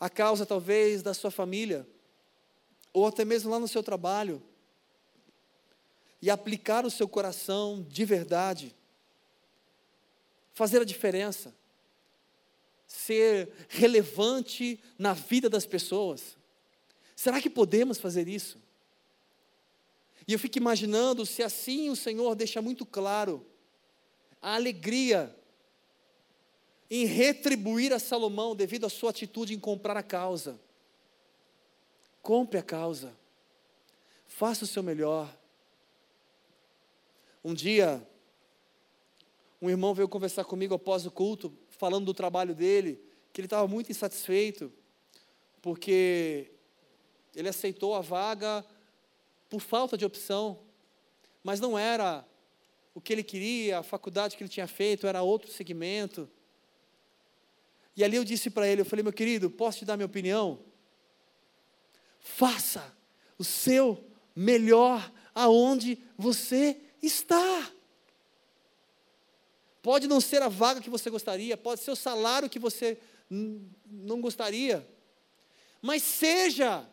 a 0.00 0.10
causa 0.10 0.44
talvez 0.44 1.04
da 1.04 1.14
sua 1.14 1.30
família, 1.30 1.88
ou 2.92 3.06
até 3.06 3.24
mesmo 3.24 3.48
lá 3.48 3.60
no 3.60 3.68
seu 3.68 3.82
trabalho, 3.82 4.42
e 6.20 6.28
aplicar 6.28 6.84
o 6.84 6.90
seu 6.90 7.06
coração 7.06 7.80
de 7.88 8.04
verdade 8.04 8.74
fazer 10.54 10.80
a 10.80 10.84
diferença, 10.84 11.54
ser 12.86 13.50
relevante 13.68 14.80
na 14.96 15.12
vida 15.12 15.50
das 15.50 15.66
pessoas. 15.66 16.38
Será 17.14 17.40
que 17.40 17.50
podemos 17.50 17.98
fazer 17.98 18.28
isso? 18.28 18.58
E 20.26 20.32
eu 20.32 20.38
fico 20.38 20.56
imaginando 20.56 21.26
se 21.26 21.42
assim 21.42 21.90
o 21.90 21.96
Senhor 21.96 22.34
deixa 22.34 22.62
muito 22.62 22.86
claro 22.86 23.44
a 24.40 24.54
alegria 24.54 25.34
em 26.90 27.04
retribuir 27.04 27.92
a 27.92 27.98
Salomão 27.98 28.54
devido 28.54 28.86
à 28.86 28.88
sua 28.88 29.10
atitude 29.10 29.54
em 29.54 29.58
comprar 29.58 29.96
a 29.96 30.02
causa. 30.02 30.58
Compre 32.22 32.58
a 32.58 32.62
causa. 32.62 33.14
Faça 34.26 34.64
o 34.64 34.68
seu 34.68 34.82
melhor. 34.82 35.34
Um 37.44 37.52
dia, 37.52 38.06
um 39.64 39.70
irmão 39.70 39.94
veio 39.94 40.06
conversar 40.06 40.44
comigo 40.44 40.74
após 40.74 41.06
o 41.06 41.10
culto, 41.10 41.50
falando 41.70 42.04
do 42.04 42.12
trabalho 42.12 42.54
dele, 42.54 43.02
que 43.32 43.40
ele 43.40 43.46
estava 43.46 43.66
muito 43.66 43.90
insatisfeito, 43.90 44.70
porque 45.62 46.52
ele 47.34 47.48
aceitou 47.48 47.94
a 47.94 48.02
vaga 48.02 48.62
por 49.48 49.60
falta 49.60 49.96
de 49.96 50.04
opção, 50.04 50.60
mas 51.42 51.60
não 51.60 51.78
era 51.78 52.28
o 52.94 53.00
que 53.00 53.10
ele 53.14 53.22
queria, 53.22 53.78
a 53.78 53.82
faculdade 53.82 54.36
que 54.36 54.42
ele 54.42 54.50
tinha 54.50 54.66
feito, 54.66 55.06
era 55.06 55.22
outro 55.22 55.50
segmento. 55.50 56.28
E 57.96 58.04
ali 58.04 58.16
eu 58.16 58.24
disse 58.24 58.50
para 58.50 58.68
ele, 58.68 58.82
eu 58.82 58.84
falei, 58.84 59.02
meu 59.02 59.14
querido, 59.14 59.48
posso 59.48 59.78
te 59.78 59.86
dar 59.86 59.96
minha 59.96 60.04
opinião? 60.04 60.60
Faça 62.20 62.94
o 63.38 63.44
seu 63.44 64.04
melhor 64.36 65.10
aonde 65.34 65.98
você 66.18 66.78
está. 67.02 67.72
Pode 69.84 70.08
não 70.08 70.18
ser 70.18 70.40
a 70.40 70.48
vaga 70.48 70.80
que 70.80 70.88
você 70.88 71.10
gostaria, 71.10 71.58
pode 71.58 71.82
ser 71.82 71.90
o 71.90 71.96
salário 71.96 72.48
que 72.48 72.58
você 72.58 72.98
não 73.28 74.18
gostaria, 74.18 74.88
mas 75.82 76.02
seja 76.02 76.88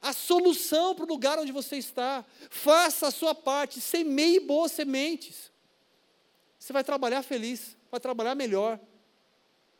a 0.00 0.14
solução 0.14 0.94
para 0.94 1.04
o 1.04 1.08
lugar 1.08 1.38
onde 1.38 1.52
você 1.52 1.76
está. 1.76 2.24
Faça 2.48 3.08
a 3.08 3.10
sua 3.10 3.34
parte, 3.34 3.78
semeie 3.78 4.40
boas 4.40 4.72
sementes. 4.72 5.52
Você 6.58 6.72
vai 6.72 6.82
trabalhar 6.82 7.22
feliz, 7.22 7.76
vai 7.90 8.00
trabalhar 8.00 8.34
melhor. 8.34 8.80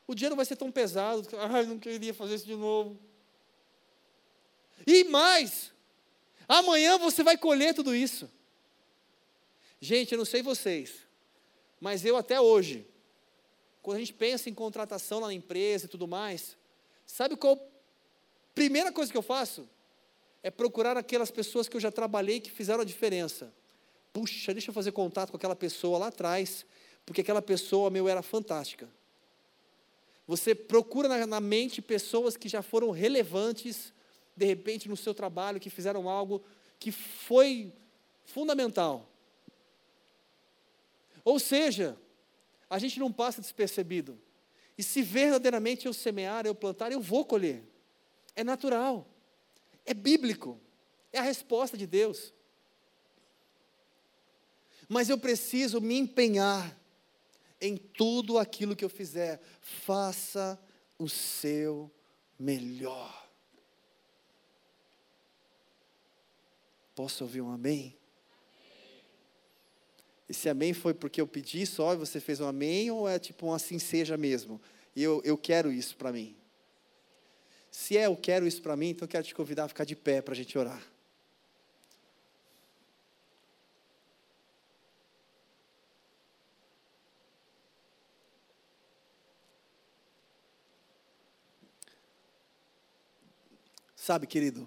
O 0.07 0.15
não 0.15 0.37
vai 0.37 0.45
ser 0.45 0.57
tão 0.57 0.71
pesado. 0.71 1.27
Ai, 1.51 1.65
não 1.65 1.79
queria 1.79 2.13
fazer 2.13 2.35
isso 2.35 2.45
de 2.45 2.57
novo. 2.57 3.01
E 4.87 5.05
mais, 5.05 5.73
amanhã 6.47 6.99
você 6.99 7.23
vai 7.23 7.39
colher 7.39 7.73
tudo 7.73 7.95
isso. 7.95 8.31
Gente, 9.81 10.13
eu 10.13 10.19
não 10.19 10.27
sei 10.27 10.43
vocês, 10.43 11.11
mas 11.83 12.05
eu 12.05 12.17
até 12.17 12.41
hoje, 12.41 12.87
quando 13.83 13.97
a 13.97 14.01
gente 14.01 14.15
pensa 14.15 14.49
em 14.49 14.55
contratação 14.55 15.21
lá 15.21 15.27
na 15.27 15.35
empresa 15.35 15.85
e 15.85 15.89
tudo 15.89 16.09
mais, 16.09 16.57
sabe 17.05 17.37
qual 17.37 17.55
a 17.55 18.55
primeira 18.55 18.91
coisa 18.91 19.13
que 19.13 19.19
eu 19.19 19.23
faço? 19.23 19.69
é 20.43 20.51
procurar 20.51 20.97
aquelas 20.97 21.31
pessoas 21.31 21.69
que 21.69 21.77
eu 21.77 21.81
já 21.81 21.93
trabalhei 21.93 22.41
que 22.41 22.51
fizeram 22.51 22.81
a 22.81 22.85
diferença. 22.85 23.53
Puxa, 24.13 24.53
deixa 24.53 24.71
eu 24.71 24.75
fazer 24.75 24.93
contato 24.93 25.31
com 25.31 25.37
aquela 25.37 25.55
pessoa 25.55 25.99
lá 25.99 26.09
atrás, 26.09 26.67
porque 27.07 27.21
aquela 27.21 27.41
pessoa, 27.41 27.89
meu, 27.89 28.09
era 28.09 28.23
fantástica. 28.23 28.89
Você 30.27 30.55
procura 30.55 31.09
na, 31.09 31.27
na 31.27 31.41
mente 31.41 31.81
pessoas 31.81 32.37
que 32.37 32.49
já 32.49 32.61
foram 32.61 32.91
relevantes, 32.91 33.93
de 34.37 34.45
repente, 34.45 34.89
no 34.89 34.97
seu 34.97 35.15
trabalho, 35.15 35.61
que 35.61 35.71
fizeram 35.71 36.09
algo 36.09 36.43
que 36.79 36.91
foi 36.91 37.73
fundamental. 38.25 39.09
Ou 41.25 41.39
seja, 41.39 41.99
a 42.69 42.79
gente 42.79 42.99
não 42.99 43.13
passa 43.13 43.41
despercebido. 43.41 44.21
E 44.77 44.83
se 44.83 45.03
verdadeiramente 45.03 45.87
eu 45.87 45.93
semear, 45.93 46.47
eu 46.47 46.55
plantar, 46.55 46.91
eu 46.91 47.01
vou 47.01 47.25
colher. 47.25 47.63
É 48.35 48.43
natural. 48.43 49.07
É 49.85 49.93
bíblico. 49.93 50.61
É 51.13 51.19
a 51.19 51.23
resposta 51.23 51.77
de 51.77 51.87
Deus. 51.87 52.33
Mas 54.89 55.09
eu 55.09 55.19
preciso 55.19 55.81
me 55.81 55.99
empenhar 55.99 56.79
em 57.61 57.77
tudo 57.77 58.39
aquilo 58.39 58.75
que 58.75 58.85
eu 58.85 58.89
fizer. 58.89 59.41
Faça 59.61 60.59
o 60.99 61.09
seu 61.09 61.91
melhor. 62.39 63.23
Posso 66.95 67.25
ouvir 67.25 67.41
um 67.41 67.51
amém? 67.51 67.97
Esse 70.33 70.49
amém 70.49 70.73
foi 70.73 70.95
porque 70.95 71.21
eu 71.21 71.27
pedi 71.27 71.67
só 71.67 71.93
e 71.93 71.97
você 71.99 72.19
fez 72.19 72.41
um 72.41 72.47
amém, 72.47 72.91
ou 72.91 73.07
é 73.07 73.19
tipo 73.19 73.45
um 73.45 73.53
assim 73.53 73.79
seja 73.79 74.17
mesmo? 74.17 74.59
E 74.97 75.03
eu, 75.03 75.21
eu 75.27 75.37
quero 75.37 75.71
isso 75.71 75.95
para 75.95 76.11
mim. 76.11 76.35
Se 77.71 77.99
é 77.99 78.07
eu 78.07 78.17
quero 78.17 78.47
isso 78.47 78.63
para 78.63 78.75
mim, 78.75 78.89
então 78.89 79.05
eu 79.05 79.11
quero 79.11 79.27
te 79.27 79.35
convidar 79.35 79.65
a 79.65 79.69
ficar 79.69 79.85
de 79.85 79.95
pé 79.95 80.23
para 80.23 80.33
a 80.33 80.35
gente 80.35 80.57
orar. 80.57 80.83
Sabe, 93.95 94.27
querido, 94.27 94.67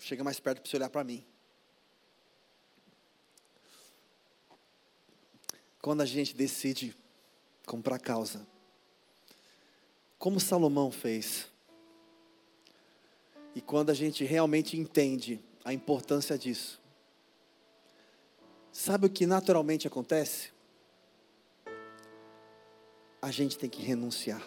chega 0.00 0.24
mais 0.24 0.40
perto 0.40 0.62
para 0.62 0.68
você 0.68 0.76
olhar 0.76 0.90
para 0.90 1.04
mim. 1.04 1.24
Quando 5.80 6.02
a 6.02 6.06
gente 6.06 6.34
decide 6.34 6.94
comprar 7.66 7.98
causa, 7.98 8.46
como 10.18 10.38
Salomão 10.38 10.90
fez. 10.90 11.48
E 13.54 13.60
quando 13.60 13.90
a 13.90 13.94
gente 13.94 14.22
realmente 14.22 14.76
entende 14.76 15.40
a 15.64 15.72
importância 15.72 16.36
disso, 16.36 16.80
sabe 18.70 19.06
o 19.06 19.10
que 19.10 19.26
naturalmente 19.26 19.86
acontece? 19.86 20.50
A 23.22 23.30
gente 23.30 23.56
tem 23.56 23.68
que 23.68 23.82
renunciar. 23.82 24.46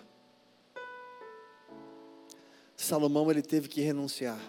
Salomão 2.77 3.31
ele 3.31 3.41
teve 3.41 3.67
que 3.67 3.81
renunciar. 3.81 4.39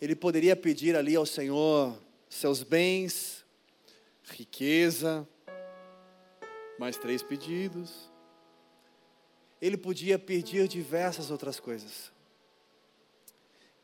Ele 0.00 0.16
poderia 0.16 0.56
pedir 0.56 0.96
ali 0.96 1.14
ao 1.14 1.26
Senhor 1.26 1.96
seus 2.28 2.62
bens, 2.62 3.44
riqueza, 4.24 5.28
mais 6.78 6.96
três 6.96 7.22
pedidos 7.22 8.12
ele 9.64 9.78
podia 9.78 10.18
pedir 10.18 10.68
diversas 10.68 11.30
outras 11.30 11.58
coisas. 11.58 12.12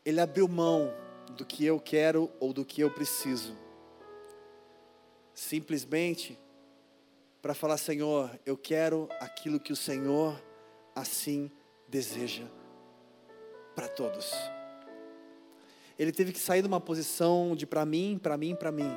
Ele 0.05 0.21
abriu 0.21 0.47
mão 0.47 0.93
do 1.35 1.43
que 1.43 1.65
eu 1.65 1.79
quero 1.79 2.31
ou 2.39 2.53
do 2.53 2.63
que 2.63 2.81
eu 2.81 2.91
preciso, 2.91 3.57
simplesmente 5.33 6.37
para 7.41 7.55
falar: 7.55 7.77
Senhor, 7.77 8.39
eu 8.45 8.55
quero 8.55 9.09
aquilo 9.19 9.59
que 9.59 9.73
o 9.73 9.75
Senhor 9.75 10.39
assim 10.95 11.49
deseja 11.87 12.45
para 13.73 13.87
todos. 13.87 14.31
Ele 15.97 16.11
teve 16.11 16.31
que 16.31 16.39
sair 16.39 16.61
de 16.61 16.67
uma 16.67 16.79
posição 16.79 17.55
de 17.55 17.65
para 17.65 17.83
mim, 17.87 18.19
para 18.21 18.37
mim, 18.37 18.55
para 18.55 18.71
mim, 18.71 18.91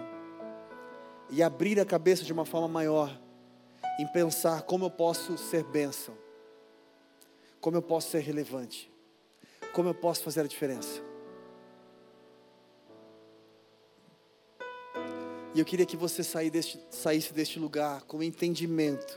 e 1.30 1.42
abrir 1.42 1.80
a 1.80 1.86
cabeça 1.86 2.24
de 2.24 2.32
uma 2.32 2.44
forma 2.44 2.68
maior, 2.68 3.18
em 3.98 4.06
pensar 4.06 4.62
como 4.62 4.86
eu 4.86 4.90
posso 4.90 5.36
ser 5.38 5.64
bênção 5.64 6.24
como 7.64 7.78
eu 7.78 7.82
posso 7.82 8.10
ser 8.10 8.18
relevante? 8.18 8.92
Como 9.72 9.88
eu 9.88 9.94
posso 9.94 10.22
fazer 10.22 10.42
a 10.42 10.46
diferença? 10.46 11.02
E 15.54 15.58
eu 15.58 15.64
queria 15.64 15.86
que 15.86 15.96
você 15.96 16.22
saísse 16.22 16.50
deste, 16.50 16.86
saísse 16.90 17.32
deste 17.32 17.58
lugar 17.58 18.02
com 18.02 18.22
entendimento. 18.22 19.16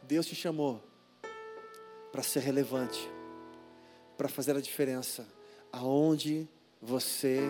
Deus 0.00 0.26
te 0.26 0.36
chamou 0.36 0.80
para 2.12 2.22
ser 2.22 2.38
relevante, 2.38 3.10
para 4.16 4.28
fazer 4.28 4.56
a 4.56 4.60
diferença 4.60 5.26
aonde 5.72 6.48
você 6.80 7.40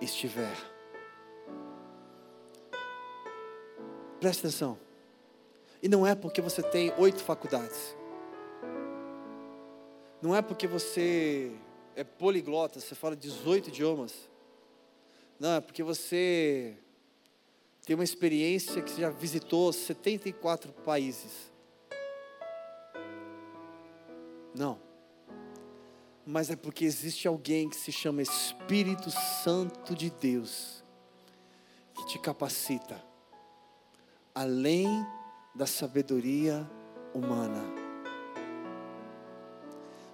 estiver. 0.00 0.71
Preste 4.22 4.38
atenção. 4.38 4.78
E 5.82 5.88
não 5.88 6.06
é 6.06 6.14
porque 6.14 6.40
você 6.40 6.62
tem 6.62 6.94
oito 6.96 7.24
faculdades. 7.24 7.96
Não 10.22 10.32
é 10.32 10.40
porque 10.40 10.68
você 10.68 11.50
é 11.96 12.04
poliglota, 12.04 12.78
você 12.78 12.94
fala 12.94 13.16
18 13.16 13.70
idiomas. 13.70 14.14
Não, 15.40 15.56
é 15.56 15.60
porque 15.60 15.82
você 15.82 16.76
tem 17.84 17.96
uma 17.96 18.04
experiência 18.04 18.80
que 18.80 19.00
já 19.00 19.10
visitou 19.10 19.72
74 19.72 20.72
países. 20.72 21.50
Não. 24.54 24.78
Mas 26.24 26.48
é 26.48 26.54
porque 26.54 26.84
existe 26.84 27.26
alguém 27.26 27.68
que 27.68 27.74
se 27.74 27.90
chama 27.90 28.22
Espírito 28.22 29.10
Santo 29.42 29.96
de 29.96 30.10
Deus, 30.10 30.84
que 31.96 32.06
te 32.06 32.20
capacita, 32.20 33.10
além 34.34 34.88
da 35.54 35.66
sabedoria 35.66 36.68
humana 37.14 37.82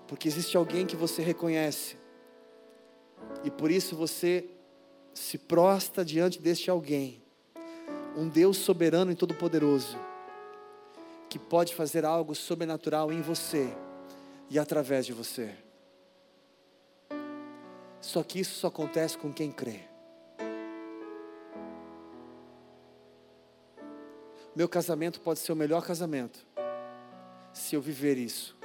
porque 0.08 0.26
existe 0.26 0.56
alguém 0.56 0.86
que 0.86 0.96
você 0.96 1.22
reconhece, 1.22 1.98
e 3.44 3.50
por 3.50 3.70
isso 3.70 3.94
você 3.94 4.48
se 5.12 5.36
prostra 5.36 6.02
diante 6.02 6.40
deste 6.40 6.70
alguém, 6.70 7.22
um 8.16 8.26
Deus 8.26 8.56
soberano 8.56 9.12
e 9.12 9.14
todo-poderoso, 9.14 9.98
que 11.28 11.38
pode 11.38 11.74
fazer 11.74 12.06
algo 12.06 12.34
sobrenatural 12.34 13.12
em 13.12 13.20
você 13.20 13.68
e 14.48 14.58
através 14.58 15.04
de 15.04 15.12
você. 15.12 15.54
Só 18.00 18.22
que 18.22 18.40
isso 18.40 18.54
só 18.54 18.68
acontece 18.68 19.18
com 19.18 19.30
quem 19.30 19.52
crê. 19.52 19.87
Meu 24.58 24.68
casamento 24.68 25.20
pode 25.20 25.38
ser 25.38 25.52
o 25.52 25.54
melhor 25.54 25.86
casamento 25.86 26.44
se 27.52 27.76
eu 27.76 27.80
viver 27.80 28.18
isso 28.18 28.58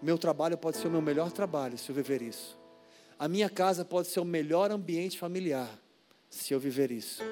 Meu 0.00 0.16
trabalho 0.16 0.56
pode 0.56 0.76
ser 0.76 0.86
o 0.86 0.90
meu 0.92 1.02
melhor 1.02 1.32
trabalho 1.32 1.76
se 1.76 1.90
eu 1.90 1.94
viver 1.96 2.22
isso. 2.22 2.56
A 3.18 3.26
minha 3.26 3.50
casa 3.50 3.84
pode 3.84 4.06
ser 4.06 4.20
o 4.20 4.24
melhor 4.24 4.70
ambiente 4.70 5.18
familiar 5.18 5.68
se 6.30 6.54
eu 6.54 6.60
viver 6.60 6.92
isso. 6.92 7.24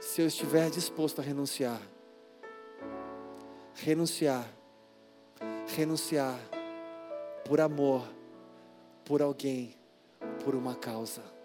Se 0.00 0.22
eu 0.22 0.28
estiver 0.28 0.70
disposto 0.70 1.18
a 1.18 1.22
renunciar. 1.22 1.82
Renunciar. 3.74 4.48
Renunciar 5.76 6.38
por 7.44 7.60
amor, 7.60 8.02
por 9.04 9.20
alguém, 9.20 9.76
por 10.42 10.54
uma 10.54 10.74
causa. 10.74 11.35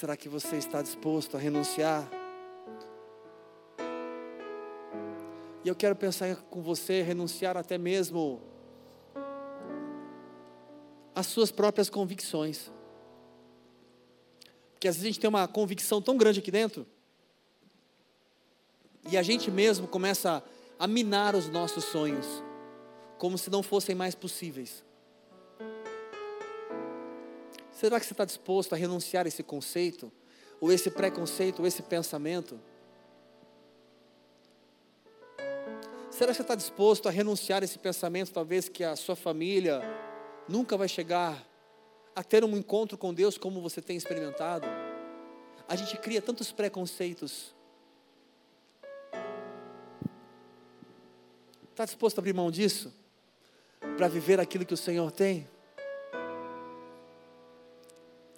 Será 0.00 0.16
que 0.16 0.30
você 0.30 0.56
está 0.56 0.80
disposto 0.80 1.36
a 1.36 1.38
renunciar? 1.38 2.10
E 5.62 5.68
eu 5.68 5.76
quero 5.76 5.94
pensar 5.94 6.36
com 6.36 6.62
você, 6.62 7.02
renunciar 7.02 7.54
até 7.54 7.76
mesmo 7.76 8.40
às 11.14 11.26
suas 11.26 11.50
próprias 11.50 11.90
convicções. 11.90 12.72
Porque 14.72 14.88
às 14.88 14.94
vezes 14.94 15.04
a 15.04 15.10
gente 15.10 15.20
tem 15.20 15.28
uma 15.28 15.46
convicção 15.46 16.00
tão 16.00 16.16
grande 16.16 16.40
aqui 16.40 16.50
dentro, 16.50 16.86
e 19.12 19.18
a 19.18 19.22
gente 19.22 19.50
mesmo 19.50 19.86
começa 19.86 20.42
a 20.78 20.86
minar 20.86 21.36
os 21.36 21.50
nossos 21.50 21.84
sonhos, 21.84 22.26
como 23.18 23.36
se 23.36 23.50
não 23.50 23.62
fossem 23.62 23.94
mais 23.94 24.14
possíveis. 24.14 24.82
Será 27.80 27.98
que 27.98 28.04
você 28.04 28.12
está 28.12 28.26
disposto 28.26 28.74
a 28.74 28.76
renunciar 28.76 29.24
a 29.24 29.28
esse 29.28 29.42
conceito, 29.42 30.12
ou 30.60 30.70
esse 30.70 30.90
preconceito, 30.90 31.60
ou 31.60 31.66
esse 31.66 31.80
pensamento? 31.80 32.60
Será 36.10 36.30
que 36.30 36.36
você 36.36 36.42
está 36.42 36.54
disposto 36.54 37.08
a 37.08 37.10
renunciar 37.10 37.62
a 37.62 37.64
esse 37.64 37.78
pensamento, 37.78 38.32
talvez 38.32 38.68
que 38.68 38.84
a 38.84 38.94
sua 38.96 39.16
família 39.16 39.80
nunca 40.46 40.76
vai 40.76 40.88
chegar 40.88 41.42
a 42.14 42.22
ter 42.22 42.44
um 42.44 42.54
encontro 42.54 42.98
com 42.98 43.14
Deus 43.14 43.38
como 43.38 43.62
você 43.62 43.80
tem 43.80 43.96
experimentado? 43.96 44.66
A 45.66 45.74
gente 45.74 45.96
cria 45.96 46.20
tantos 46.20 46.52
preconceitos. 46.52 47.54
Está 51.70 51.86
disposto 51.86 52.18
a 52.18 52.20
abrir 52.20 52.34
mão 52.34 52.50
disso? 52.50 52.92
Para 53.96 54.06
viver 54.06 54.38
aquilo 54.38 54.66
que 54.66 54.74
o 54.74 54.76
Senhor 54.76 55.10
tem? 55.10 55.48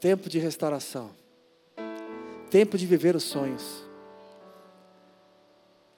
Tempo 0.02 0.28
de 0.28 0.40
restauração. 0.40 1.12
Tempo 2.50 2.76
de 2.76 2.84
viver 2.86 3.14
os 3.14 3.22
sonhos. 3.22 3.84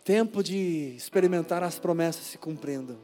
Tempo 0.04 0.42
de 0.42 0.94
experimentar 0.94 1.62
as 1.62 1.78
promessas 1.78 2.24
se 2.24 2.36
cumprindo. 2.36 2.98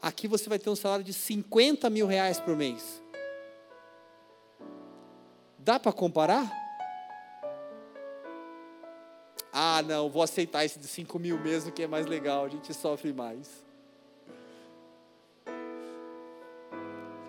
Aqui 0.00 0.28
você 0.28 0.48
vai 0.48 0.58
ter 0.58 0.70
um 0.70 0.76
salário 0.76 1.04
de 1.04 1.12
50 1.12 1.90
mil 1.90 2.06
reais 2.06 2.38
por 2.38 2.56
mês. 2.56 3.02
Dá 5.58 5.78
para 5.78 5.92
comparar? 5.92 6.67
Ah, 9.60 9.82
não, 9.82 10.08
vou 10.08 10.22
aceitar 10.22 10.64
esse 10.64 10.78
de 10.78 10.86
5 10.86 11.18
mil 11.18 11.36
mesmo, 11.36 11.72
que 11.72 11.82
é 11.82 11.86
mais 11.88 12.06
legal, 12.06 12.44
a 12.44 12.48
gente 12.48 12.72
sofre 12.72 13.12
mais. 13.12 13.50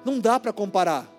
Não 0.06 0.20
dá 0.20 0.40
para 0.40 0.54
comparar. 0.54 1.12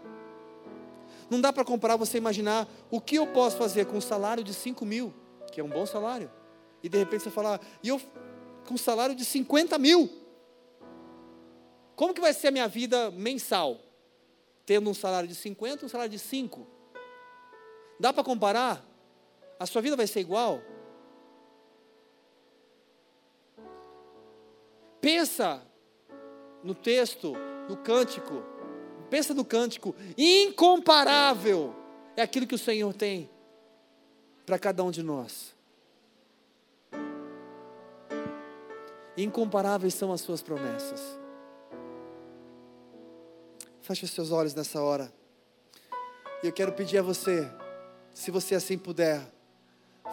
Não 1.29 1.41
dá 1.41 1.53
para 1.53 1.65
comparar 1.65 1.97
você 1.97 2.17
imaginar 2.17 2.69
o 2.93 3.01
que 3.01 3.17
eu 3.17 3.27
posso 3.27 3.57
fazer 3.57 3.87
com 3.87 3.97
um 3.97 4.01
salário 4.01 4.45
de 4.45 4.55
5 4.55 4.87
mil, 4.87 5.13
que 5.51 5.61
é 5.61 5.65
um 5.65 5.69
bom 5.69 5.85
salário, 5.85 6.31
e 6.81 6.89
de 6.89 6.99
repente 6.99 7.25
você 7.25 7.31
falar, 7.31 7.61
e 7.83 7.89
eu 7.89 8.01
com 8.65 8.75
um 8.75 8.79
salário 8.79 9.17
de 9.17 9.25
50 9.25 9.77
mil. 9.81 10.09
Como 11.97 12.15
que 12.15 12.21
vai 12.21 12.33
ser 12.33 12.47
a 12.47 12.53
minha 12.53 12.69
vida 12.69 13.11
mensal? 13.11 13.81
Tendo 14.65 14.89
um 14.89 14.95
salário 14.95 15.29
de 15.29 15.35
50 15.35 15.83
e 15.83 15.87
um 15.87 15.89
salário 15.89 16.13
de 16.13 16.21
5. 16.21 16.65
Dá 17.99 18.13
para 18.13 18.23
comparar? 18.23 18.87
A 19.59 19.67
sua 19.67 19.83
vida 19.83 19.97
vai 19.97 20.07
ser 20.07 20.21
igual? 20.21 20.70
Pensa 25.01 25.63
no 26.63 26.75
texto, 26.75 27.33
no 27.69 27.77
cântico. 27.77 28.43
Pensa 29.09 29.33
no 29.35 29.45
cântico. 29.45 29.95
Incomparável 30.17 31.75
é 32.17 32.23
aquilo 32.23 32.47
que 32.47 32.55
o 32.55 32.59
Senhor 32.59 32.93
tem 32.95 33.31
para 34.45 34.59
cada 34.59 34.85
um 34.85 34.91
de 34.91 35.03
nós. 35.03 35.55
Incomparáveis 39.17 39.95
são 39.95 40.13
as 40.13 40.21
suas 40.21 40.43
promessas. 40.43 41.19
Feche 43.81 44.05
os 44.05 44.11
seus 44.11 44.31
olhos 44.31 44.55
nessa 44.55 44.81
hora. 44.81 45.13
E 46.43 46.47
eu 46.47 46.53
quero 46.53 46.73
pedir 46.73 46.99
a 46.99 47.03
você, 47.03 47.51
se 48.15 48.31
você 48.31 48.55
assim 48.55 48.79
puder, 48.79 49.21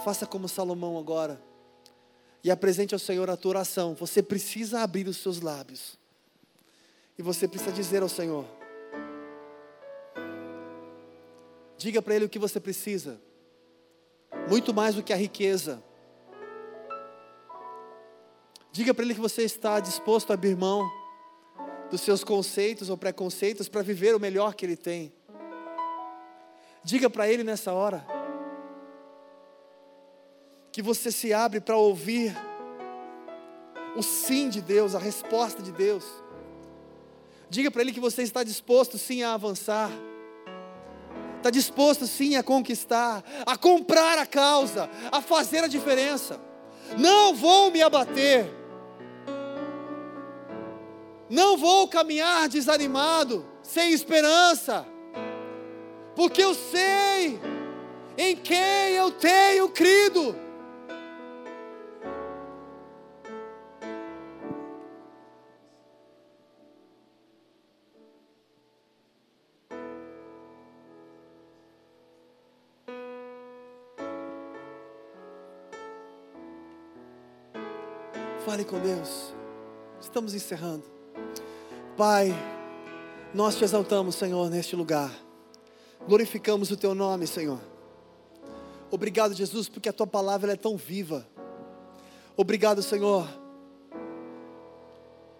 faça 0.03 0.25
como 0.25 0.47
Salomão 0.47 0.97
agora 0.97 1.46
e 2.43 2.51
apresente 2.51 2.93
ao 2.93 2.99
Senhor 2.99 3.29
a 3.29 3.37
tua 3.37 3.49
oração, 3.49 3.93
você 3.93 4.21
precisa 4.21 4.81
abrir 4.81 5.07
os 5.07 5.17
seus 5.17 5.41
lábios. 5.41 5.97
E 7.17 7.21
você 7.21 7.47
precisa 7.47 7.71
dizer 7.71 8.01
ao 8.01 8.09
Senhor: 8.09 8.45
Diga 11.77 12.01
para 12.01 12.15
Ele 12.15 12.25
o 12.25 12.29
que 12.29 12.39
você 12.39 12.59
precisa, 12.59 13.19
muito 14.49 14.73
mais 14.73 14.95
do 14.95 15.03
que 15.03 15.11
a 15.11 15.17
riqueza. 15.17 15.83
Diga 18.71 18.93
para 18.93 19.03
Ele 19.03 19.15
que 19.15 19.19
você 19.21 19.43
está 19.43 19.79
disposto 19.79 20.29
a 20.31 20.35
abrir 20.35 20.55
mão 20.55 20.87
dos 21.89 22.01
seus 22.01 22.23
conceitos 22.23 22.89
ou 22.89 22.97
preconceitos 22.97 23.67
para 23.67 23.81
viver 23.81 24.15
o 24.15 24.19
melhor 24.19 24.53
que 24.53 24.65
Ele 24.65 24.75
tem. 24.75 25.11
Diga 26.83 27.09
para 27.09 27.27
Ele 27.27 27.43
nessa 27.43 27.73
hora 27.73 28.16
que 30.77 30.81
você 30.83 31.11
se 31.11 31.33
abre 31.33 31.59
para 31.59 31.75
ouvir 31.75 32.37
o 33.95 34.03
sim 34.03 34.47
de 34.47 34.61
Deus, 34.61 34.93
a 34.93 34.99
resposta 34.99 35.59
de 35.59 35.71
Deus. 35.71 36.03
Diga 37.49 37.71
para 37.71 37.81
Ele 37.81 37.91
que 37.91 37.99
você 37.99 38.21
está 38.21 38.43
disposto 38.43 38.95
sim 38.95 39.23
a 39.23 39.33
avançar, 39.33 39.89
está 41.37 41.49
disposto 41.49 42.05
sim 42.05 42.35
a 42.35 42.43
conquistar, 42.43 43.23
a 43.43 43.57
comprar 43.57 44.19
a 44.19 44.25
causa, 44.27 44.87
a 45.11 45.19
fazer 45.19 45.63
a 45.63 45.67
diferença. 45.67 46.39
Não 46.95 47.33
vou 47.33 47.71
me 47.71 47.81
abater, 47.81 48.45
não 51.27 51.57
vou 51.57 51.87
caminhar 51.87 52.47
desanimado, 52.47 53.43
sem 53.63 53.93
esperança, 53.93 54.85
porque 56.15 56.43
eu 56.43 56.53
sei 56.53 57.41
em 58.15 58.35
quem 58.35 58.93
eu 58.93 59.09
tenho 59.09 59.69
crido. 59.69 60.45
Fale 78.57 78.65
com 78.65 78.79
Deus. 78.79 79.35
Estamos 80.01 80.33
encerrando. 80.33 80.83
Pai, 81.95 82.33
nós 83.31 83.55
te 83.55 83.63
exaltamos, 83.63 84.15
Senhor, 84.15 84.49
neste 84.49 84.75
lugar. 84.75 85.13
Glorificamos 86.07 86.71
o 86.71 86.75
teu 86.75 86.95
nome, 86.95 87.27
Senhor. 87.27 87.61
Obrigado, 88.89 89.35
Jesus, 89.35 89.69
porque 89.69 89.89
a 89.89 89.93
tua 89.93 90.07
palavra 90.07 90.53
é 90.53 90.55
tão 90.55 90.75
viva. 90.75 91.27
Obrigado, 92.35 92.81
Senhor, 92.81 93.29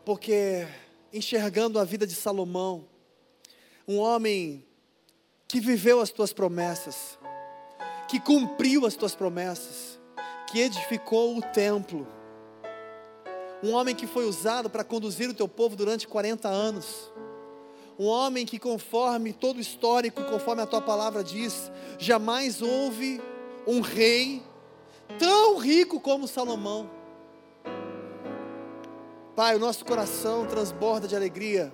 porque 0.05 0.67
enxergando 1.11 1.79
a 1.79 1.83
vida 1.83 2.05
de 2.05 2.13
Salomão, 2.13 2.85
um 3.87 3.97
homem 3.97 4.63
que 5.47 5.59
viveu 5.59 6.01
as 6.01 6.11
tuas 6.11 6.31
promessas, 6.31 7.17
que 8.07 8.19
cumpriu 8.19 8.85
as 8.85 8.93
tuas 8.93 9.15
promessas, 9.15 9.99
que 10.51 10.59
edificou 10.59 11.35
o 11.35 11.41
templo, 11.41 12.07
um 13.63 13.73
homem 13.73 13.95
que 13.95 14.05
foi 14.05 14.25
usado 14.25 14.69
para 14.69 14.83
conduzir 14.83 15.29
o 15.29 15.33
teu 15.33 15.47
povo 15.47 15.75
durante 15.75 16.07
40 16.07 16.47
anos, 16.47 17.11
um 17.99 18.05
homem 18.05 18.45
que, 18.45 18.59
conforme 18.59 19.33
todo 19.33 19.57
o 19.57 19.61
histórico, 19.61 20.23
conforme 20.25 20.61
a 20.61 20.67
tua 20.67 20.81
palavra 20.81 21.23
diz, 21.23 21.71
jamais 21.97 22.61
houve 22.61 23.19
um 23.65 23.81
rei 23.81 24.43
tão 25.17 25.57
rico 25.57 25.99
como 25.99 26.27
Salomão. 26.27 26.89
Pai, 29.35 29.55
o 29.55 29.59
nosso 29.59 29.83
coração 29.83 30.45
transborda 30.45 31.07
de 31.07 31.15
alegria 31.15 31.71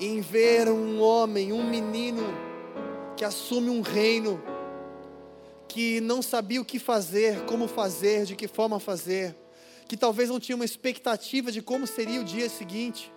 em 0.00 0.20
ver 0.20 0.68
um 0.68 1.00
homem, 1.00 1.52
um 1.52 1.68
menino, 1.68 2.22
que 3.16 3.24
assume 3.24 3.70
um 3.70 3.80
reino, 3.80 4.42
que 5.68 6.00
não 6.00 6.20
sabia 6.20 6.60
o 6.60 6.64
que 6.64 6.78
fazer, 6.78 7.44
como 7.44 7.68
fazer, 7.68 8.24
de 8.24 8.34
que 8.34 8.48
forma 8.48 8.80
fazer, 8.80 9.36
que 9.86 9.96
talvez 9.96 10.28
não 10.28 10.40
tinha 10.40 10.56
uma 10.56 10.64
expectativa 10.64 11.52
de 11.52 11.60
como 11.60 11.86
seria 11.86 12.20
o 12.20 12.24
dia 12.24 12.48
seguinte. 12.48 13.12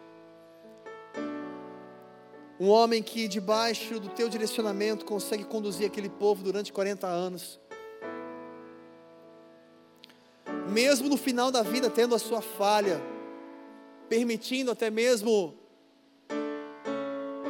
Um 2.60 2.70
homem 2.70 3.04
que, 3.04 3.28
debaixo 3.28 4.00
do 4.00 4.10
teu 4.10 4.28
direcionamento, 4.28 5.06
consegue 5.06 5.44
conduzir 5.44 5.86
aquele 5.86 6.10
povo 6.10 6.44
durante 6.44 6.74
40 6.74 7.06
anos. 7.06 7.60
Mesmo 10.70 11.08
no 11.08 11.18
final 11.18 11.52
da 11.52 11.62
vida, 11.62 11.90
tendo 11.90 12.16
a 12.16 12.20
sua 12.20 12.42
falha, 12.42 13.00
permitindo 14.10 14.72
até 14.72 14.90
mesmo 14.90 15.54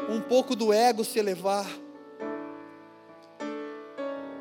um 0.10 0.22
pouco 0.22 0.56
do 0.56 0.72
ego 0.74 1.04
se 1.04 1.20
elevar. 1.20 1.68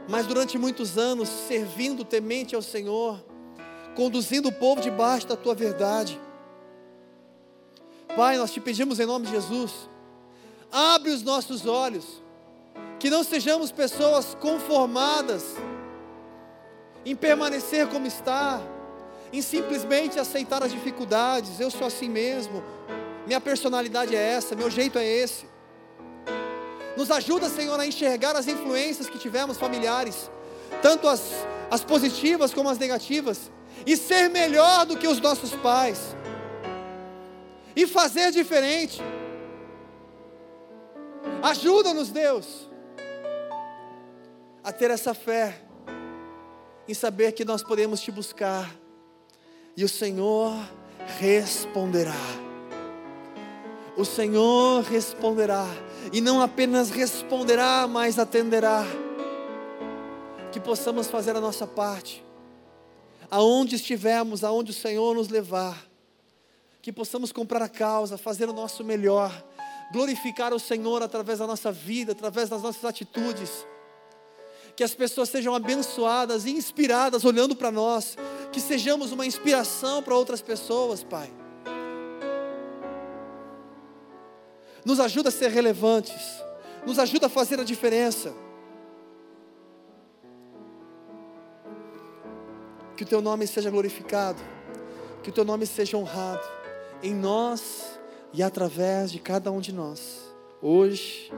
Mas 0.08 0.26
durante 0.26 0.58
muitos 0.58 0.98
anos, 0.98 1.28
servindo 1.28 2.04
temente 2.04 2.54
ao 2.54 2.62
Senhor, 2.62 3.24
conduzindo 3.96 4.50
o 4.50 4.52
povo 4.52 4.80
debaixo 4.82 5.26
da 5.26 5.36
tua 5.36 5.54
verdade. 5.54 6.20
Pai, 8.14 8.36
nós 8.36 8.52
te 8.52 8.60
pedimos 8.60 9.00
em 9.00 9.06
nome 9.06 9.26
de 9.26 9.32
Jesus, 9.32 9.72
abre 10.70 11.10
os 11.10 11.22
nossos 11.22 11.66
olhos, 11.66 12.22
que 13.00 13.08
não 13.08 13.24
sejamos 13.24 13.72
pessoas 13.72 14.36
conformadas 14.38 15.56
em 17.04 17.16
permanecer 17.16 17.88
como 17.88 18.06
está, 18.06 18.60
em 19.32 19.40
simplesmente 19.40 20.18
aceitar 20.18 20.62
as 20.62 20.72
dificuldades. 20.72 21.58
Eu 21.58 21.70
sou 21.70 21.86
assim 21.86 22.08
mesmo, 22.08 22.62
minha 23.26 23.40
personalidade 23.40 24.14
é 24.14 24.20
essa, 24.20 24.54
meu 24.54 24.70
jeito 24.70 24.98
é 24.98 25.06
esse. 25.06 25.46
Nos 26.96 27.10
ajuda, 27.10 27.48
Senhor, 27.48 27.78
a 27.80 27.86
enxergar 27.86 28.36
as 28.36 28.46
influências 28.46 29.08
que 29.08 29.18
tivemos 29.18 29.58
familiares, 29.58 30.30
tanto 30.82 31.08
as, 31.08 31.46
as 31.70 31.82
positivas 31.82 32.52
como 32.54 32.68
as 32.68 32.78
negativas, 32.78 33.50
e 33.84 33.96
ser 33.96 34.28
melhor 34.28 34.86
do 34.86 34.96
que 34.96 35.06
os 35.06 35.20
nossos 35.20 35.52
pais, 35.56 36.16
e 37.74 37.86
fazer 37.86 38.30
diferente. 38.30 39.02
Ajuda-nos, 41.42 42.10
Deus, 42.10 42.70
a 44.64 44.72
ter 44.72 44.90
essa 44.90 45.12
fé, 45.12 45.60
em 46.88 46.94
saber 46.94 47.32
que 47.32 47.44
nós 47.44 47.62
podemos 47.62 48.00
te 48.00 48.10
buscar, 48.10 48.74
e 49.76 49.84
o 49.84 49.88
Senhor 49.88 50.54
responderá. 51.18 52.14
O 53.96 54.04
Senhor 54.04 54.82
responderá 54.82 55.66
e 56.12 56.20
não 56.20 56.40
apenas 56.40 56.90
responderá, 56.90 57.86
mas 57.88 58.18
atenderá. 58.18 58.84
Que 60.52 60.60
possamos 60.60 61.08
fazer 61.08 61.36
a 61.36 61.40
nossa 61.40 61.66
parte, 61.66 62.24
aonde 63.30 63.76
estivermos, 63.76 64.44
aonde 64.44 64.70
o 64.70 64.74
Senhor 64.74 65.14
nos 65.14 65.28
levar, 65.28 65.86
que 66.82 66.92
possamos 66.92 67.32
comprar 67.32 67.62
a 67.62 67.68
causa, 67.68 68.16
fazer 68.16 68.48
o 68.48 68.52
nosso 68.52 68.84
melhor, 68.84 69.32
glorificar 69.92 70.52
o 70.52 70.60
Senhor 70.60 71.02
através 71.02 71.38
da 71.38 71.46
nossa 71.46 71.72
vida, 71.72 72.12
através 72.12 72.48
das 72.48 72.62
nossas 72.62 72.84
atitudes. 72.84 73.50
Que 74.76 74.84
as 74.84 74.94
pessoas 74.94 75.28
sejam 75.28 75.54
abençoadas 75.54 76.44
e 76.44 76.50
inspiradas 76.50 77.24
olhando 77.24 77.56
para 77.56 77.70
nós, 77.70 78.16
que 78.52 78.60
sejamos 78.60 79.10
uma 79.10 79.26
inspiração 79.26 80.02
para 80.02 80.14
outras 80.14 80.42
pessoas, 80.42 81.02
Pai. 81.02 81.32
nos 84.86 85.00
ajuda 85.00 85.30
a 85.30 85.32
ser 85.32 85.50
relevantes, 85.50 86.14
nos 86.86 86.96
ajuda 87.00 87.26
a 87.26 87.28
fazer 87.28 87.58
a 87.58 87.64
diferença. 87.64 88.32
Que 92.96 93.02
o 93.02 93.06
teu 93.06 93.20
nome 93.20 93.46
seja 93.46 93.70
glorificado, 93.70 94.40
que 95.22 95.30
o 95.30 95.32
teu 95.32 95.44
nome 95.44 95.66
seja 95.66 95.96
honrado 95.96 96.46
em 97.02 97.14
nós 97.14 97.98
e 98.32 98.42
através 98.42 99.10
de 99.10 99.18
cada 99.18 99.50
um 99.50 99.60
de 99.60 99.72
nós, 99.72 100.22
hoje 100.62 101.30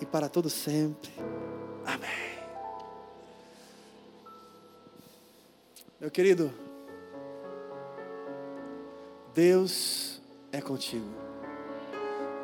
e 0.00 0.06
para 0.06 0.28
todo 0.28 0.50
sempre. 0.50 1.10
Amém. 1.84 2.26
Meu 6.00 6.10
querido, 6.10 6.52
Deus 9.34 10.20
é 10.52 10.60
contigo. 10.60 11.08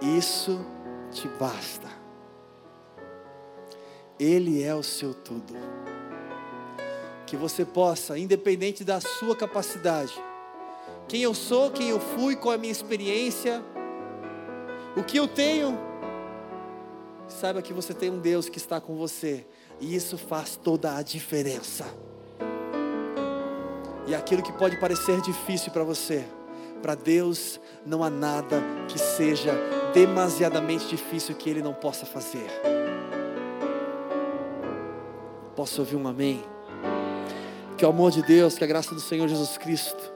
Isso 0.00 0.58
te 1.10 1.28
basta. 1.28 1.88
Ele 4.18 4.62
é 4.62 4.74
o 4.74 4.82
seu 4.82 5.14
tudo. 5.14 5.54
Que 7.33 7.37
você 7.39 7.64
possa, 7.64 8.18
independente 8.18 8.85
da 8.85 9.01
sua 9.01 9.35
capacidade, 9.35 10.12
quem 11.09 11.22
eu 11.22 11.33
sou, 11.33 11.70
quem 11.70 11.89
eu 11.89 11.99
fui, 11.99 12.37
qual 12.37 12.53
é 12.53 12.57
a 12.57 12.59
minha 12.59 12.70
experiência, 12.70 13.64
o 14.95 15.03
que 15.03 15.16
eu 15.16 15.26
tenho, 15.26 15.78
saiba 17.26 17.62
que 17.62 17.72
você 17.72 17.95
tem 17.95 18.11
um 18.11 18.18
Deus 18.18 18.51
que 18.51 18.59
está 18.59 18.83
com 18.83 18.97
você, 18.97 19.47
e 19.80 19.97
isso 19.97 20.18
faz 20.18 20.57
toda 20.62 20.95
a 20.95 21.01
diferença. 21.01 21.87
E 24.07 24.14
aquilo 24.14 24.43
que 24.43 24.53
pode 24.53 24.78
parecer 24.78 25.18
difícil 25.22 25.72
para 25.72 25.85
você, 25.85 26.26
para 26.83 26.95
Deus 26.95 27.59
não 27.87 28.05
há 28.05 28.11
nada 28.11 28.62
que 28.89 28.99
seja 28.99 29.55
demasiadamente 29.95 30.87
difícil 30.87 31.35
que 31.35 31.49
Ele 31.49 31.62
não 31.62 31.72
possa 31.72 32.05
fazer. 32.05 32.47
Posso 35.57 35.80
ouvir 35.80 35.97
um 35.97 36.07
amém? 36.07 36.45
Que 37.83 37.87
o 37.87 37.89
amor 37.89 38.12
de 38.12 38.22
Deus, 38.22 38.55
que 38.55 38.62
a 38.62 38.66
graça 38.68 38.95
do 38.95 39.01
Senhor 39.01 39.26
Jesus 39.26 39.59
Cristo 39.59 40.12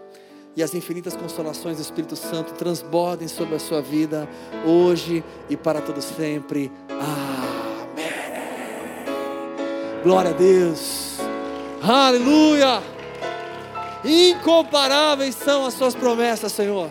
e 0.55 0.62
as 0.62 0.73
infinitas 0.73 1.17
consolações 1.17 1.79
do 1.79 1.83
Espírito 1.83 2.14
Santo 2.14 2.55
transbordem 2.55 3.27
sobre 3.27 3.57
a 3.57 3.59
sua 3.59 3.83
vida, 3.83 4.29
hoje 4.64 5.25
e 5.51 5.57
para 5.57 5.81
todo 5.81 6.01
sempre. 6.01 6.71
Amém. 6.89 8.07
Glória 10.05 10.31
a 10.31 10.35
Deus. 10.35 11.17
Aleluia. 11.83 12.81
Incomparáveis 14.05 15.35
são 15.35 15.67
as 15.67 15.75
suas 15.75 15.97
promessas, 15.97 16.53
Senhor. 16.53 16.89